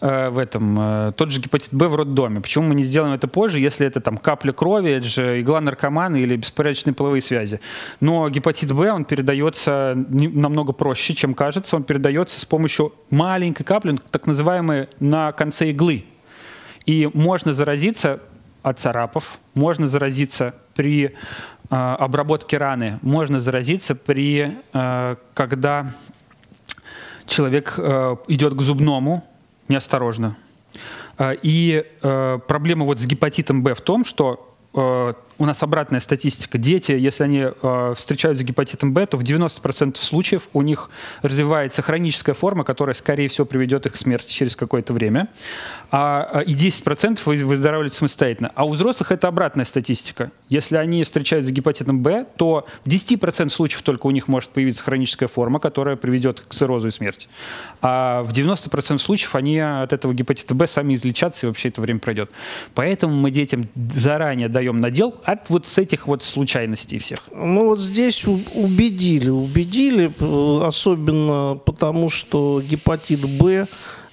э, 0.00 0.28
в 0.28 0.38
этом, 0.38 1.14
тот 1.16 1.30
же 1.30 1.40
гепатит 1.40 1.72
Б 1.72 1.86
в 1.88 1.94
роддоме? 1.94 2.40
Почему 2.40 2.68
мы 2.68 2.74
не 2.74 2.84
сделаем 2.84 3.14
это 3.14 3.26
позже, 3.26 3.58
если 3.58 3.86
это 3.86 4.00
там 4.00 4.18
капля 4.18 4.52
крови, 4.52 4.90
это 4.90 5.06
же 5.06 5.40
игла 5.40 5.62
наркомана 5.62 6.16
или 6.16 6.36
беспорядочные 6.36 6.92
половые 6.92 7.22
связи? 7.22 7.60
Но 8.00 8.28
гепатит 8.28 8.72
Б, 8.72 8.92
он 8.92 9.06
передается 9.06 9.94
намного 10.10 10.72
проще, 10.72 11.14
чем 11.14 11.34
кажется. 11.34 11.76
Он 11.76 11.84
передается 11.84 12.38
с 12.38 12.44
помощью 12.44 12.92
маленькой 13.08 13.64
капли, 13.64 13.98
так 14.10 14.26
называемой 14.26 14.88
на 15.00 15.32
конце 15.32 15.70
иглы. 15.70 16.04
И 16.86 17.08
можно 17.12 17.52
заразиться 17.52 18.20
от 18.62 18.78
царапов, 18.78 19.38
можно 19.54 19.86
заразиться 19.86 20.54
при 20.74 21.06
э, 21.06 21.10
обработке 21.70 22.58
раны, 22.58 22.98
можно 23.02 23.40
заразиться 23.40 23.94
при, 23.94 24.56
э, 24.72 25.16
когда 25.34 25.94
человек 27.26 27.74
э, 27.76 28.16
идет 28.28 28.54
к 28.54 28.60
зубному 28.60 29.24
неосторожно. 29.68 30.36
Э, 31.16 31.34
и 31.42 31.84
э, 32.02 32.38
проблема 32.46 32.84
вот 32.84 32.98
с 32.98 33.06
гепатитом 33.06 33.62
Б 33.62 33.74
в 33.74 33.80
том, 33.80 34.04
что 34.04 34.50
Э, 34.72 35.14
у 35.40 35.46
нас 35.46 35.62
обратная 35.62 36.00
статистика. 36.00 36.58
Дети, 36.58 36.92
если 36.92 37.24
они 37.24 37.46
э, 37.46 37.94
встречаются 37.96 38.44
с 38.44 38.46
гепатитом 38.46 38.92
Б, 38.92 39.06
то 39.06 39.16
в 39.16 39.22
90% 39.22 39.96
случаев 39.96 40.48
у 40.52 40.60
них 40.60 40.90
развивается 41.22 41.80
хроническая 41.80 42.34
форма, 42.34 42.62
которая, 42.62 42.94
скорее 42.94 43.28
всего, 43.28 43.46
приведет 43.46 43.86
их 43.86 43.94
к 43.94 43.96
смерти 43.96 44.30
через 44.30 44.54
какое-то 44.54 44.92
время. 44.92 45.28
А, 45.90 46.28
а 46.30 46.40
и 46.40 46.54
10% 46.54 47.24
выздоравливают 47.24 47.94
самостоятельно. 47.94 48.52
А 48.54 48.66
у 48.66 48.70
взрослых 48.70 49.12
это 49.12 49.28
обратная 49.28 49.64
статистика. 49.64 50.30
Если 50.50 50.76
они 50.76 51.02
встречаются 51.04 51.50
с 51.50 51.52
гепатитом 51.52 52.02
Б, 52.02 52.26
то 52.36 52.66
в 52.84 52.88
10% 52.88 53.48
случаев 53.48 53.80
только 53.80 54.06
у 54.06 54.10
них 54.10 54.28
может 54.28 54.50
появиться 54.50 54.82
хроническая 54.82 55.28
форма, 55.28 55.58
которая 55.58 55.96
приведет 55.96 56.40
к 56.40 56.54
циррозу 56.54 56.88
и 56.88 56.90
смерти. 56.90 57.28
А 57.80 58.22
в 58.24 58.32
90% 58.32 58.98
случаев 58.98 59.34
они 59.34 59.58
от 59.58 59.94
этого 59.94 60.12
гепатита 60.12 60.54
Б 60.54 60.66
сами 60.66 60.94
излечатся, 60.94 61.46
и 61.46 61.48
вообще 61.48 61.68
это 61.68 61.80
время 61.80 61.98
пройдет. 61.98 62.30
Поэтому 62.74 63.14
мы 63.14 63.30
детям 63.30 63.68
заранее 63.96 64.50
даем 64.50 64.80
надел 64.80 65.14
от 65.32 65.50
вот 65.50 65.66
с 65.66 65.78
этих 65.78 66.06
вот 66.06 66.24
случайностей 66.24 66.98
всех. 66.98 67.18
Ну 67.34 67.66
вот 67.66 67.80
здесь 67.80 68.26
убедили, 68.26 69.28
убедили, 69.28 70.10
э, 70.18 70.66
особенно 70.66 71.58
потому, 71.64 72.10
что 72.10 72.60
гепатит 72.60 73.20
Б 73.20 73.66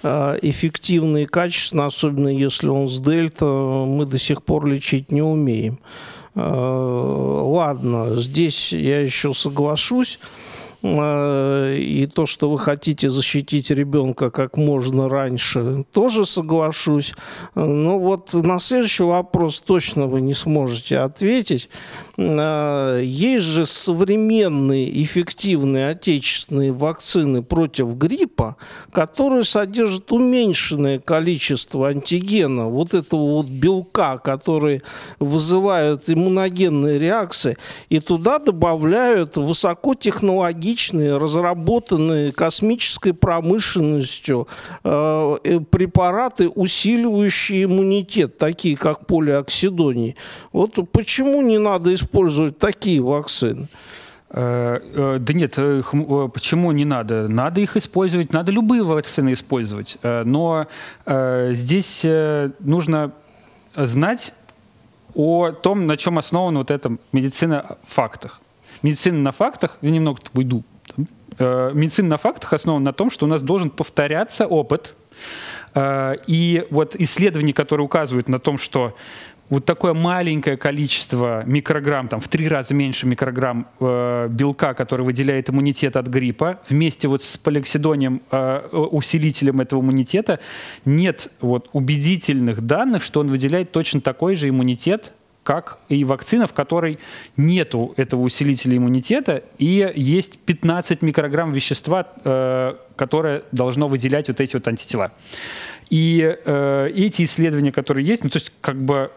э, 0.04 0.40
эффективно 0.42 1.18
и 1.18 1.26
качественно, 1.26 1.86
особенно 1.86 2.28
если 2.28 2.68
он 2.68 2.88
с 2.88 3.00
дельта, 3.00 3.46
мы 3.46 4.06
до 4.06 4.18
сих 4.18 4.44
пор 4.44 4.68
лечить 4.68 5.12
не 5.12 5.22
умеем. 5.22 5.80
Э, 6.36 6.42
ладно, 6.42 8.16
здесь 8.18 8.72
я 8.72 9.02
еще 9.02 9.34
соглашусь. 9.34 10.20
Э, 10.84 11.76
и 11.78 12.06
то, 12.08 12.26
что 12.26 12.50
вы 12.50 12.60
хотите 12.60 13.10
защитить 13.10 13.70
ребенка 13.72 14.30
как 14.30 14.58
можно 14.58 15.10
раньше, 15.10 15.86
тоже 15.92 16.26
соглашусь. 16.26 17.14
Но 17.56 18.00
вот 18.00 18.34
на 18.34 18.60
следующий 18.60 19.04
вопрос 19.04 19.60
точно 19.60 20.06
вы 20.06 20.22
не 20.22 20.34
сможете 20.34 21.00
ответить. 21.00 21.70
Э, 22.18 23.02
есть 23.04 23.46
же 23.46 23.66
современные 23.66 25.04
эффективные 25.04 25.90
отечественные 25.90 26.72
вакцины 26.72 27.44
против 27.44 27.96
гриппа, 27.96 28.58
которые 28.92 29.44
содержат 29.44 30.12
уменьшенное 30.12 31.00
количество 31.00 31.90
антигена, 31.90 32.68
вот 32.68 32.94
этого 32.94 33.34
вот 33.34 33.48
белка, 33.48 34.18
который 34.18 34.82
вызывает 35.20 36.10
иммуногенные 36.10 36.98
реакции, 36.98 37.58
и 37.90 38.00
туда 38.00 38.40
добавляют 38.40 39.38
высокотехнологичные 39.38 40.58
технологичные, 40.58 41.18
разработанные 41.18 42.32
космической 42.32 43.14
промышленностью 43.14 44.48
э, 44.84 45.38
э, 45.44 45.60
препараты, 45.60 46.50
усиливающие 46.50 47.66
иммунитет, 47.66 48.38
такие 48.38 48.76
как 48.76 49.06
полиоксидоний. 49.06 50.16
Вот 50.52 50.76
почему 50.92 51.42
не 51.42 51.58
надо 51.58 51.94
использовать 51.94 52.07
такие 52.60 53.02
вакцины? 53.02 53.68
Э, 54.30 55.18
да 55.20 55.34
нет, 55.34 55.56
почему 55.56 56.72
не 56.72 56.86
надо? 56.86 57.28
Надо 57.28 57.62
их 57.62 57.78
использовать, 57.78 58.34
надо 58.34 58.52
любые 58.52 58.84
вакцины 58.84 59.34
использовать. 59.34 59.98
Но 60.04 60.68
здесь 61.06 62.06
нужно 62.60 63.12
знать 63.76 64.34
о 65.14 65.52
том, 65.52 65.88
на 65.88 65.98
чем 65.98 66.18
основана 66.20 66.60
вот 66.60 66.72
эта 66.72 66.98
медицина 67.12 67.78
в 67.84 67.94
фактах 67.94 68.42
медицина 68.84 69.20
на 69.20 69.32
фактах, 69.32 69.78
я 69.82 69.92
немного 69.92 70.20
уйду, 70.34 70.64
э, 71.38 71.72
медицина 71.74 72.10
на 72.10 72.18
фактах 72.18 72.54
основана 72.54 72.86
на 72.86 72.94
том, 72.94 73.10
что 73.10 73.26
у 73.26 73.30
нас 73.30 73.42
должен 73.42 73.70
повторяться 73.70 74.48
опыт. 74.48 74.94
Э, 75.74 76.16
и 76.28 76.66
вот 76.70 76.96
исследования, 76.96 77.54
которые 77.54 77.86
указывают 77.86 78.30
на 78.30 78.40
том, 78.40 78.58
что 78.58 78.96
вот 79.50 79.66
такое 79.66 79.94
маленькое 79.94 80.58
количество 80.58 81.44
микрограмм, 81.46 82.08
там 82.08 82.20
в 82.20 82.28
три 82.28 82.48
раза 82.48 82.74
меньше 82.74 83.06
микрограмм 83.06 83.68
э, 83.80 84.28
белка, 84.30 84.74
который 84.74 85.06
выделяет 85.06 85.50
иммунитет 85.50 85.96
от 85.96 86.08
гриппа, 86.08 86.60
вместе 86.70 87.08
вот 87.08 87.24
с 87.24 87.38
полиоксидонием, 87.38 88.22
э, 88.30 88.68
усилителем 88.92 89.62
этого 89.62 89.80
иммунитета, 89.82 90.40
нет 90.86 91.32
вот 91.40 91.70
убедительных 91.74 92.62
данных, 92.62 93.04
что 93.04 93.22
он 93.22 93.30
выделяет 93.30 93.72
точно 93.72 94.02
такой 94.02 94.36
же 94.36 94.50
иммунитет 94.50 95.14
как 95.44 95.80
и 95.88 96.04
вакцина, 96.04 96.46
в 96.46 96.52
которой 96.52 97.00
нету 97.38 97.94
этого 97.96 98.20
усилителя 98.20 98.76
иммунитета, 98.76 99.44
и 99.58 99.94
есть 99.96 100.40
15 100.40 101.02
микрограмм 101.02 101.54
вещества, 101.54 102.06
э, 102.26 102.76
которое 102.98 103.44
должно 103.54 103.88
выделять 103.88 104.28
вот 104.28 104.42
эти 104.42 104.58
вот 104.58 104.68
антитела. 104.68 105.14
И 105.90 106.36
э, 106.44 106.90
эти 106.94 107.24
исследования, 107.24 107.72
которые 107.72 108.06
есть, 108.06 108.26
ну, 108.26 108.30
то 108.30 108.40
есть 108.40 108.52
как 108.60 108.76
бы 108.76 109.10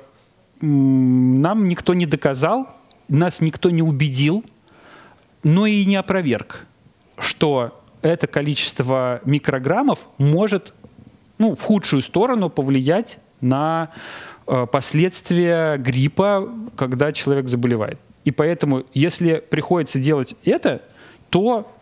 нам 0.61 1.69
никто 1.69 1.95
не 1.95 2.07
доказал, 2.07 2.69
нас 3.09 3.41
никто 3.41 3.71
не 3.71 3.83
убедил, 3.83 4.45
но 5.43 5.67
и 5.67 5.85
не 5.85 5.97
опроверг, 5.97 6.67
что 7.19 7.81
это 8.03 8.27
количество 8.27 9.21
микрограммов 9.25 10.07
может 10.19 10.75
ну, 11.39 11.55
в 11.55 11.61
худшую 11.61 12.03
сторону 12.03 12.51
повлиять 12.51 13.19
на 13.41 13.91
э, 14.47 14.67
последствия 14.71 15.77
гриппа, 15.79 16.49
когда 16.77 17.13
человек 17.13 17.49
заболевает. 17.49 17.99
И 18.25 18.31
поэтому, 18.31 18.85
если 18.93 19.43
приходится 19.51 19.99
делать 19.99 20.35
это, 20.45 20.83
то 21.31 21.73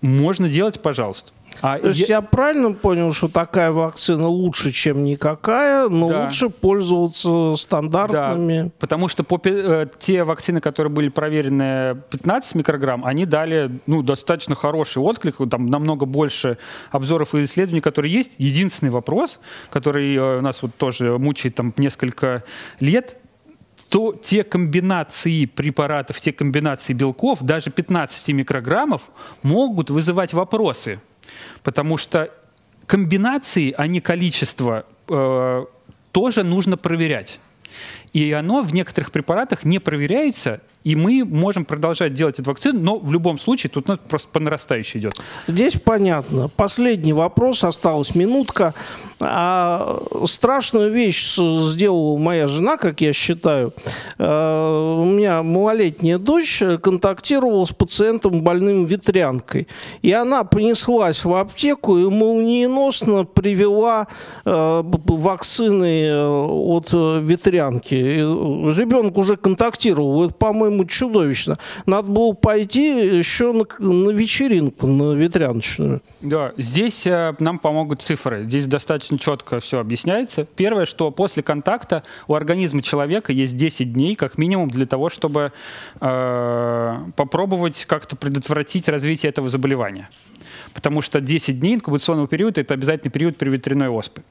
можно 0.00 0.48
делать, 0.48 0.80
пожалуйста. 0.80 1.32
А 1.62 1.78
То 1.78 1.88
есть 1.88 2.08
я... 2.08 2.16
я 2.16 2.20
правильно 2.20 2.72
понял, 2.72 3.12
что 3.12 3.28
такая 3.28 3.72
вакцина 3.72 4.28
лучше, 4.28 4.72
чем 4.72 5.04
никакая, 5.04 5.88
но 5.88 6.08
да. 6.08 6.24
лучше 6.24 6.48
пользоваться 6.48 7.54
стандартными? 7.56 8.62
Да, 8.64 8.70
потому 8.78 9.08
что 9.08 9.24
по, 9.24 9.40
э, 9.44 9.86
те 9.98 10.24
вакцины, 10.24 10.60
которые 10.60 10.92
были 10.92 11.08
проверены 11.08 12.02
15 12.10 12.54
микрограмм, 12.56 13.04
они 13.04 13.26
дали 13.26 13.70
ну, 13.86 14.02
достаточно 14.02 14.54
хороший 14.54 14.98
отклик, 15.02 15.36
там 15.50 15.66
намного 15.66 16.06
больше 16.06 16.58
обзоров 16.90 17.34
и 17.34 17.44
исследований, 17.44 17.80
которые 17.80 18.12
есть. 18.12 18.32
Единственный 18.38 18.90
вопрос, 18.90 19.40
который 19.70 20.14
э, 20.14 20.40
нас 20.40 20.62
вот 20.62 20.74
тоже 20.76 21.18
мучает 21.18 21.54
там 21.54 21.72
несколько 21.76 22.44
лет, 22.80 23.16
то 23.88 24.14
те 24.20 24.42
комбинации 24.42 25.44
препаратов, 25.46 26.20
те 26.20 26.32
комбинации 26.32 26.92
белков, 26.92 27.42
даже 27.42 27.70
15 27.70 28.28
микрограммов, 28.28 29.02
могут 29.42 29.90
вызывать 29.90 30.32
вопросы. 30.32 31.00
Потому 31.62 31.96
что 31.96 32.30
комбинации, 32.86 33.74
а 33.76 33.86
не 33.86 34.00
количество, 34.00 34.84
э, 35.08 35.64
тоже 36.12 36.44
нужно 36.44 36.76
проверять. 36.76 37.40
И 38.12 38.32
оно 38.32 38.62
в 38.62 38.72
некоторых 38.72 39.12
препаратах 39.12 39.64
не 39.64 39.78
проверяется, 39.78 40.60
и 40.86 40.94
мы 40.94 41.24
можем 41.24 41.64
продолжать 41.64 42.14
делать 42.14 42.38
эту 42.38 42.48
вакцину, 42.48 42.78
но 42.78 42.98
в 42.98 43.10
любом 43.10 43.38
случае 43.38 43.70
тут 43.70 43.88
ну, 43.88 43.96
просто 43.96 44.28
по 44.28 44.38
нарастающей 44.38 45.00
идет. 45.00 45.14
Здесь 45.48 45.74
понятно. 45.74 46.48
Последний 46.48 47.12
вопрос, 47.12 47.64
осталась 47.64 48.14
минутка. 48.14 48.72
А, 49.18 50.00
страшную 50.26 50.92
вещь 50.92 51.34
сделала 51.34 52.16
моя 52.16 52.46
жена, 52.46 52.76
как 52.76 53.00
я 53.00 53.12
считаю. 53.12 53.72
А, 54.18 55.00
у 55.00 55.04
меня 55.04 55.42
малолетняя 55.42 56.18
дочь 56.18 56.62
контактировала 56.80 57.64
с 57.64 57.72
пациентом 57.72 58.42
больным 58.42 58.84
ветрянкой. 58.84 59.66
И 60.02 60.12
она 60.12 60.44
понеслась 60.44 61.24
в 61.24 61.34
аптеку 61.34 61.98
и 61.98 62.04
молниеносно 62.04 63.24
привела 63.24 64.06
а, 64.44 64.82
вакцины 64.84 66.14
от 66.14 66.92
ветрянки. 66.92 67.95
Ребенок 67.98 69.16
уже 69.18 69.36
контактировал. 69.36 70.24
Это, 70.24 70.34
по-моему, 70.34 70.84
чудовищно. 70.84 71.58
Надо 71.86 72.10
было 72.10 72.32
пойти 72.32 73.18
еще 73.18 73.52
на, 73.52 73.64
на 73.78 74.10
вечеринку, 74.10 74.86
на 74.86 75.14
ветряночную. 75.14 76.02
Да, 76.20 76.52
здесь 76.56 77.06
э, 77.06 77.34
нам 77.38 77.58
помогут 77.58 78.02
цифры. 78.02 78.44
Здесь 78.44 78.66
достаточно 78.66 79.18
четко 79.18 79.60
все 79.60 79.80
объясняется. 79.80 80.46
Первое, 80.56 80.84
что 80.84 81.10
после 81.10 81.42
контакта 81.42 82.02
у 82.28 82.34
организма 82.34 82.82
человека 82.82 83.32
есть 83.32 83.56
10 83.56 83.92
дней, 83.92 84.14
как 84.14 84.38
минимум, 84.38 84.70
для 84.70 84.86
того, 84.86 85.08
чтобы 85.10 85.52
э, 86.00 86.98
попробовать 87.16 87.84
как-то 87.86 88.16
предотвратить 88.16 88.88
развитие 88.88 89.30
этого 89.30 89.48
заболевания 89.48 90.08
потому 90.76 91.00
что 91.00 91.22
10 91.22 91.58
дней 91.58 91.76
инкубационного 91.76 92.28
периода– 92.28 92.60
это 92.62 92.74
обязательный 92.74 93.10
период 93.10 93.38
при 93.38 93.48
ветряной 93.48 93.88
оспы. 93.88 94.22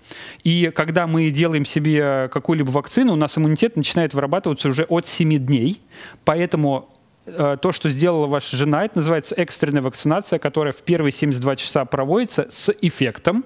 И 0.43 0.71
когда 0.75 1.07
мы 1.07 1.31
делаем 1.31 1.65
себе 1.65 2.29
какую-либо 2.31 2.69
вакцину, 2.69 3.13
у 3.13 3.15
нас 3.15 3.35
иммунитет 3.35 3.75
начинает 3.75 4.13
вырабатываться 4.13 4.69
уже 4.69 4.83
от 4.83 5.07
7 5.07 5.39
дней, 5.39 5.81
поэтому 6.23 6.87
э, 7.25 7.57
то, 7.59 7.71
что 7.71 7.89
сделала 7.89 8.27
ваша 8.27 8.55
жена, 8.55 8.85
это 8.85 8.99
называется 8.99 9.33
экстренная 9.35 9.81
вакцинация, 9.81 10.37
которая 10.37 10.71
в 10.71 10.83
первые 10.83 11.11
72 11.11 11.55
часа 11.55 11.83
проводится 11.83 12.47
с 12.51 12.71
эффектом, 12.79 13.43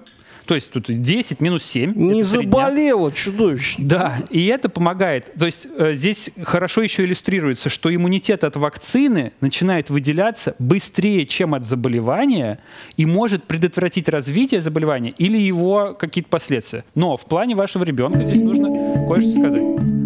то 0.50 0.56
есть 0.56 0.72
тут 0.72 0.86
10 0.88 1.40
минус 1.40 1.62
7. 1.62 1.92
Не 1.94 2.24
заболело 2.24 3.12
чудовищно. 3.12 3.86
Да, 3.86 4.16
и 4.30 4.46
это 4.46 4.68
помогает. 4.68 5.32
То 5.38 5.46
есть 5.46 5.68
э, 5.78 5.94
здесь 5.94 6.28
хорошо 6.42 6.82
еще 6.82 7.04
иллюстрируется, 7.04 7.68
что 7.68 7.94
иммунитет 7.94 8.42
от 8.42 8.56
вакцины 8.56 9.30
начинает 9.40 9.90
выделяться 9.90 10.56
быстрее, 10.58 11.24
чем 11.24 11.54
от 11.54 11.64
заболевания, 11.64 12.58
и 12.96 13.06
может 13.06 13.44
предотвратить 13.44 14.08
развитие 14.08 14.60
заболевания 14.60 15.10
или 15.10 15.38
его 15.38 15.94
какие-то 15.96 16.30
последствия. 16.30 16.84
Но 16.96 17.16
в 17.16 17.26
плане 17.26 17.54
вашего 17.54 17.84
ребенка 17.84 18.24
здесь 18.24 18.40
нужно 18.40 19.06
кое-что 19.06 19.30
сказать 19.30 19.99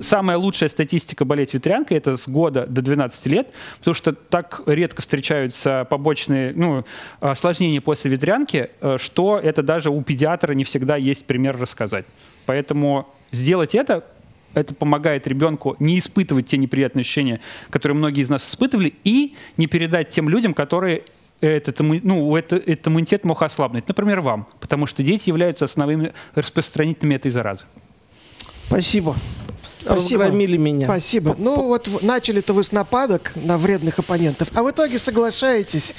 самая 0.00 0.36
лучшая 0.36 0.68
статистика 0.68 1.24
болеть 1.24 1.54
ветрянкой 1.54 1.98
это 1.98 2.16
с 2.16 2.28
года 2.28 2.66
до 2.66 2.82
12 2.82 3.26
лет, 3.26 3.52
потому 3.78 3.94
что 3.94 4.12
так 4.12 4.62
редко 4.66 5.02
встречаются 5.02 5.86
побочные 5.88 6.52
ну, 6.54 6.84
осложнения 7.20 7.80
после 7.80 8.10
ветрянки, 8.10 8.70
э, 8.80 8.96
что 8.98 9.38
это 9.38 9.62
даже 9.62 9.90
у 9.90 10.02
педиатра 10.02 10.52
не 10.52 10.64
всегда 10.64 10.96
есть 10.96 11.26
пример 11.26 11.58
рассказать. 11.58 12.06
Поэтому 12.46 13.08
сделать 13.32 13.74
это 13.74 14.04
это 14.54 14.74
помогает 14.74 15.26
ребенку 15.26 15.76
не 15.78 15.98
испытывать 15.98 16.46
те 16.46 16.56
неприятные 16.56 17.02
ощущения, 17.02 17.40
которые 17.68 17.96
многие 17.96 18.22
из 18.22 18.30
нас 18.30 18.48
испытывали, 18.48 18.94
и 19.04 19.34
не 19.58 19.66
передать 19.66 20.08
тем 20.08 20.30
людям, 20.30 20.54
которые 20.54 21.02
этот, 21.40 21.80
ну, 21.80 22.34
это, 22.36 22.56
этот 22.56 22.88
иммунитет 22.88 23.24
мог 23.24 23.42
ослабнуть. 23.42 23.86
Например, 23.88 24.20
вам, 24.20 24.46
потому 24.60 24.86
что 24.86 25.02
дети 25.02 25.28
являются 25.28 25.66
основными 25.66 26.12
распространителями 26.34 27.14
этой 27.14 27.30
заразы. 27.30 27.64
Спасибо. 28.66 29.14
Спасибо. 29.86 30.24
Разгромили 30.24 30.56
меня. 30.56 30.86
Спасибо. 30.86 31.34
Ну 31.38 31.68
вот 31.68 31.88
начали-то 32.02 32.52
вы 32.52 32.64
с 32.64 32.72
нападок 32.72 33.32
на 33.36 33.56
вредных 33.56 33.98
оппонентов, 33.98 34.48
а 34.54 34.62
в 34.62 34.70
итоге 34.70 34.98
соглашаетесь. 34.98 35.94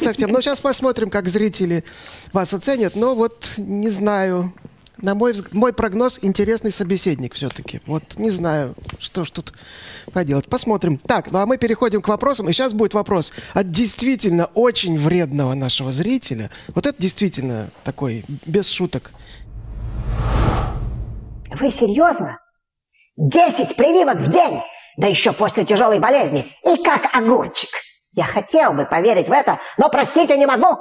Совсем. 0.00 0.30
Ну 0.30 0.40
сейчас 0.40 0.60
посмотрим, 0.60 1.10
как 1.10 1.28
зрители 1.28 1.84
вас 2.32 2.52
оценят. 2.54 2.96
Но 2.96 3.14
вот 3.14 3.54
не 3.58 3.90
знаю. 3.90 4.52
На 4.98 5.16
мой, 5.16 5.34
мой 5.50 5.72
прогноз 5.72 6.20
интересный 6.22 6.70
собеседник 6.70 7.34
все-таки. 7.34 7.80
Вот 7.86 8.18
не 8.18 8.30
знаю, 8.30 8.74
что 9.00 9.24
ж 9.24 9.30
тут 9.30 9.52
поделать. 10.12 10.46
Посмотрим. 10.46 10.96
Так, 10.96 11.32
ну 11.32 11.40
а 11.40 11.46
мы 11.46 11.58
переходим 11.58 12.00
к 12.02 12.08
вопросам. 12.08 12.48
И 12.48 12.52
сейчас 12.52 12.72
будет 12.72 12.94
вопрос 12.94 13.32
от 13.52 13.72
действительно 13.72 14.46
очень 14.54 14.96
вредного 14.98 15.54
нашего 15.54 15.90
зрителя. 15.90 16.50
Вот 16.68 16.86
это 16.86 17.02
действительно 17.02 17.70
такой, 17.82 18.24
без 18.46 18.68
шуток. 18.68 19.10
Вы 21.50 21.72
серьезно? 21.72 22.38
Десять 23.16 23.76
прививок 23.76 24.16
в 24.16 24.28
день, 24.28 24.62
да 24.96 25.06
еще 25.06 25.32
после 25.32 25.64
тяжелой 25.64 25.98
болезни, 25.98 26.50
и 26.64 26.82
как 26.82 27.14
огурчик. 27.14 27.68
Я 28.12 28.24
хотел 28.24 28.72
бы 28.72 28.86
поверить 28.86 29.28
в 29.28 29.32
это, 29.32 29.58
но, 29.76 29.88
простите, 29.90 30.36
не 30.36 30.46
могу. 30.46 30.78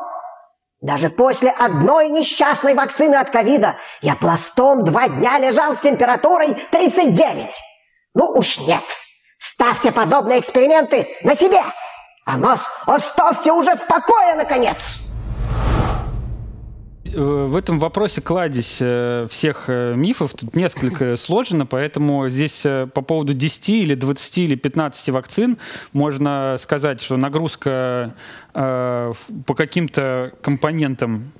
Даже 0.79 1.09
после 1.09 1.51
одной 1.51 2.09
несчастной 2.09 2.73
вакцины 2.73 3.15
от 3.15 3.29
ковида 3.29 3.77
я 4.01 4.15
пластом 4.15 4.83
два 4.83 5.09
дня 5.09 5.37
лежал 5.39 5.75
с 5.75 5.81
температурой 5.81 6.55
39. 6.71 7.55
Ну 8.15 8.25
уж 8.31 8.59
нет. 8.59 8.83
Ставьте 9.37 9.91
подобные 9.91 10.39
эксперименты 10.39 11.07
на 11.23 11.35
себе. 11.35 11.61
А 12.25 12.37
нос 12.37 12.69
оставьте 12.85 13.51
уже 13.51 13.75
в 13.75 13.85
покое, 13.87 14.35
наконец. 14.35 15.10
Э, 17.13 17.45
в 17.47 17.55
этом 17.55 17.79
вопросе 17.79 18.21
кладезь 18.21 18.77
э, 18.79 19.27
всех 19.29 19.65
э, 19.67 19.93
мифов 19.95 20.33
тут 20.33 20.55
несколько 20.55 21.15
сложно, 21.17 21.65
поэтому 21.65 22.29
здесь 22.29 22.63
по 22.93 23.01
поводу 23.01 23.33
10 23.33 23.69
или 23.69 23.95
20 23.95 24.37
или 24.37 24.55
15 24.55 25.09
вакцин 25.09 25.57
можно 25.93 26.55
сказать, 26.59 27.01
что 27.01 27.17
нагрузка 27.17 28.13
по 28.53 29.55
каким-то 29.55 30.33
компонентам 30.41 31.31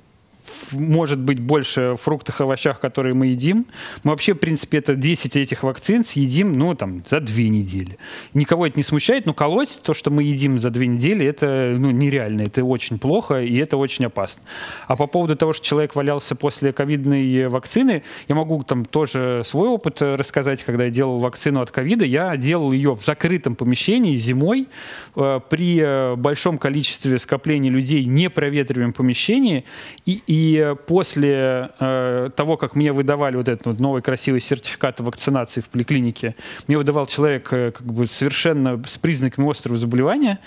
может 0.72 1.18
быть 1.18 1.40
больше 1.40 1.94
фруктах 2.00 2.40
и 2.40 2.44
овощах, 2.44 2.80
которые 2.80 3.14
мы 3.14 3.26
едим. 3.28 3.66
Мы 4.02 4.10
вообще, 4.10 4.34
в 4.34 4.38
принципе, 4.38 4.78
это 4.78 4.94
10 4.94 5.36
этих 5.36 5.62
вакцин 5.62 6.04
съедим, 6.04 6.52
ну, 6.52 6.74
там, 6.74 7.02
за 7.08 7.20
две 7.20 7.48
недели. 7.48 7.98
Никого 8.34 8.66
это 8.66 8.78
не 8.78 8.82
смущает, 8.82 9.26
но 9.26 9.34
колоть 9.34 9.80
то, 9.82 9.94
что 9.94 10.10
мы 10.10 10.22
едим 10.22 10.58
за 10.58 10.70
две 10.70 10.86
недели, 10.86 11.24
это 11.24 11.74
ну, 11.76 11.90
нереально, 11.90 12.42
это 12.42 12.64
очень 12.64 12.98
плохо 12.98 13.42
и 13.42 13.56
это 13.56 13.76
очень 13.76 14.06
опасно. 14.06 14.42
А 14.86 14.96
по 14.96 15.06
поводу 15.06 15.36
того, 15.36 15.52
что 15.52 15.64
человек 15.64 15.94
валялся 15.94 16.34
после 16.34 16.72
ковидной 16.72 17.48
вакцины, 17.48 18.02
я 18.28 18.34
могу 18.34 18.62
там 18.64 18.84
тоже 18.84 19.42
свой 19.44 19.68
опыт 19.68 20.00
рассказать, 20.00 20.62
когда 20.64 20.84
я 20.84 20.90
делал 20.90 21.18
вакцину 21.18 21.60
от 21.60 21.70
ковида, 21.70 22.04
я 22.04 22.36
делал 22.36 22.72
ее 22.72 22.94
в 22.94 23.04
закрытом 23.04 23.56
помещении 23.56 24.16
зимой 24.16 24.68
э, 25.16 25.40
при 25.48 25.78
э, 25.80 26.16
большом 26.16 26.58
количестве 26.58 27.18
скоплений 27.18 27.70
людей, 27.70 28.04
не 28.04 28.30
проветриваемом 28.30 28.92
помещении, 28.92 29.64
и, 30.06 30.20
и 30.32 30.74
после 30.86 31.72
э, 31.78 32.30
того, 32.34 32.56
как 32.56 32.74
мне 32.74 32.90
выдавали 32.94 33.36
вот 33.36 33.50
этот 33.50 33.66
вот 33.66 33.80
новый 33.80 34.00
красивый 34.00 34.40
сертификат 34.40 34.98
вакцинации 35.00 35.60
в 35.60 35.68
поликлинике, 35.68 36.36
мне 36.68 36.78
выдавал 36.78 37.04
человек 37.04 37.52
э, 37.52 37.72
как 37.72 37.86
бы 37.86 38.06
совершенно 38.06 38.82
с 38.86 38.96
признаками 38.96 39.50
острого 39.50 39.76
заболевания, 39.76 40.38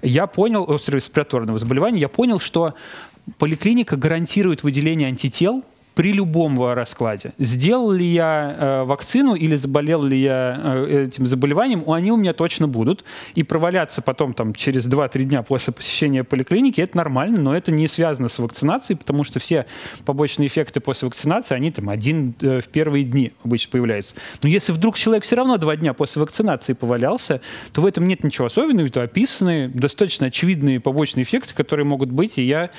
я 0.00 0.28
понял, 0.28 0.64
острого 0.72 0.98
респираторного 0.98 1.58
заболевания, 1.58 1.98
я 1.98 2.08
понял, 2.08 2.38
что 2.38 2.74
поликлиника 3.38 3.96
гарантирует 3.96 4.62
выделение 4.62 5.08
антител 5.08 5.64
при 5.94 6.12
любом 6.12 6.62
раскладе. 6.72 7.32
Сделал 7.38 7.92
ли 7.92 8.06
я 8.06 8.56
э, 8.58 8.84
вакцину 8.84 9.34
или 9.34 9.56
заболел 9.56 10.02
ли 10.02 10.20
я 10.20 10.60
э, 10.62 11.04
этим 11.08 11.26
заболеванием, 11.26 11.88
они 11.90 12.12
у 12.12 12.16
меня 12.16 12.32
точно 12.32 12.66
будут. 12.66 13.04
И 13.34 13.42
проваляться 13.42 14.02
потом 14.02 14.32
там, 14.32 14.54
через 14.54 14.86
2-3 14.86 15.24
дня 15.24 15.42
после 15.42 15.72
посещения 15.72 16.24
поликлиники, 16.24 16.80
это 16.80 16.96
нормально, 16.96 17.38
но 17.38 17.56
это 17.56 17.72
не 17.72 17.88
связано 17.88 18.28
с 18.28 18.38
вакцинацией, 18.38 18.98
потому 18.98 19.24
что 19.24 19.38
все 19.38 19.66
побочные 20.04 20.48
эффекты 20.48 20.80
после 20.80 21.06
вакцинации, 21.06 21.54
они 21.54 21.70
там 21.70 21.88
один 21.88 22.34
э, 22.40 22.60
в 22.60 22.68
первые 22.68 23.04
дни 23.04 23.32
обычно 23.44 23.70
появляются. 23.70 24.14
Но 24.42 24.48
если 24.48 24.72
вдруг 24.72 24.96
человек 24.96 25.24
все 25.24 25.36
равно 25.36 25.56
два 25.58 25.76
дня 25.76 25.92
после 25.92 26.20
вакцинации 26.20 26.72
повалялся, 26.72 27.40
то 27.72 27.82
в 27.82 27.86
этом 27.86 28.06
нет 28.06 28.24
ничего 28.24 28.46
особенного, 28.46 28.86
это 28.86 29.02
описаны 29.02 29.68
достаточно 29.68 30.28
очевидные 30.28 30.80
побочные 30.80 31.24
эффекты, 31.24 31.54
которые 31.54 31.84
могут 31.84 32.10
быть, 32.10 32.38
и 32.38 32.42
я 32.44 32.70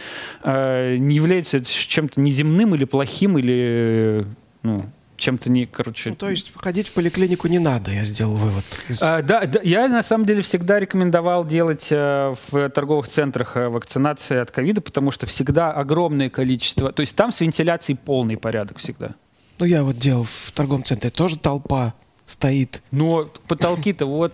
э, 0.44 0.96
не 0.98 1.16
является 1.16 1.64
чем-то 1.64 2.20
неземным 2.20 2.74
или 2.76 2.86
плохим 2.86 3.03
плохим 3.04 3.38
или 3.38 4.26
ну, 4.64 4.86
чем-то 5.18 5.52
не, 5.52 5.66
короче... 5.66 6.12
Ну, 6.12 6.16
то 6.16 6.30
есть 6.30 6.54
ходить 6.56 6.88
в 6.88 6.94
поликлинику 6.94 7.48
не 7.48 7.60
надо, 7.60 7.92
я 7.92 8.06
сделал 8.06 8.36
вывод. 8.36 8.64
Из... 8.88 9.02
А, 9.02 9.22
да, 9.22 9.46
да, 9.46 9.60
я 9.62 9.90
на 9.90 10.04
самом 10.04 10.26
деле 10.26 10.42
всегда 10.42 10.80
рекомендовал 10.80 11.46
делать 11.46 11.88
э, 11.92 12.34
в 12.50 12.70
торговых 12.70 13.08
центрах 13.10 13.58
э, 13.58 13.68
вакцинации 13.68 14.38
от 14.38 14.52
ковида, 14.52 14.80
потому 14.82 15.12
что 15.12 15.26
всегда 15.26 15.72
огромное 15.72 16.30
количество... 16.30 16.94
То 16.94 17.02
есть 17.02 17.16
там 17.16 17.32
с 17.32 17.42
вентиляцией 17.42 17.98
полный 17.98 18.38
порядок 18.38 18.78
всегда. 18.78 19.16
Ну, 19.60 19.66
я 19.66 19.84
вот 19.84 19.98
делал 19.98 20.24
в 20.24 20.52
торговом 20.52 20.84
центре, 20.86 21.10
тоже 21.10 21.38
толпа 21.38 21.94
стоит. 22.26 22.82
Но 22.92 23.30
потолки-то 23.48 24.06
вот... 24.06 24.34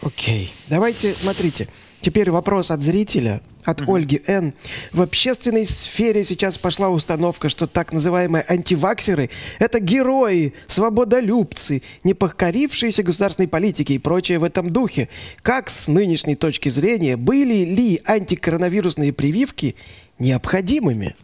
Окей. 0.00 0.52
Давайте, 0.68 1.12
смотрите. 1.12 1.68
Теперь 2.00 2.30
вопрос 2.30 2.70
от 2.70 2.82
зрителя, 2.82 3.40
от 3.66 3.82
угу. 3.82 3.96
Ольги 3.96 4.22
Н. 4.26 4.54
В 4.92 5.02
общественной 5.02 5.66
сфере 5.66 6.24
сейчас 6.24 6.56
пошла 6.56 6.88
установка, 6.88 7.48
что 7.48 7.66
так 7.66 7.92
называемые 7.92 8.44
антиваксеры– 8.48 9.30
это 9.58 9.80
герои, 9.80 10.54
свободолюбцы, 10.68 11.82
не 12.04 12.14
покорившиеся 12.14 13.02
государственной 13.02 13.48
политике 13.48 13.94
и 13.94 13.98
прочее 13.98 14.38
в 14.38 14.44
этом 14.44 14.70
духе. 14.70 15.08
Как 15.42 15.68
с 15.68 15.88
нынешней 15.88 16.36
точки 16.36 16.68
зрения, 16.68 17.16
были 17.16 17.64
ли 17.64 18.00
антикоронавирусные 18.04 19.12
прививки 19.12 19.76
необходимыми? 20.18 21.16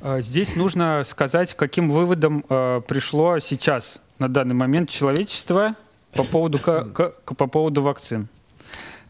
А, 0.00 0.20
здесь 0.20 0.56
нужно 0.56 1.02
сказать, 1.06 1.54
каким 1.54 1.90
выводом 1.90 2.44
э, 2.48 2.80
пришло 2.86 3.38
сейчас, 3.38 3.98
на 4.18 4.28
данный 4.28 4.54
момент, 4.54 4.90
человечество 4.90 5.76
по 6.14 6.24
поводу, 6.24 6.58
к, 6.58 6.92
к, 6.92 7.34
по 7.34 7.46
поводу 7.46 7.82
вакцин. 7.82 8.28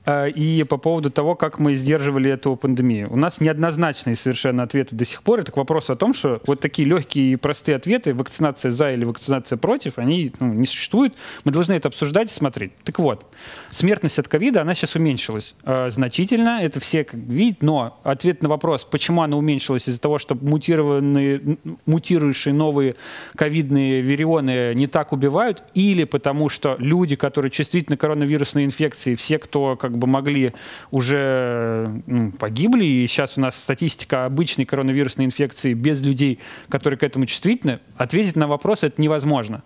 Э, 0.04 0.28
и 0.28 0.64
по 0.64 0.76
поводу 0.76 1.10
того, 1.10 1.34
как 1.34 1.58
мы 1.58 1.74
сдерживали 1.74 2.30
эту 2.30 2.56
пандемию. 2.56 3.12
У 3.12 3.16
нас 3.16 3.40
неоднозначные 3.40 4.16
совершенно 4.16 4.64
ответы 4.64 4.96
до 4.96 5.04
сих 5.04 5.22
пор. 5.22 5.40
Это 5.40 5.52
к 5.52 5.56
вопросу 5.56 5.92
о 5.92 5.96
том, 5.96 6.12
что 6.14 6.40
вот 6.46 6.60
такие 6.60 6.88
легкие 6.88 7.32
и 7.32 7.36
простые 7.36 7.76
ответы, 7.76 8.14
вакцинация 8.14 8.70
за 8.70 8.92
или 8.92 9.04
вакцинация 9.04 9.56
против, 9.56 9.98
они 9.98 10.32
ну, 10.40 10.52
не 10.52 10.66
существуют. 10.66 11.14
Мы 11.44 11.52
должны 11.52 11.74
это 11.74 11.88
обсуждать 11.88 12.30
и 12.30 12.34
смотреть. 12.34 12.72
Так 12.84 12.98
вот, 12.98 13.26
смертность 13.70 14.18
от 14.18 14.28
ковида, 14.28 14.62
она 14.62 14.74
сейчас 14.74 14.96
уменьшилась 14.96 15.54
э, 15.64 15.90
значительно, 15.90 16.60
это 16.62 16.80
все 16.80 17.04
как 17.04 17.14
видят, 17.14 17.62
но 17.62 18.00
ответ 18.02 18.42
на 18.42 18.48
вопрос, 18.48 18.84
почему 18.84 19.22
она 19.22 19.36
уменьшилась 19.36 19.88
из-за 19.88 20.00
того, 20.00 20.18
что 20.18 20.34
мутированные, 20.34 21.58
мутирующие 21.86 22.54
новые 22.54 22.96
ковидные 23.36 24.00
вирионы 24.00 24.74
не 24.74 24.86
так 24.86 25.12
убивают, 25.12 25.62
или 25.74 26.04
потому 26.04 26.48
что 26.48 26.76
люди, 26.78 27.14
которые 27.16 27.50
чувствительны 27.50 27.96
к 27.96 28.00
коронавирусной 28.00 28.64
инфекции, 28.64 29.14
все, 29.14 29.38
кто 29.38 29.76
как 29.76 29.91
как 29.92 29.98
бы 29.98 30.06
могли 30.06 30.54
уже 30.90 32.02
ну, 32.06 32.32
погибли, 32.32 32.84
и 32.84 33.06
сейчас 33.06 33.36
у 33.36 33.40
нас 33.40 33.56
статистика 33.56 34.24
обычной 34.24 34.64
коронавирусной 34.64 35.26
инфекции 35.26 35.74
без 35.74 36.02
людей, 36.02 36.38
которые 36.68 36.98
к 36.98 37.02
этому 37.02 37.26
чувствительны, 37.26 37.80
ответить 37.96 38.36
на 38.36 38.46
вопрос 38.46 38.84
это 38.84 39.00
невозможно. 39.00 39.62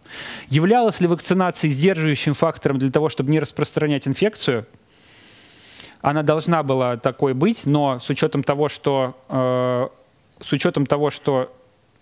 Являлась 0.49 1.01
ли 1.01 1.07
вакцинация 1.07 1.71
сдерживающим 1.71 2.35
фактором 2.35 2.79
для 2.79 2.91
того, 2.91 3.09
чтобы 3.09 3.31
не 3.31 3.41
распространять 3.41 4.09
инфекцию? 4.09 4.67
Она 6.01 6.23
должна 6.23 6.63
была 6.63 6.97
такой 6.97 7.35
быть, 7.35 7.67
но 7.67 7.99
с 7.99 8.11
учетом 8.11 8.43
того, 8.43 8.69
что, 8.69 9.17
э, 9.29 9.89
с 10.41 10.53
учетом 10.53 10.87
того, 10.87 11.11
что 11.11 11.53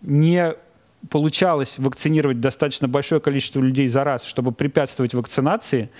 не 0.02 0.54
получалось 1.10 1.78
вакцинировать 1.78 2.40
достаточно 2.40 2.88
большое 2.88 3.20
количество 3.20 3.60
людей 3.60 3.88
за 3.88 4.04
раз, 4.04 4.24
чтобы 4.24 4.52
препятствовать 4.52 5.14
вакцинации, 5.14 5.90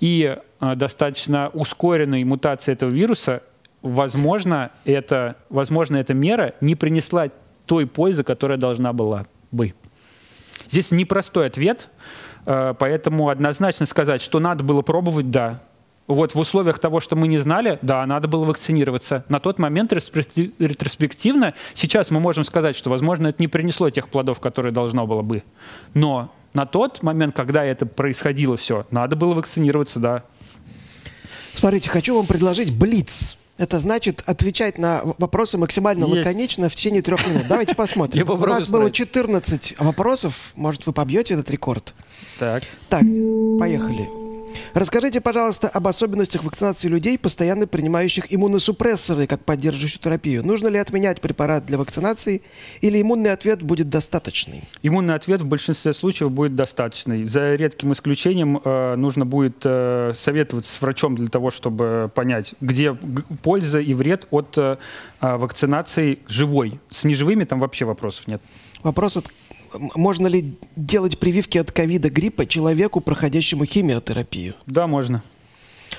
и 0.00 0.36
э, 0.60 0.74
достаточно 0.76 1.48
ускоренной 1.48 2.24
мутации 2.24 2.72
этого 2.72 2.90
вируса, 2.90 3.42
возможно, 3.82 4.70
это, 4.84 5.36
возможно, 5.50 5.96
эта 5.96 6.14
мера 6.14 6.54
не 6.60 6.74
принесла 6.74 7.28
той 7.66 7.86
пользы, 7.86 8.24
которая 8.24 8.58
должна 8.58 8.92
была 8.92 9.24
бы. 9.50 9.74
Здесь 10.68 10.90
непростой 10.90 11.46
ответ, 11.46 11.88
э, 12.46 12.74
поэтому 12.78 13.28
однозначно 13.28 13.86
сказать, 13.86 14.22
что 14.22 14.40
надо 14.40 14.64
было 14.64 14.82
пробовать, 14.82 15.30
да. 15.30 15.60
Вот 16.06 16.34
в 16.34 16.38
условиях 16.38 16.78
того, 16.78 17.00
что 17.00 17.16
мы 17.16 17.28
не 17.28 17.36
знали, 17.36 17.78
да, 17.82 18.04
надо 18.06 18.28
было 18.28 18.46
вакцинироваться. 18.46 19.24
На 19.28 19.40
тот 19.40 19.58
момент 19.58 19.92
ретроспективно, 19.92 21.52
сейчас 21.74 22.10
мы 22.10 22.18
можем 22.18 22.44
сказать, 22.44 22.76
что, 22.76 22.88
возможно, 22.88 23.28
это 23.28 23.42
не 23.42 23.48
принесло 23.48 23.90
тех 23.90 24.08
плодов, 24.08 24.40
которые 24.40 24.72
должно 24.72 25.06
было 25.06 25.20
бы. 25.20 25.42
Но 25.92 26.32
на 26.54 26.66
тот 26.66 27.02
момент, 27.02 27.34
когда 27.34 27.64
это 27.64 27.86
происходило 27.86 28.56
все, 28.56 28.86
надо 28.90 29.16
было 29.16 29.34
вакцинироваться, 29.34 29.98
да. 29.98 30.24
Смотрите, 31.54 31.90
хочу 31.90 32.16
вам 32.16 32.26
предложить 32.26 32.72
блиц. 32.76 33.36
Это 33.56 33.80
значит 33.80 34.22
отвечать 34.24 34.78
на 34.78 35.00
вопросы 35.18 35.58
максимально 35.58 36.04
Есть. 36.04 36.18
лаконично 36.18 36.68
в 36.68 36.74
течение 36.76 37.02
трех 37.02 37.26
минут. 37.28 37.48
Давайте 37.48 37.74
посмотрим. 37.76 38.30
У 38.30 38.36
нас 38.46 38.68
было 38.68 38.90
14 38.90 39.80
вопросов. 39.80 40.52
Может, 40.54 40.86
вы 40.86 40.92
побьете 40.92 41.34
этот 41.34 41.50
рекорд? 41.50 41.94
Так. 42.38 42.62
Так, 42.88 43.02
поехали. 43.58 44.27
Расскажите, 44.74 45.20
пожалуйста, 45.20 45.68
об 45.68 45.86
особенностях 45.86 46.44
вакцинации 46.44 46.88
людей, 46.88 47.18
постоянно 47.18 47.66
принимающих 47.66 48.32
иммуносупрессоры 48.32 49.26
как 49.26 49.44
поддерживающую 49.44 50.00
терапию. 50.00 50.46
Нужно 50.46 50.68
ли 50.68 50.78
отменять 50.78 51.20
препарат 51.20 51.66
для 51.66 51.78
вакцинации 51.78 52.42
или 52.80 53.00
иммунный 53.00 53.32
ответ 53.32 53.62
будет 53.62 53.88
достаточный? 53.88 54.64
Иммунный 54.82 55.14
ответ 55.14 55.40
в 55.40 55.46
большинстве 55.46 55.92
случаев 55.92 56.30
будет 56.30 56.54
достаточный. 56.54 57.24
За 57.24 57.54
редким 57.54 57.92
исключением 57.92 58.60
э, 58.64 58.94
нужно 58.96 59.26
будет 59.26 59.62
э, 59.64 60.12
советоваться 60.14 60.72
с 60.72 60.80
врачом 60.80 61.16
для 61.16 61.28
того, 61.28 61.50
чтобы 61.50 62.10
понять, 62.14 62.54
где 62.60 62.94
польза 63.42 63.80
и 63.80 63.94
вред 63.94 64.26
от 64.30 64.56
э, 64.56 64.76
вакцинации 65.20 66.20
живой. 66.28 66.78
С 66.90 67.04
неживыми 67.04 67.44
там 67.44 67.60
вообще 67.60 67.84
вопросов 67.84 68.28
нет. 68.28 68.40
Вопрос 68.82 69.16
от 69.16 69.26
можно 69.72 70.26
ли 70.26 70.56
делать 70.76 71.18
прививки 71.18 71.58
от 71.58 71.72
ковида 71.72 72.10
гриппа 72.10 72.46
человеку, 72.46 73.00
проходящему 73.00 73.64
химиотерапию? 73.64 74.54
Да, 74.66 74.86
можно. 74.86 75.22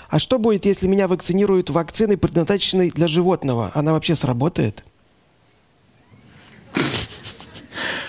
А 0.10 0.20
что 0.20 0.40
будет, 0.40 0.66
если 0.66 0.88
меня 0.88 1.08
вакцинируют 1.08 1.70
вакциной, 1.70 2.18
предназначенной 2.18 2.90
для 2.90 3.08
животного? 3.08 3.72
Она 3.74 3.94
вообще 3.94 4.16
сработает? 4.16 4.84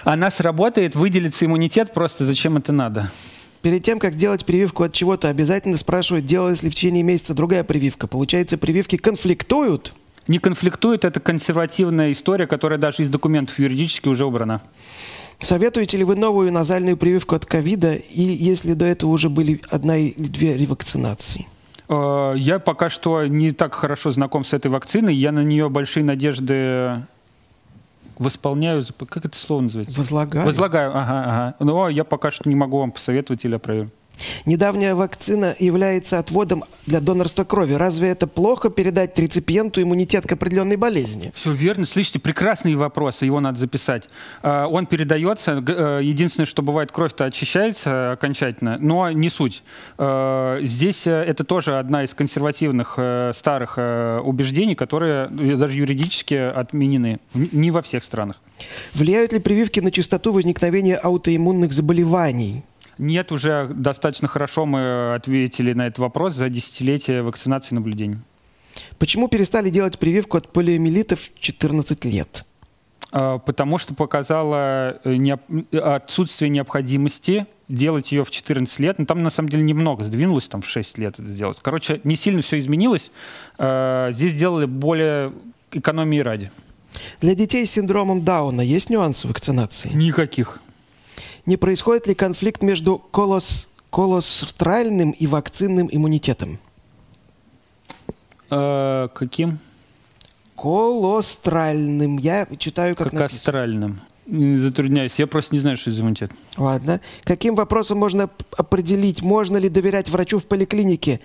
Она 0.05 0.31
сработает, 0.31 0.95
выделится 0.95 1.45
иммунитет, 1.45 1.93
просто 1.93 2.25
зачем 2.25 2.57
это 2.57 2.73
надо? 2.73 3.11
Перед 3.61 3.85
тем, 3.85 3.99
как 3.99 4.15
делать 4.15 4.47
прививку 4.47 4.85
от 4.85 4.95
чего-то, 4.95 5.29
обязательно 5.29 5.77
спрашивают, 5.77 6.25
делалась 6.25 6.63
ли 6.63 6.71
в 6.71 6.75
течение 6.75 7.03
месяца 7.03 7.35
другая 7.35 7.63
прививка. 7.63 8.07
Получается, 8.07 8.57
прививки 8.57 8.97
конфликтуют? 8.97 9.95
Не 10.27 10.39
конфликтует, 10.39 11.05
это 11.05 11.21
консервативная 11.21 12.13
история, 12.13 12.47
которая 12.47 12.79
даже 12.79 13.03
из 13.03 13.11
документов 13.11 13.59
юридически 13.59 14.09
уже 14.09 14.25
убрана. 14.25 14.63
Советуете 15.41 15.97
ли 15.97 16.05
вы 16.05 16.17
новую 16.17 16.53
назальную 16.53 16.97
прививку 16.97 17.35
от 17.35 17.47
ковида, 17.47 17.95
и 17.95 18.23
если 18.23 18.75
до 18.75 18.85
этого 18.85 19.11
уже 19.11 19.31
были 19.31 19.61
одна 19.71 19.97
или 19.97 20.29
две 20.29 20.57
ревакцинации? 20.57 21.47
Э, 21.89 22.35
я 22.37 22.59
пока 22.59 22.91
что 22.91 23.27
не 23.27 23.51
так 23.51 23.75
хорошо 23.75 24.11
знаком 24.11 24.45
с 24.45 24.53
этой 24.53 24.71
вакциной. 24.71 25.15
Я 25.15 25.33
на 25.33 25.43
нее 25.43 25.69
большие 25.69 26.05
надежды 26.05 27.03
восполняю. 28.19 28.85
Как 29.09 29.25
это 29.25 29.37
слово 29.37 29.63
называется? 29.63 29.99
Возлагаю. 29.99 30.47
Возлагаю, 30.47 30.91
ага, 30.97 31.25
ага. 31.25 31.55
Но 31.59 31.89
я 31.89 32.05
пока 32.05 32.31
что 32.31 32.49
не 32.49 32.55
могу 32.55 32.79
вам 32.79 32.93
посоветовать 32.93 33.45
или 33.45 33.55
опровергнуть. 33.55 33.95
Недавняя 34.47 34.95
вакцина 34.95 35.55
является 35.59 36.19
отводом 36.19 36.65
для 36.87 37.01
донорства 37.01 37.45
крови. 37.45 37.75
Разве 37.75 38.09
это 38.09 38.27
плохо 38.27 38.71
передать 38.71 39.19
реципиенту 39.19 39.83
иммунитет 39.83 40.27
к 40.27 40.33
определенной 40.33 40.77
болезни? 40.77 41.33
Все 41.35 41.53
верно. 41.53 41.87
Слышите, 41.87 42.19
прекрасный 42.19 42.75
вопрос, 42.75 43.23
его 43.23 43.41
надо 43.41 43.59
записать. 43.59 44.09
А, 44.43 44.67
он 44.67 44.87
передается. 44.87 45.63
Э, 45.67 46.01
единственное, 46.03 46.47
что 46.47 46.63
бывает, 46.63 46.93
кровь-то 46.93 47.25
очищается 47.25 48.13
окончательно, 48.13 48.79
но 48.79 49.11
не 49.11 49.31
суть. 49.31 49.63
А, 49.99 50.59
здесь 50.63 51.07
э, 51.07 51.11
это 51.11 51.45
тоже 51.45 51.79
одна 51.79 52.05
из 52.05 52.15
консервативных 52.15 52.95
э, 52.97 53.33
старых 53.35 53.79
убеждений, 54.25 54.75
которые 54.75 55.29
даже 55.29 55.79
юридически 55.79 56.35
отменены. 56.35 57.21
Не 57.35 57.71
во 57.71 57.83
всех 57.83 58.05
странах. 58.05 58.37
Влияют 58.95 59.33
ли 59.33 59.41
прививки 59.41 59.81
на 59.81 59.91
частоту 59.91 60.33
возникновения 60.33 60.97
аутоиммунных 60.97 61.73
заболеваний? 61.73 62.65
Нет, 63.01 63.33
уже 63.33 63.69
достаточно 63.75 64.29
хорошо 64.29 64.67
мы 64.67 65.09
ответили 65.09 65.73
на 65.73 65.87
этот 65.87 66.01
вопрос 66.01 66.35
за 66.35 66.51
десятилетие 66.51 67.23
вакцинации 67.23 67.73
и 67.73 67.75
наблюдений. 67.77 68.19
Почему 68.99 69.29
перестали 69.29 69.71
делать 69.71 69.99
прививку 69.99 70.37
от 70.37 70.53
полиомиелита 70.53 71.17
в 71.17 71.31
14 71.41 72.05
лет? 72.05 72.45
А, 73.11 73.39
потому 73.39 73.79
что 73.79 73.95
показала 73.95 75.01
э, 75.03 75.79
отсутствие 75.79 76.51
необходимости 76.51 77.47
делать 77.69 78.13
ее 78.13 78.23
в 78.23 78.31
14 78.31 78.79
лет. 78.81 78.99
Но 78.99 79.07
там, 79.07 79.23
на 79.23 79.31
самом 79.31 79.49
деле, 79.49 79.63
немного 79.63 80.05
сдвинулось, 80.05 80.49
там 80.49 80.61
в 80.61 80.69
6 80.69 80.99
лет 80.99 81.19
это 81.19 81.27
сделать. 81.27 81.59
Короче, 81.63 82.03
не 82.05 82.17
сильно 82.17 82.43
все 82.43 82.59
изменилось. 82.59 83.11
А, 83.57 84.13
Здесь 84.13 84.33
сделали 84.33 84.67
более 84.67 85.33
экономии 85.73 86.19
ради. 86.19 86.51
Для 87.23 87.35
детей 87.35 87.67
с 87.67 87.71
синдромом 87.71 88.23
Дауна 88.23 88.61
есть 88.61 88.91
нюансы 88.91 89.27
вакцинации? 89.27 89.89
Никаких. 89.89 90.61
Не 91.51 91.57
происходит 91.57 92.07
ли 92.07 92.15
конфликт 92.15 92.63
между 92.63 92.97
колос... 93.11 93.69
колостральным 93.91 95.11
и 95.11 95.27
вакцинным 95.27 95.89
иммунитетом? 95.91 96.61
А, 98.51 99.09
Каким? 99.09 99.59
Колостральным. 100.55 102.19
Я 102.19 102.47
читаю, 102.57 102.95
как, 102.95 103.07
Как 103.11 103.13
написано. 103.15 103.39
астральным. 103.39 104.01
М, 104.29 104.59
Затрудняюсь. 104.59 105.19
Я 105.19 105.27
просто 105.27 105.53
не 105.57 105.59
знаю, 105.61 105.77
что 105.77 105.91
это 105.91 105.97
за 105.97 106.03
иммунитет. 106.03 106.31
Ладно. 106.57 107.01
Каким 107.25 107.57
вопросом 107.57 107.99
можно 107.99 108.31
определить, 108.57 109.21
можно 109.23 109.57
ли 109.57 109.69
доверять 109.69 110.09
врачу 110.09 110.39
в 110.39 110.45
поликлинике? 110.47 111.19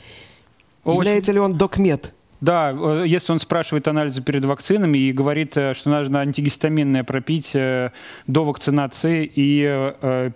Очень- 0.85 0.95
Является 0.97 1.33
ли 1.33 1.39
он 1.39 1.53
докмед? 1.55 2.14
Да, 2.41 2.71
э, 2.71 3.05
если 3.07 3.31
он 3.31 3.39
спрашивает 3.39 3.87
анализы 3.87 4.21
перед 4.21 4.45
вакцинами 4.45 4.97
и 4.97 5.11
говорит, 5.11 5.55
э, 5.57 5.73
что 5.73 5.89
нужно 5.89 6.19
антигистаминное 6.19 7.03
пропить 7.03 7.51
э, 7.53 7.91
до 8.27 8.43
вакцинации 8.43 9.29
и 9.33 9.61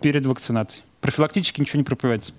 перед 0.01 0.25
вакцинацией. 0.25 0.83
Профилактически 1.01 1.61
ничего 1.61 1.77
не 1.77 1.83
пропивается. 1.83 2.33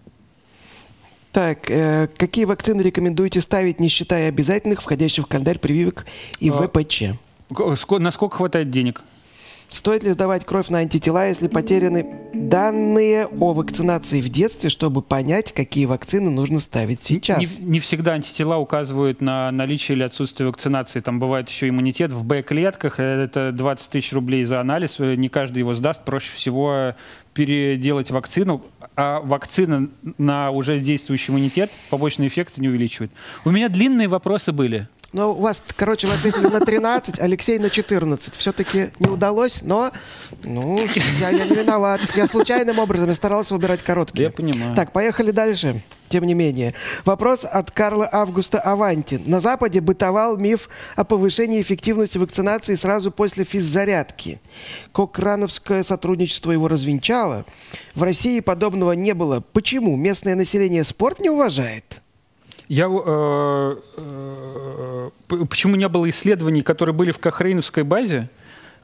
Так, 1.33 1.71
э, 1.71 2.09
какие 2.17 2.45
вакцины 2.45 2.83
рекомендуете 2.83 3.41
ставить, 3.41 3.79
не 3.79 3.89
считая 3.89 4.29
обязательных, 4.29 4.83
входящих 4.83 5.27
в 5.27 5.29
календарь 5.29 5.59
прививок 5.59 6.05
и 6.41 6.51
А. 6.51 6.53
ВПЧ? 6.53 7.03
Насколько 7.99 8.37
хватает 8.39 8.71
денег? 8.71 9.03
Стоит 9.71 10.03
ли 10.03 10.11
сдавать 10.11 10.45
кровь 10.45 10.69
на 10.69 10.79
антитела, 10.79 11.29
если 11.29 11.47
потеряны 11.47 12.05
данные 12.35 13.27
о 13.27 13.53
вакцинации 13.55 14.21
в 14.21 14.29
детстве, 14.29 14.69
чтобы 14.69 15.01
понять, 15.01 15.53
какие 15.53 15.87
вакцины 15.87 16.31
нужно 16.31 16.59
ставить 16.59 17.05
сейчас? 17.05 17.39
Не, 17.61 17.65
не 17.67 17.81
всегда 17.81 18.13
антитела 18.15 18.57
указывают 18.57 19.21
на 19.21 19.51
наличие 19.53 19.95
или 19.97 20.03
отсутствие 20.03 20.49
вакцинации. 20.49 20.99
Там 20.99 21.21
бывает 21.21 21.49
еще 21.49 21.69
иммунитет 21.69 22.13
в 22.13 22.25
Б-клетках. 22.25 22.99
э, 22.99 23.23
Это 23.25 23.53
20 23.53 23.91
тысяч 23.91 24.13
рублей 24.13 24.43
за 24.43 24.61
анализ. 24.61 24.97
Э, 24.99 25.15
Не 25.15 25.29
каждый 25.29 25.61
его 25.61 25.73
сдаст. 25.75 26.05
Проще 26.05 26.33
всего 26.35 26.95
переделать 27.33 28.11
вакцину. 28.11 28.65
А 28.97 29.21
вакцина 29.21 29.89
на 30.19 30.51
уже 30.51 30.81
действующий 30.81 31.31
иммунитет 31.31 31.71
побочные 31.91 32.27
эффекты 32.29 32.61
не 32.61 32.69
увеличивает. 32.69 33.13
У 33.45 33.51
меня 33.51 33.69
длинные 33.69 34.09
вопросы 34.09 34.51
были. 34.51 34.89
Ну, 35.13 35.33
у 35.33 35.41
вас, 35.41 35.61
короче, 35.75 36.07
вы 36.07 36.15
ответили 36.15 36.47
на 36.47 36.61
13, 36.61 37.19
Алексей 37.19 37.59
на 37.59 37.69
14. 37.69 38.37
Все-таки 38.37 38.91
не 39.01 39.09
удалось, 39.09 39.63
но, 39.63 39.91
ну, 40.45 40.81
я, 41.21 41.31
я 41.31 41.45
не 41.45 41.55
виноват. 41.55 42.01
Я 42.15 42.29
случайным 42.29 42.79
образом 42.79 43.13
старался 43.15 43.55
выбирать 43.55 43.83
короткие. 43.83 44.25
Я 44.25 44.31
понимаю. 44.31 44.77
Так, 44.77 44.93
поехали 44.93 45.33
дальше. 45.33 45.83
Тем 46.11 46.25
не 46.25 46.35
менее. 46.35 46.75
Вопрос 47.05 47.45
от 47.45 47.71
Карла 47.71 48.09
Августа 48.11 48.61
Аванти. 48.61 49.21
На 49.27 49.41
Западе 49.41 49.81
бытовал 49.81 50.37
миф 50.37 50.69
о 50.97 51.05
повышении 51.05 51.61
эффективности 51.61 52.19
вакцинации 52.19 52.75
сразу 52.75 53.11
после 53.11 53.45
физзарядки. 53.45 54.41
Кокрановское 54.93 55.83
сотрудничество 55.85 56.53
его 56.53 56.69
развенчало. 56.69 57.45
В 57.95 58.03
России 58.03 58.41
подобного 58.41 58.93
не 58.93 59.15
было. 59.15 59.41
Почему? 59.41 59.97
Местное 59.97 60.35
население 60.35 60.83
спорт 60.83 61.21
не 61.21 61.31
уважает? 61.31 62.00
Я, 62.71 62.87
э, 62.89 63.77
э, 63.99 65.11
п- 65.27 65.45
почему 65.47 65.75
не 65.75 65.89
было 65.89 66.09
исследований, 66.09 66.63
которые 66.63 66.95
были 66.95 67.11
в 67.11 67.19
Кохрейновской 67.19 67.83
базе? 67.83 68.29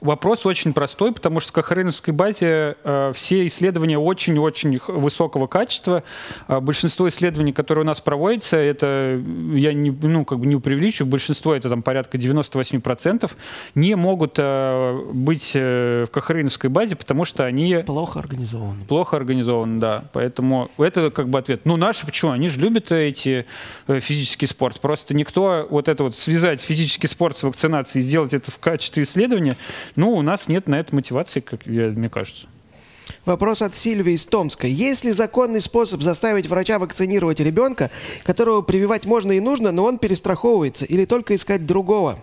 Вопрос 0.01 0.44
очень 0.44 0.74
простой, 0.74 1.12
потому 1.12 1.40
что 1.40 1.51
в 1.51 1.53
Кохрейновской 1.53 2.12
базе 2.12 2.76
э, 2.84 3.12
все 3.14 3.47
исследования 3.47 3.99
очень-очень 3.99 4.78
высокого 4.88 5.47
качества. 5.47 6.03
А 6.49 6.61
большинство 6.61 7.09
исследований, 7.09 7.53
которые 7.53 7.82
у 7.82 7.86
нас 7.86 8.01
проводятся, 8.01 8.59
это, 8.59 9.22
я 9.53 9.72
не, 9.72 9.90
ну, 9.90 10.24
как 10.24 10.38
бы 10.38 10.47
не 10.47 10.57
преувеличиваю, 10.57 11.11
большинство, 11.11 11.55
это 11.55 11.70
там 11.70 11.82
порядка 11.82 12.18
98%, 12.18 13.30
не 13.74 13.94
могут 13.94 14.34
э, 14.36 15.03
быть 15.12 15.53
э, 15.55 16.05
в 16.07 16.11
Кохрейновской 16.11 16.68
базе, 16.68 16.94
потому 16.97 17.24
что 17.24 17.44
они 17.44 17.82
Плохо 17.86 18.18
организовано. 18.18 18.84
Плохо 18.86 19.16
организован, 19.16 19.80
да. 19.80 20.05
Поэтому 20.12 20.68
это 20.78 21.11
как 21.11 21.28
бы 21.28 21.38
ответ. 21.38 21.62
Ну, 21.64 21.76
наши 21.76 22.05
почему? 22.05 22.32
Они 22.32 22.49
же 22.49 22.61
любят 22.61 22.92
эти 22.92 23.47
э, 23.86 24.01
физический 24.01 24.47
спорт. 24.47 24.80
Просто 24.80 25.14
никто 25.14 25.66
вот 25.70 25.88
это 25.88 26.05
вот 26.05 26.16
связать 26.16 26.61
физический 26.61 27.07
спорт 27.07 27.38
с 27.38 27.42
вакцинацией 27.42 28.05
и 28.05 28.07
сделать 28.07 28.34
это 28.34 28.51
в 28.51 28.59
качестве 28.59 29.03
исследования, 29.05 29.57
ну, 29.95 30.12
у 30.12 30.22
нас 30.22 30.49
нет 30.49 30.68
на 30.68 30.76
это 30.80 30.95
мотивации, 30.95 31.41
как 31.41 31.66
я- 31.66 31.89
мне 31.89 32.09
кажется. 32.09 32.47
Вопрос 33.24 33.62
от 33.62 33.76
Сильвии 33.76 34.14
из 34.14 34.26
Томска. 34.26 34.66
Есть 34.66 35.05
ли 35.05 35.12
законный 35.12 35.61
способ 35.61 36.03
заставить 36.03 36.47
врача 36.49 36.78
вакцинировать 36.78 37.39
ребенка, 37.41 37.91
которого 38.24 38.62
прививать 38.62 39.05
можно 39.05 39.32
и 39.32 39.41
нужно, 39.41 39.70
но 39.70 39.84
он 39.84 39.99
перестраховывается, 39.99 40.84
или 40.84 41.05
только 41.05 41.37
искать 41.37 41.66
другого? 41.66 42.18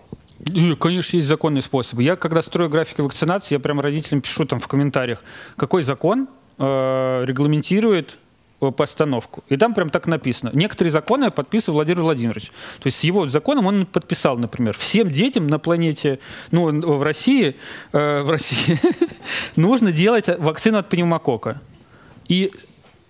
Конечно, 0.78 1.16
есть 1.16 1.28
законные 1.28 1.62
способы. 1.62 2.02
Я, 2.02 2.16
когда 2.16 2.42
строю 2.42 2.68
графики 2.68 3.00
вакцинации, 3.00 3.54
я 3.54 3.60
прям 3.60 3.80
родителям 3.80 4.20
пишу 4.20 4.44
там 4.44 4.58
в 4.58 4.68
комментариях, 4.68 5.24
какой 5.56 5.82
закон 5.82 6.28
э, 6.58 7.24
регламентирует 7.26 8.18
постановку. 8.58 9.44
И 9.48 9.56
там 9.56 9.74
прям 9.74 9.90
так 9.90 10.06
написано. 10.06 10.50
Некоторые 10.52 10.92
законы 10.92 11.30
подписывал 11.30 11.76
Владимир 11.76 12.02
Владимирович. 12.02 12.46
То 12.80 12.86
есть 12.86 12.98
с 12.98 13.04
его 13.04 13.26
законом 13.28 13.66
он 13.66 13.86
подписал, 13.86 14.38
например, 14.38 14.76
всем 14.76 15.10
детям 15.10 15.46
на 15.46 15.58
планете, 15.58 16.18
ну, 16.50 16.70
в 16.96 17.02
России, 17.02 17.56
э, 17.92 18.22
в 18.22 18.30
России 18.30 18.78
нужно 19.56 19.92
делать 19.92 20.26
вакцину 20.38 20.78
от 20.78 20.88
пневмокока. 20.88 21.60
И 22.28 22.50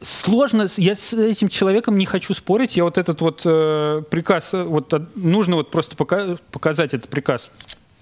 сложно, 0.01 0.67
я 0.77 0.97
с 0.97 1.13
этим 1.13 1.49
человеком 1.49 1.99
не 1.99 2.07
хочу 2.07 2.35
спорить, 2.35 2.77
я 2.77 2.85
вот 2.85 2.99
этот 2.99 3.21
вот 3.21 3.43
э, 3.45 4.03
приказ, 4.11 4.55
э, 4.55 4.63
вот 4.63 4.93
э, 4.93 5.07
нужно 5.15 5.57
вот 5.57 5.71
просто 5.71 5.97
пока- 5.97 6.37
показать 6.51 6.95
этот 6.95 7.11
приказ. 7.11 7.51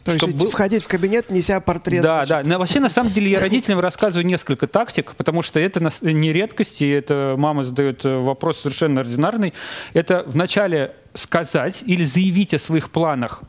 То 0.04 0.12
есть 0.12 0.24
Чтоб 0.26 0.34
был- 0.36 0.50
входить 0.50 0.82
в 0.82 0.88
кабинет, 0.88 1.30
неся 1.30 1.60
портрет. 1.60 2.02
Да, 2.02 2.26
значит. 2.26 2.44
да. 2.46 2.50
Но 2.54 2.58
вообще, 2.58 2.80
на 2.80 2.90
самом 2.90 3.12
деле, 3.12 3.30
я 3.30 3.38
родителям 3.40 3.78
рассказываю 3.78 4.26
несколько 4.26 4.66
тактик, 4.66 5.14
потому 5.16 5.42
что 5.42 5.60
это 5.60 5.80
не 6.02 6.32
редкость, 6.32 6.82
и 6.82 6.88
это 6.88 7.36
мама 7.38 7.62
задает 7.62 8.04
э, 8.04 8.18
вопрос 8.18 8.58
совершенно 8.60 9.00
ординарный. 9.02 9.54
Это 9.92 10.24
вначале 10.26 10.94
сказать 11.14 11.82
или 11.86 12.04
заявить 12.04 12.52
о 12.54 12.58
своих 12.58 12.90
планах, 12.90 13.42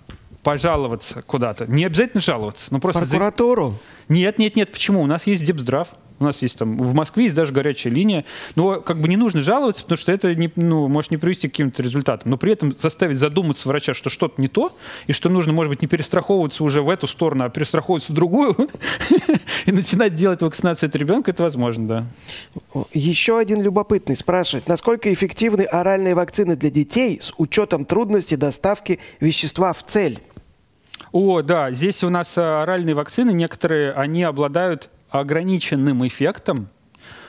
пожаловаться 0.44 1.22
куда-то. 1.24 1.66
Не 1.68 1.86
обязательно 1.86 2.22
жаловаться, 2.22 2.68
но 2.70 2.80
просто... 2.80 3.06
за- 3.06 3.10
Прокуратуру. 3.12 3.80
Нет, 4.10 4.38
нет, 4.40 4.56
нет. 4.56 4.72
Почему? 4.72 5.02
У 5.02 5.06
нас 5.08 5.26
есть 5.26 5.44
Депздрав. 5.46 5.88
У 6.24 6.28
нас 6.28 6.42
есть 6.42 6.58
там, 6.58 6.78
в 6.78 6.94
Москве 6.94 7.26
есть 7.26 7.36
даже 7.36 7.52
горячая 7.52 7.92
линия. 7.92 8.24
Но 8.56 8.80
как 8.80 9.00
бы 9.00 9.08
не 9.10 9.18
нужно 9.18 9.42
жаловаться, 9.42 9.84
потому 9.84 9.98
что 9.98 10.12
это 10.12 10.34
не, 10.34 10.50
ну, 10.56 10.88
может 10.88 11.12
не 11.12 11.18
привести 11.18 11.50
к 11.50 11.52
каким-то 11.52 11.84
результатам. 11.84 12.32
Но 12.32 12.38
при 12.38 12.54
этом 12.54 12.76
заставить 12.78 13.18
задуматься 13.18 13.68
врача, 13.68 13.94
что 13.94 14.10
что-то 14.10 14.42
не 14.42 14.48
то, 14.48 14.72
и 15.08 15.12
что 15.12 15.30
нужно, 15.30 15.52
может 15.52 15.70
быть, 15.70 15.82
не 15.82 15.88
перестраховываться 15.88 16.64
уже 16.64 16.82
в 16.82 16.90
эту 16.90 17.08
сторону, 17.08 17.44
а 17.44 17.50
перестраховываться 17.50 18.14
в 18.14 18.16
другую, 18.16 18.56
и 19.66 19.72
начинать 19.72 20.16
делать 20.16 20.42
вакцинацию 20.42 20.88
от 20.88 20.96
ребенка, 20.96 21.32
это 21.32 21.44
возможно, 21.44 21.88
да. 21.88 22.06
Еще 22.94 23.38
один 23.38 23.62
любопытный 23.62 24.16
спрашивает, 24.16 24.68
насколько 24.68 25.14
эффективны 25.14 25.64
оральные 25.64 26.16
вакцины 26.16 26.56
для 26.56 26.70
детей 26.70 27.20
с 27.22 27.34
учетом 27.38 27.86
трудности 27.86 28.36
доставки 28.36 29.00
вещества 29.20 29.74
в 29.74 29.84
цель? 29.84 30.22
О, 31.12 31.44
да, 31.44 31.72
здесь 31.72 32.04
у 32.04 32.10
нас 32.10 32.34
а, 32.38 32.64
оральные 32.64 32.96
вакцины, 32.96 33.34
некоторые, 33.34 33.92
они 33.92 34.24
обладают 34.24 34.90
ограниченным 35.14 36.06
эффектом, 36.08 36.70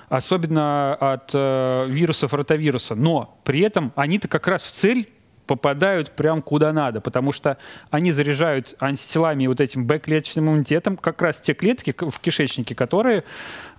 особенно 0.09 0.95
от 0.95 1.31
э, 1.35 1.87
вирусов 1.89 2.33
ротавируса, 2.35 2.95
но 2.95 3.39
при 3.45 3.61
этом 3.61 3.93
они-то 3.95 4.29
как 4.29 4.47
раз 4.47 4.63
в 4.63 4.73
цель 4.73 5.09
попадают 5.47 6.13
прям 6.13 6.41
куда 6.41 6.73
надо, 6.73 7.03
потому 7.03 7.31
что 7.33 7.59
они 7.91 8.13
заряжают 8.13 8.75
антителами 8.79 9.47
вот 9.47 9.61
этим 9.61 9.87
Б-клеточным 9.87 10.47
иммунитетом 10.47 10.97
как 10.97 11.21
раз 11.21 11.37
те 11.37 11.53
клетки 11.53 11.95
в 11.99 12.21
кишечнике, 12.21 12.75
которые 12.75 13.25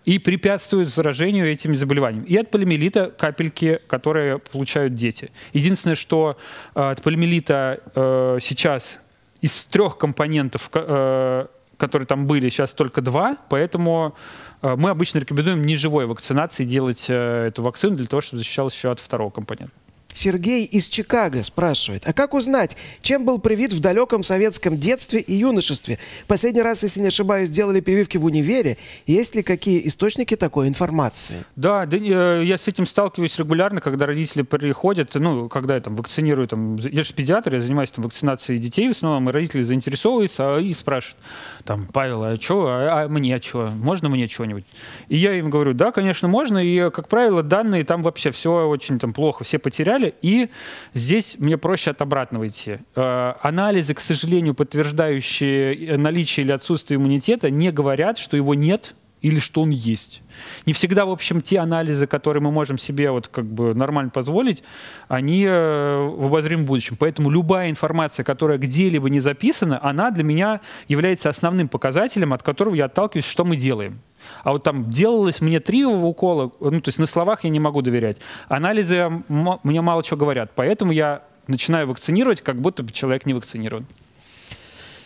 и 0.03 0.19
препятствуют 0.19 0.89
заражению 0.89 1.51
этими 1.51 1.75
заболеваниями. 1.75 2.27
И 2.27 2.37
от 2.37 2.51
полимелита 2.51 3.09
капельки, 3.09 3.79
которые 3.87 4.37
получают 4.37 4.93
дети. 4.93 5.31
Единственное, 5.53 5.95
что 5.95 6.37
э, 6.75 6.91
от 6.91 7.01
полимелита 7.01 7.79
э, 7.95 8.37
сейчас 8.39 8.99
из 9.41 9.65
трех 9.65 9.97
компонентов, 9.97 10.69
ко- 10.69 10.85
э, 10.87 11.47
которые 11.77 12.07
там 12.07 12.27
были, 12.27 12.49
сейчас 12.49 12.73
только 12.73 13.01
два, 13.01 13.37
поэтому 13.49 14.15
э, 14.61 14.75
мы 14.75 14.89
обычно 14.89 15.19
рекомендуем 15.19 15.65
неживой 15.65 16.05
вакцинации 16.05 16.63
делать 16.63 17.05
э, 17.09 17.47
эту 17.47 17.63
вакцину 17.63 17.95
для 17.95 18.07
того, 18.07 18.21
чтобы 18.21 18.39
защищалась 18.39 18.75
еще 18.75 18.91
от 18.91 18.99
второго 18.99 19.29
компонента. 19.29 19.73
Сергей 20.15 20.65
из 20.65 20.87
Чикаго 20.87 21.43
спрашивает, 21.43 22.07
а 22.07 22.13
как 22.13 22.33
узнать, 22.33 22.75
чем 23.01 23.25
был 23.25 23.37
привит 23.39 23.73
в 23.73 23.79
далеком 23.79 24.23
советском 24.23 24.79
детстве 24.79 25.19
и 25.19 25.33
юношестве? 25.33 25.99
Последний 26.27 26.61
раз, 26.61 26.83
если 26.83 27.01
не 27.01 27.07
ошибаюсь, 27.07 27.49
делали 27.49 27.81
прививки 27.81 28.17
в 28.17 28.25
универе. 28.25 28.77
Есть 29.05 29.35
ли 29.35 29.43
какие 29.43 29.85
источники 29.85 30.35
такой 30.35 30.69
информации? 30.69 31.43
Да, 31.57 31.85
да 31.85 31.97
э, 31.97 32.43
я 32.45 32.57
с 32.57 32.67
этим 32.67 32.87
сталкиваюсь 32.87 33.37
регулярно, 33.37 33.81
когда 33.81 34.05
родители 34.05 34.41
приходят, 34.43 35.13
ну, 35.15 35.49
когда 35.49 35.75
я 35.75 35.81
там 35.81 35.95
вакцинирую, 35.95 36.47
там, 36.47 36.77
я 36.77 37.03
же 37.03 37.13
педиатр, 37.13 37.55
я 37.55 37.61
занимаюсь 37.61 37.91
там 37.91 38.03
вакцинацией 38.05 38.59
детей 38.59 38.87
в 38.87 38.91
основном, 38.91 39.29
и 39.29 39.33
родители 39.33 39.63
заинтересовываются 39.63 40.57
и 40.57 40.73
спрашивают, 40.73 41.17
там, 41.65 41.85
Павел, 41.91 42.23
а 42.23 42.35
что, 42.37 42.67
а, 42.67 43.03
а 43.03 43.07
мне 43.09 43.41
что, 43.41 43.69
можно 43.75 44.07
мне 44.07 44.27
что-нибудь? 44.27 44.65
И 45.09 45.17
я 45.17 45.33
им 45.33 45.49
говорю, 45.49 45.73
да, 45.73 45.91
конечно, 45.91 46.29
можно, 46.29 46.57
и, 46.57 46.89
как 46.89 47.09
правило, 47.09 47.43
данные 47.43 47.83
там 47.83 48.01
вообще 48.01 48.31
все 48.31 48.67
очень 48.67 48.97
там 48.97 49.11
плохо, 49.11 49.43
все 49.43 49.59
потеряли, 49.59 50.04
и 50.07 50.49
здесь 50.93 51.37
мне 51.39 51.57
проще 51.57 51.91
от 51.91 52.01
обратного 52.01 52.47
идти. 52.47 52.79
Э, 52.95 53.33
анализы, 53.41 53.93
к 53.93 53.99
сожалению, 53.99 54.53
подтверждающие 54.53 55.97
наличие 55.97 56.45
или 56.45 56.51
отсутствие 56.51 56.97
иммунитета, 56.97 57.49
не 57.49 57.71
говорят, 57.71 58.17
что 58.17 58.37
его 58.37 58.53
нет 58.53 58.95
или 59.25 59.39
что 59.39 59.63
он 59.63 59.71
есть. 59.71 60.21
Не 60.67 60.73
всегда, 60.73 61.05
в 61.05 61.09
общем, 61.09 61.41
те 61.41 61.57
анализы, 61.57 62.05
которые 62.05 62.43
мы 62.43 62.51
можем 62.51 62.77
себе 62.77 63.09
вот 63.09 63.27
как 63.27 63.45
бы 63.45 63.73
нормально 63.73 64.11
позволить, 64.11 64.61
они 65.07 65.43
э, 65.43 66.09
в 66.15 66.25
обозримом 66.25 66.65
будущем. 66.65 66.95
Поэтому 66.99 67.31
любая 67.31 67.71
информация, 67.71 68.23
которая 68.23 68.59
где-либо 68.59 69.09
не 69.09 69.19
записана, 69.19 69.83
она 69.83 70.11
для 70.11 70.23
меня 70.23 70.61
является 70.87 71.29
основным 71.29 71.69
показателем, 71.69 72.33
от 72.33 72.43
которого 72.43 72.75
я 72.75 72.85
отталкиваюсь, 72.85 73.25
что 73.25 73.45
мы 73.45 73.55
делаем. 73.55 73.99
А 74.43 74.51
вот 74.51 74.63
там 74.63 74.89
делалось 74.89 75.41
мне 75.41 75.59
три 75.59 75.85
укола, 75.85 76.51
ну, 76.59 76.81
то 76.81 76.89
есть 76.89 76.99
на 76.99 77.05
словах 77.05 77.43
я 77.43 77.49
не 77.49 77.59
могу 77.59 77.81
доверять. 77.81 78.17
Анализы 78.47 79.09
мне 79.27 79.81
мало 79.81 80.03
чего 80.03 80.17
говорят. 80.17 80.51
Поэтому 80.55 80.91
я 80.91 81.23
начинаю 81.47 81.87
вакцинировать, 81.87 82.41
как 82.41 82.61
будто 82.61 82.83
бы 82.83 82.91
человек 82.91 83.25
не 83.25 83.33
вакцинирован. 83.33 83.85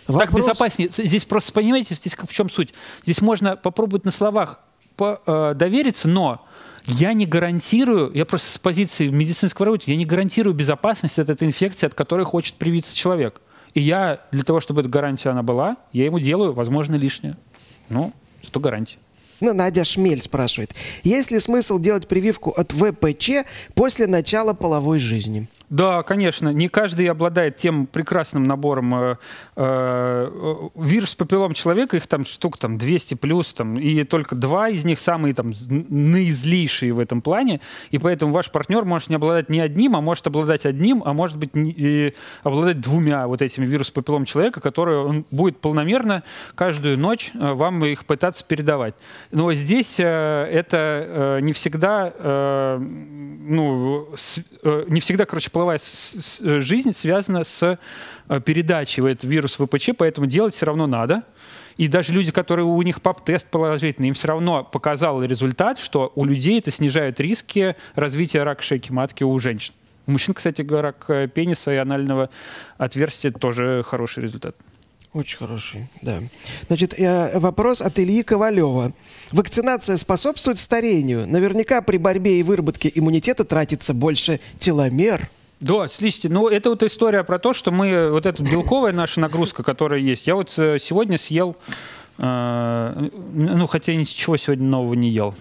Вопрос... 0.08 0.24
Так 0.24 0.36
безопаснее. 0.36 0.90
Здесь 0.90 1.26
просто, 1.26 1.54
понимаете, 1.54 1.94
здесь 1.94 2.16
в 2.16 2.32
чем 2.32 2.50
суть? 2.50 2.74
Здесь 3.04 3.22
можно 3.22 3.56
попробовать 3.56 4.06
на 4.06 4.12
словах 4.12 4.60
по, 4.96 5.22
э, 5.26 5.54
довериться, 5.56 6.08
но 6.08 6.46
я 6.86 7.14
не 7.14 7.26
гарантирую, 7.26 8.12
я 8.14 8.26
просто 8.26 8.52
с 8.52 8.58
позиции 8.58 9.08
медицинского 9.08 9.68
работника, 9.68 9.92
я 9.92 9.98
не 9.98 10.06
гарантирую 10.06 10.56
безопасность 10.56 11.20
от 11.20 11.30
этой 11.30 11.48
инфекции, 11.48 11.86
от 11.86 11.94
которой 11.94 12.26
хочет 12.26 12.56
привиться 12.56 12.96
человек. 12.96 13.42
И 13.76 13.82
я 13.82 14.22
для 14.32 14.44
того, 14.44 14.60
чтобы 14.60 14.82
эта 14.82 14.90
гарантия 14.90 15.30
она 15.30 15.44
была, 15.44 15.78
я 15.94 16.06
ему 16.06 16.20
делаю, 16.20 16.54
возможно, 16.54 16.96
лишнее. 16.96 17.38
Ну, 17.90 18.12
что 18.42 18.60
гарантия. 18.60 18.98
Ну, 19.42 19.54
Надя 19.54 19.86
Шмель 19.86 20.22
спрашивает, 20.22 20.76
есть 21.04 21.32
ли 21.32 21.40
смысл 21.40 21.80
делать 21.80 22.08
прививку 22.08 22.52
от 22.52 22.72
ВПЧ 22.72 23.46
после 23.74 24.08
начала 24.08 24.54
половой 24.54 25.00
жизни? 25.00 25.48
Да, 25.70 26.02
конечно. 26.02 26.50
Не 26.50 26.68
каждый 26.68 27.08
обладает 27.08 27.58
тем 27.58 27.86
прекрасным 27.86 28.44
набором 28.44 28.96
э, 28.96 29.16
э, 29.56 30.70
вирус 30.76 31.14
папиллом 31.14 31.54
человека. 31.54 31.98
Их 31.98 32.08
там 32.08 32.26
штук 32.26 32.58
там 32.58 32.80
200 32.80 33.14
плюс, 33.16 33.54
там, 33.54 33.78
и 33.78 34.04
только 34.04 34.36
два 34.36 34.70
из 34.70 34.84
них 34.84 35.00
самые 35.00 35.36
там 35.36 35.54
наизлейшие 35.70 36.92
в 36.92 37.00
этом 37.00 37.22
плане. 37.22 37.62
И 37.92 38.00
поэтому 38.00 38.32
ваш 38.32 38.52
партнер 38.52 38.84
может 38.84 39.10
не 39.10 39.16
обладать 39.16 39.50
ни 39.50 39.60
одним, 39.60 39.96
а 39.96 40.02
может 40.02 40.26
обладать 40.26 40.66
одним, 40.66 41.04
а 41.06 41.14
может 41.14 41.38
быть 41.38 41.56
не, 41.56 42.14
обладать 42.42 42.82
двумя 42.82 43.28
вот 43.28 43.44
этими 43.44 43.66
вирус 43.66 43.92
папиллом 43.92 44.26
человека, 44.26 44.62
которые 44.62 45.00
он 45.00 45.26
будет 45.30 45.60
полномерно 45.62 46.24
каждую 46.56 46.98
ночь 46.98 47.32
э, 47.36 47.54
вам 47.54 47.86
их 47.86 48.06
пытаться 48.06 48.44
передавать. 48.44 48.96
Но 49.30 49.54
здесь 49.54 50.00
э, 50.00 50.04
это 50.52 51.38
э, 51.38 51.40
не 51.42 51.54
всегда, 51.54 52.12
э, 52.18 52.78
ну, 52.80 54.10
с, 54.16 54.40
э, 54.64 54.86
не 54.88 55.00
всегда, 55.00 55.26
короче, 55.26 55.52
тепловая 55.60 55.80
э, 55.80 56.60
жизнь 56.62 56.94
связана 56.94 57.44
с 57.44 57.78
э, 58.30 58.42
передачей 58.42 59.02
этот 59.02 59.26
вирус 59.26 59.56
ВПЧ, 59.56 59.90
поэтому 59.98 60.28
делать 60.28 60.56
все 60.56 60.66
равно 60.66 60.88
надо. 60.88 61.24
И 61.76 61.88
даже 61.88 62.14
люди, 62.14 62.32
которые 62.32 62.66
у 62.66 62.82
них 62.82 63.02
ПАП-тест 63.02 63.48
положительный, 63.48 64.10
им 64.10 64.14
все 64.14 64.28
равно 64.28 64.64
показал 64.64 65.24
результат, 65.24 65.80
что 65.80 66.12
у 66.16 66.26
людей 66.26 66.60
это 66.60 66.72
снижает 66.72 67.20
риски 67.20 67.76
развития 67.96 68.44
рака 68.44 68.62
шейки 68.62 68.92
матки 68.92 69.24
у 69.24 69.38
женщин. 69.40 69.74
У 70.08 70.12
мужчин, 70.12 70.34
кстати, 70.34 70.62
рак 70.62 71.06
э, 71.10 71.28
пениса 71.28 71.74
и 71.74 71.78
анального 71.78 72.30
отверстия 72.78 73.32
тоже 73.32 73.84
хороший 73.86 74.24
результат. 74.24 74.56
Очень 75.12 75.40
хороший, 75.40 75.90
да. 76.04 76.20
Значит, 76.68 76.94
вопрос 77.34 77.82
от 77.82 77.98
Ильи 78.00 78.22
Ковалева. 78.22 78.94
Вакцинация 79.32 79.98
способствует 79.98 80.60
старению? 80.60 81.28
Наверняка 81.28 81.82
при 81.82 81.98
борьбе 81.98 82.40
и 82.40 82.44
выработке 82.44 82.92
иммунитета 82.94 83.44
тратится 83.44 83.96
больше 83.96 84.40
теломер. 84.60 85.28
Да, 85.60 85.90
слушайте, 85.90 86.30
ну 86.30 86.48
это 86.48 86.70
вот 86.70 86.84
история 86.84 87.24
про 87.26 87.38
то, 87.38 87.52
что 87.54 87.72
мы, 87.72 88.10
вот 88.12 88.26
эта 88.26 88.42
белковая 88.42 88.94
наша 88.94 89.20
нагрузка, 89.20 89.62
которая 89.62 90.00
есть, 90.00 90.26
я 90.26 90.36
вот 90.36 90.54
э, 90.58 90.80
сегодня 90.80 91.18
съел, 91.18 91.58
э, 92.18 93.10
ну 93.34 93.68
хотя 93.68 93.94
ничего 93.94 94.38
сегодня 94.38 94.66
нового 94.66 94.94
не 94.94 95.10
ел. 95.10 95.36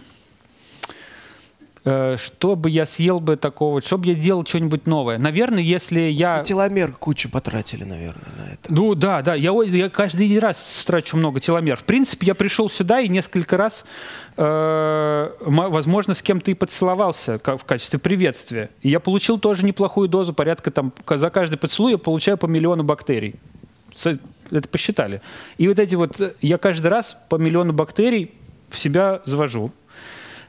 Э, 1.91 2.17
что 2.19 2.55
бы 2.55 2.69
я 2.69 2.85
съел 2.85 3.19
бы 3.19 3.37
такого, 3.37 3.81
чтобы 3.81 4.09
я 4.09 4.15
делал 4.15 4.45
что-нибудь 4.45 4.87
новое. 4.87 5.17
Наверное, 5.17 5.63
если 5.63 6.01
я... 6.01 6.43
И 6.43 6.45
теломер 6.45 6.93
кучу 6.93 7.31
потратили, 7.31 7.85
наверное, 7.85 8.29
на 8.37 8.53
это. 8.53 8.71
Ну 8.71 8.95
да, 8.95 9.23
да, 9.23 9.35
я, 9.35 9.53
я 9.63 9.89
каждый 9.89 10.39
раз 10.39 10.85
трачу 10.87 11.17
много 11.17 11.41
теломер. 11.41 11.77
В 11.77 11.85
принципе, 11.85 12.27
я 12.27 12.35
пришел 12.35 12.69
сюда 12.69 13.01
и 13.01 13.09
несколько 13.09 13.57
раз, 13.57 13.87
э, 14.37 15.31
возможно, 15.41 16.13
с 16.13 16.21
кем-то 16.21 16.51
и 16.51 16.55
поцеловался 16.55 17.41
в 17.43 17.65
качестве 17.65 17.99
приветствия. 17.99 18.69
И 18.83 18.91
я 18.91 19.01
получил 19.01 19.39
тоже 19.39 19.65
неплохую 19.65 20.09
дозу, 20.09 20.35
порядка 20.35 20.71
там, 20.71 20.93
за 21.09 21.31
каждый 21.31 21.57
поцелуй 21.57 21.93
я 21.93 21.99
получаю 21.99 22.37
по 22.37 22.47
миллиону 22.47 22.85
бактерий. 22.85 23.37
Это 24.05 24.69
посчитали. 24.69 25.23
И 25.57 25.69
вот 25.69 25.79
эти 25.79 25.95
вот, 25.95 26.21
я 26.43 26.59
каждый 26.59 26.89
раз 26.89 27.17
по 27.31 27.37
миллиону 27.37 27.73
бактерий 27.73 28.35
в 28.69 28.79
себя 28.79 29.23
завожу 29.25 29.73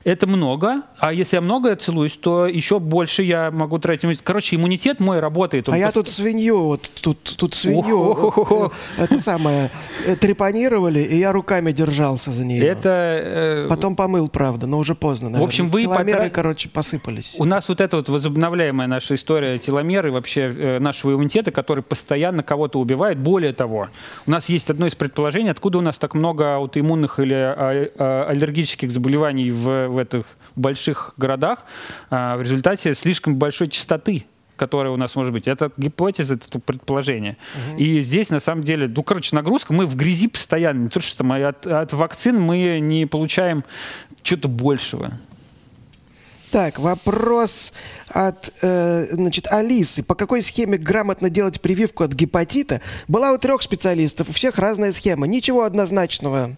это 0.04 0.28
много, 0.28 0.84
а 0.98 1.14
если 1.14 1.36
я 1.36 1.42
много 1.42 1.76
целуюсь, 1.76 2.18
то 2.18 2.48
еще 2.48 2.80
больше 2.80 3.24
я 3.24 3.52
могу 3.52 3.80
тратить. 3.80 4.22
Короче, 4.24 4.56
иммунитет 4.56 5.00
мой 5.00 5.20
работает. 5.20 5.68
а 5.70 5.78
я 5.78 5.92
тут 5.92 6.10
свинью, 6.10 6.60
вот 6.60 6.92
тут, 7.02 7.22
тут 7.38 7.54
свинью, 7.56 8.72
э, 8.98 9.04
это 9.04 9.20
самое, 9.20 9.72
э, 10.06 10.16
трепанировали, 10.16 11.00
и 11.02 11.18
я 11.18 11.32
руками 11.32 11.72
держался 11.72 12.32
за 12.32 12.46
нее. 12.46 12.66
Это... 12.66 12.90
Э, 12.90 13.68
Потом 13.70 13.96
помыл, 13.96 14.30
правда, 14.30 14.68
но 14.68 14.78
уже 14.78 14.96
поздно, 14.96 15.30
наверное. 15.30 15.46
В 15.46 15.50
общем, 15.50 15.68
вы... 15.70 15.82
Теломеры, 15.82 16.18
потра... 16.18 16.30
короче, 16.30 16.70
посыпались. 16.70 17.36
У 17.38 17.46
нас 17.46 17.68
вот 17.68 17.82
эта 17.82 17.98
вот 17.98 18.10
возобновляемая 18.10 18.88
наша 18.88 19.16
история 19.16 19.58
теломеры, 19.58 20.12
вообще 20.12 20.78
нашего 20.80 21.14
иммунитета, 21.14 21.52
который 21.52 21.84
постоянно 21.84 22.44
кого-то 22.44 22.80
убивает. 22.80 23.18
Более 23.20 23.54
того, 23.54 23.90
у 24.26 24.32
нас 24.32 24.50
есть 24.50 24.70
одно 24.70 24.88
из 24.88 24.96
предположений, 24.96 25.52
откуда 25.52 25.78
у 25.78 25.82
нас 25.82 25.98
так 25.98 26.14
много 26.14 26.56
аутоиммунных 26.56 27.20
или 27.20 27.34
а, 27.34 27.90
а, 27.98 28.26
аллергических 28.30 28.92
заболеваний 28.92 29.52
в 29.52 29.89
в 29.90 29.98
этих 29.98 30.26
больших 30.56 31.14
городах 31.18 31.64
а, 32.10 32.38
в 32.38 32.42
результате 32.42 32.94
слишком 32.96 33.38
большой 33.38 33.68
частоты 33.68 34.26
которая 34.60 34.92
у 34.92 34.98
нас 34.98 35.16
может 35.16 35.32
быть. 35.32 35.48
Это 35.48 35.72
гипотеза, 35.78 36.34
это 36.34 36.60
предположение. 36.60 37.38
Угу. 37.56 37.80
И 37.80 38.02
здесь, 38.02 38.30
на 38.30 38.42
самом 38.42 38.66
деле, 38.66 38.90
ну, 38.90 39.04
короче, 39.04 39.34
нагрузка, 39.34 39.72
мы 39.72 39.86
в 39.86 39.96
грязи 39.96 40.28
постоянно. 40.28 40.82
Не 40.82 40.90
то, 40.90 41.00
что 41.00 41.20
там, 41.20 41.32
от, 41.32 41.66
от 41.66 41.94
вакцин 41.94 42.40
мы 42.40 42.80
не 42.82 43.06
получаем 43.06 43.64
чего-то 44.22 44.50
большего. 44.50 45.14
Так, 46.52 46.80
вопрос 46.80 47.74
от 48.10 48.52
э, 48.62 49.06
значит, 49.12 49.48
Алисы. 49.48 50.04
По 50.04 50.16
какой 50.16 50.42
схеме 50.42 50.78
грамотно 50.78 51.30
делать 51.30 51.62
прививку 51.62 52.04
от 52.04 52.14
гепатита? 52.14 52.82
Была 53.08 53.32
у 53.34 53.38
трех 53.38 53.62
специалистов, 53.62 54.30
у 54.30 54.34
всех 54.34 54.58
разная 54.58 54.92
схема. 54.92 55.28
Ничего 55.28 55.64
однозначного. 55.64 56.58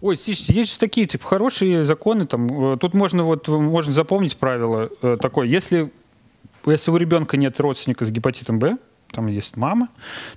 Ой, 0.00 0.16
есть, 0.26 0.48
есть 0.48 0.78
такие 0.78 1.06
типа 1.06 1.26
хорошие 1.26 1.84
законы, 1.84 2.26
там, 2.26 2.74
э, 2.74 2.76
тут 2.76 2.94
можно 2.94 3.24
вот 3.24 3.48
можно 3.48 3.92
запомнить 3.92 4.36
правило 4.36 4.90
э, 5.02 5.16
такое, 5.20 5.46
если 5.46 5.90
если 6.66 6.90
у 6.90 6.96
ребенка 6.96 7.36
нет 7.36 7.58
родственника 7.60 8.04
с 8.04 8.10
гепатитом 8.10 8.58
Б, 8.58 8.76
там 9.12 9.28
есть 9.28 9.56
мама, 9.56 9.88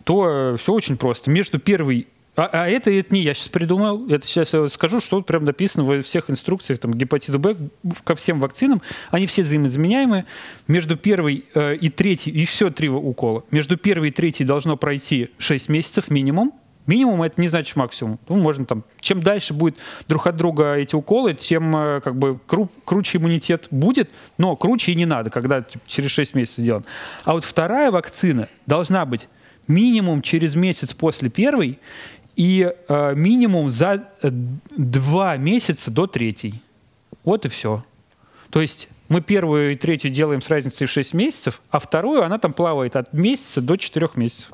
то 0.04 0.54
э, 0.54 0.58
все 0.58 0.74
очень 0.74 0.98
просто. 0.98 1.30
Между 1.32 1.60
первой 1.60 2.08
а, 2.40 2.50
а 2.54 2.68
это, 2.70 2.90
это 2.90 3.14
не 3.14 3.22
я 3.22 3.34
сейчас 3.34 3.50
придумал. 3.50 4.08
Это 4.10 4.26
сейчас 4.26 4.54
я 4.54 4.68
скажу, 4.70 5.02
что 5.02 5.22
прям 5.22 5.44
написано 5.44 5.84
во 5.84 6.02
всех 6.02 6.30
инструкциях 6.30 6.80
там, 6.80 6.94
гепатиту 6.94 7.38
Б 7.38 7.56
ко 8.06 8.16
всем 8.16 8.40
вакцинам. 8.40 8.82
Они 9.12 9.28
все 9.28 9.42
взаимозаменяемые. 9.42 10.26
Между 10.68 10.96
первой 10.96 11.44
э, 11.54 11.76
и 11.76 11.90
третьей, 11.90 12.32
и 12.32 12.46
все 12.46 12.70
три 12.70 12.88
укола. 12.88 13.44
Между 13.52 13.76
первой 13.76 14.08
и 14.08 14.12
третьей 14.12 14.46
должно 14.46 14.78
пройти 14.78 15.32
6 15.38 15.68
месяцев 15.68 16.10
минимум. 16.10 16.54
Минимум 16.90 17.22
это 17.22 17.40
не 17.40 17.48
значит 17.48 17.76
максимум. 17.76 18.18
Ну, 18.28 18.38
можно 18.38 18.66
там, 18.66 18.84
чем 19.00 19.22
дальше 19.22 19.54
будет 19.54 19.76
друг 20.08 20.26
от 20.26 20.36
друга 20.36 20.74
эти 20.74 20.96
уколы, 20.96 21.36
тем 21.36 21.78
э, 21.78 22.02
как 22.02 22.16
бы 22.16 22.40
кру 22.48 22.68
круче 22.84 23.20
иммунитет 23.20 23.68
будет, 23.70 24.10
но 24.40 24.56
круче 24.56 24.94
и 24.94 24.96
не 24.96 25.06
надо, 25.06 25.30
когда 25.30 25.62
типа, 25.62 25.86
через 25.86 26.10
6 26.10 26.34
месяцев 26.34 26.64
сделан. 26.64 26.84
А 27.26 27.34
вот 27.34 27.44
вторая 27.44 27.92
вакцина 27.92 28.50
должна 28.66 29.06
быть 29.06 29.30
минимум 29.68 30.24
через 30.24 30.56
месяц 30.56 30.96
после 30.96 31.30
первой 31.30 31.78
и 32.36 32.74
э, 32.88 33.14
минимум 33.16 33.70
за 33.70 34.08
э, 34.24 34.32
два 34.76 35.38
месяца 35.38 35.92
до 35.92 36.08
третьей. 36.08 36.56
Вот 37.24 37.46
и 37.46 37.50
все. 37.50 37.84
То 38.50 38.62
есть 38.62 38.90
мы 39.10 39.22
первую 39.22 39.74
и 39.74 39.76
третью 39.76 40.10
делаем 40.10 40.42
с 40.42 40.50
разницей 40.50 40.88
в 40.88 40.92
6 40.92 41.14
месяцев, 41.14 41.62
а 41.70 41.78
вторую 41.78 42.24
она 42.24 42.40
там 42.40 42.52
плавает 42.52 42.96
от 42.96 43.14
месяца 43.14 43.62
до 43.62 43.76
4 43.76 44.10
месяцев. 44.16 44.50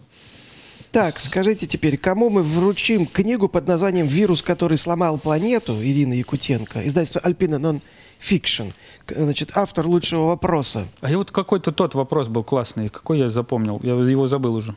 Так, 0.96 1.20
скажите 1.20 1.68
теперь, 1.68 1.98
кому 1.98 2.30
мы 2.30 2.42
вручим 2.42 3.06
книгу 3.06 3.50
под 3.50 3.68
названием 3.68 4.08
«Вирус, 4.08 4.42
который 4.42 4.78
сломал 4.78 5.18
планету» 5.18 5.76
Ирина 5.84 6.14
Якутенко, 6.14 6.88
издательство 6.88 7.20
«Альпина 7.20 7.60
Нон 7.60 7.82
Фикшн». 8.20 8.68
Значит, 9.10 9.52
автор 9.56 9.86
лучшего 9.88 10.28
вопроса. 10.28 10.88
А 11.02 11.12
и 11.12 11.16
вот 11.16 11.32
какой-то 11.32 11.74
тот 11.74 11.96
вопрос 11.96 12.30
был 12.30 12.46
классный, 12.46 12.88
какой 12.88 13.20
я 13.20 13.30
запомнил, 13.30 13.82
я 13.84 13.92
его 13.92 14.28
забыл 14.28 14.56
уже. 14.56 14.74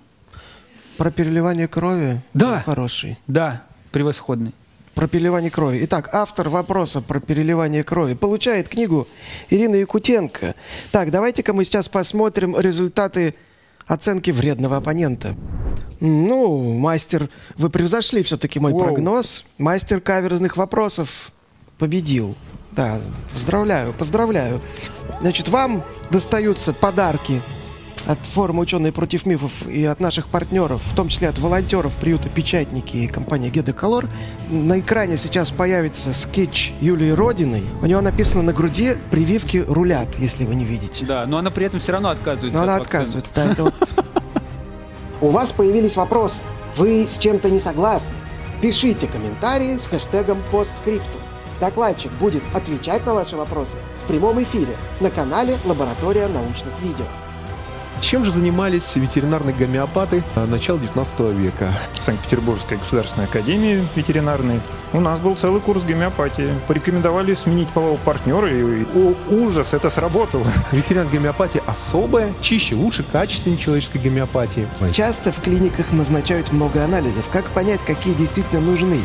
Про 0.97 1.13
переливание 1.13 1.69
крови? 1.69 2.21
Да. 2.35 2.63
Хороший. 2.67 3.17
Да, 3.29 3.63
превосходный. 3.93 4.55
Про 4.97 5.07
переливание 5.07 5.53
крови. 5.53 5.79
Итак, 5.85 6.13
автор 6.13 6.49
вопроса 6.49 7.01
про 7.01 7.21
переливание 7.21 7.85
крови 7.85 8.15
получает 8.15 8.69
книгу 8.69 9.07
Ирина 9.51 9.77
Якутенко. 9.77 10.57
Так, 10.91 11.13
давайте-ка 11.13 11.53
мы 11.53 11.65
сейчас 11.65 11.89
посмотрим 11.89 12.59
результаты 12.59 13.37
оценки 13.89 14.31
вредного 14.31 14.77
оппонента. 14.77 15.35
Ну, 16.01 16.75
мастер, 16.75 17.29
вы 17.57 17.71
превзошли 17.71 18.23
все-таки 18.23 18.61
мой 18.61 18.73
Воу. 18.73 18.85
прогноз. 18.85 19.45
Мастер 19.59 20.01
каверзных 20.01 20.57
вопросов 20.57 21.33
победил. 21.79 22.37
Да, 22.71 23.01
поздравляю, 23.33 23.93
поздравляю. 23.93 24.61
Значит, 25.21 25.49
вам 25.49 25.83
достаются 26.11 26.73
подарки 26.73 27.41
от 28.07 28.19
форума 28.21 28.61
«Ученые 28.61 28.93
против 28.93 29.27
мифов» 29.27 29.67
и 29.67 29.85
от 29.85 30.01
наших 30.01 30.29
партнеров, 30.29 30.81
в 30.85 30.95
том 30.95 31.09
числе 31.09 31.29
от 31.29 31.39
волонтеров 31.39 31.97
приюта 31.97 32.29
«Печатники» 32.29 32.97
и 32.97 33.07
компании 33.07 33.51
«Гедоколор». 33.51 34.07
На 34.49 34.81
экране 34.81 35.17
сейчас 35.17 35.51
появится 35.51 36.13
скетч 36.13 36.73
Юлии 36.81 37.11
Родиной. 37.11 37.65
У 37.83 37.87
него 37.87 38.01
написано 38.01 38.43
на 38.43 38.53
груди 38.53 38.97
«Прививки 39.11 39.65
рулят», 39.67 40.09
если 40.19 40.45
вы 40.45 40.55
не 40.55 40.65
видите. 40.65 41.05
Да, 41.05 41.27
но 41.27 41.39
она 41.39 41.51
при 41.51 41.67
этом 41.67 41.81
все 41.81 41.93
равно 41.93 42.11
отказывается. 42.11 42.57
Но 42.57 42.65
она 42.65 42.77
от 42.77 42.81
вакцины. 42.81 43.01
отказывается. 43.01 43.33
Да, 43.35 43.53
это 43.53 43.65
вот. 43.65 43.75
У 45.21 45.31
вас 45.31 45.53
появились 45.53 45.97
вопросы. 45.97 46.43
Вы 46.77 47.07
с 47.07 47.19
чем-то 47.19 47.51
не 47.51 47.59
согласны? 47.59 48.15
Пишите 48.61 49.07
комментарии 49.07 49.77
с 49.79 49.87
хэштегом 49.87 50.39
постскриптум. 50.51 51.21
Докладчик 51.61 52.13
будет 52.13 52.43
отвечать 52.55 53.05
на 53.05 53.15
ваши 53.15 53.37
вопросы 53.37 53.77
в 54.05 54.09
прямом 54.09 54.43
эфире 54.43 54.77
на 55.01 55.11
канале 55.11 55.57
«Лаборатория 55.65 56.29
научных 56.29 56.73
видео». 56.83 57.05
Чем 58.01 58.25
же 58.25 58.31
занимались 58.31 58.95
ветеринарные 58.95 59.55
гомеопаты 59.55 60.23
а, 60.35 60.47
начала 60.47 60.79
19 60.79 61.21
века? 61.37 61.73
Санкт-Петербургской 62.01 62.79
государственной 62.79 63.27
академии 63.27 63.85
ветеринарной. 63.97 64.61
У 64.93 65.01
нас 65.01 65.21
был 65.21 65.37
целый 65.37 65.61
курс 65.61 65.83
гомеопатии. 65.83 66.51
Порекомендовали 66.67 67.35
сменить 67.35 67.69
полового 67.69 67.99
партнера, 67.99 68.49
и 68.49 68.85
о, 68.95 69.15
ужас, 69.29 69.75
это 69.75 69.91
сработало. 69.91 70.47
Ветеринарная 70.73 71.13
гомеопатия 71.13 71.63
особая, 71.67 72.33
чище, 72.41 72.75
лучше, 72.75 73.05
качественнее 73.05 73.61
человеческой 73.61 73.99
гомеопатии. 73.99 74.69
Часто 74.93 75.33
в 75.33 75.41
клиниках 75.41 75.93
назначают 75.93 76.53
много 76.53 76.85
анализов. 76.85 77.29
Как 77.31 77.45
понять, 77.51 77.81
какие 77.85 78.15
действительно 78.15 78.61
нужны? 78.61 79.01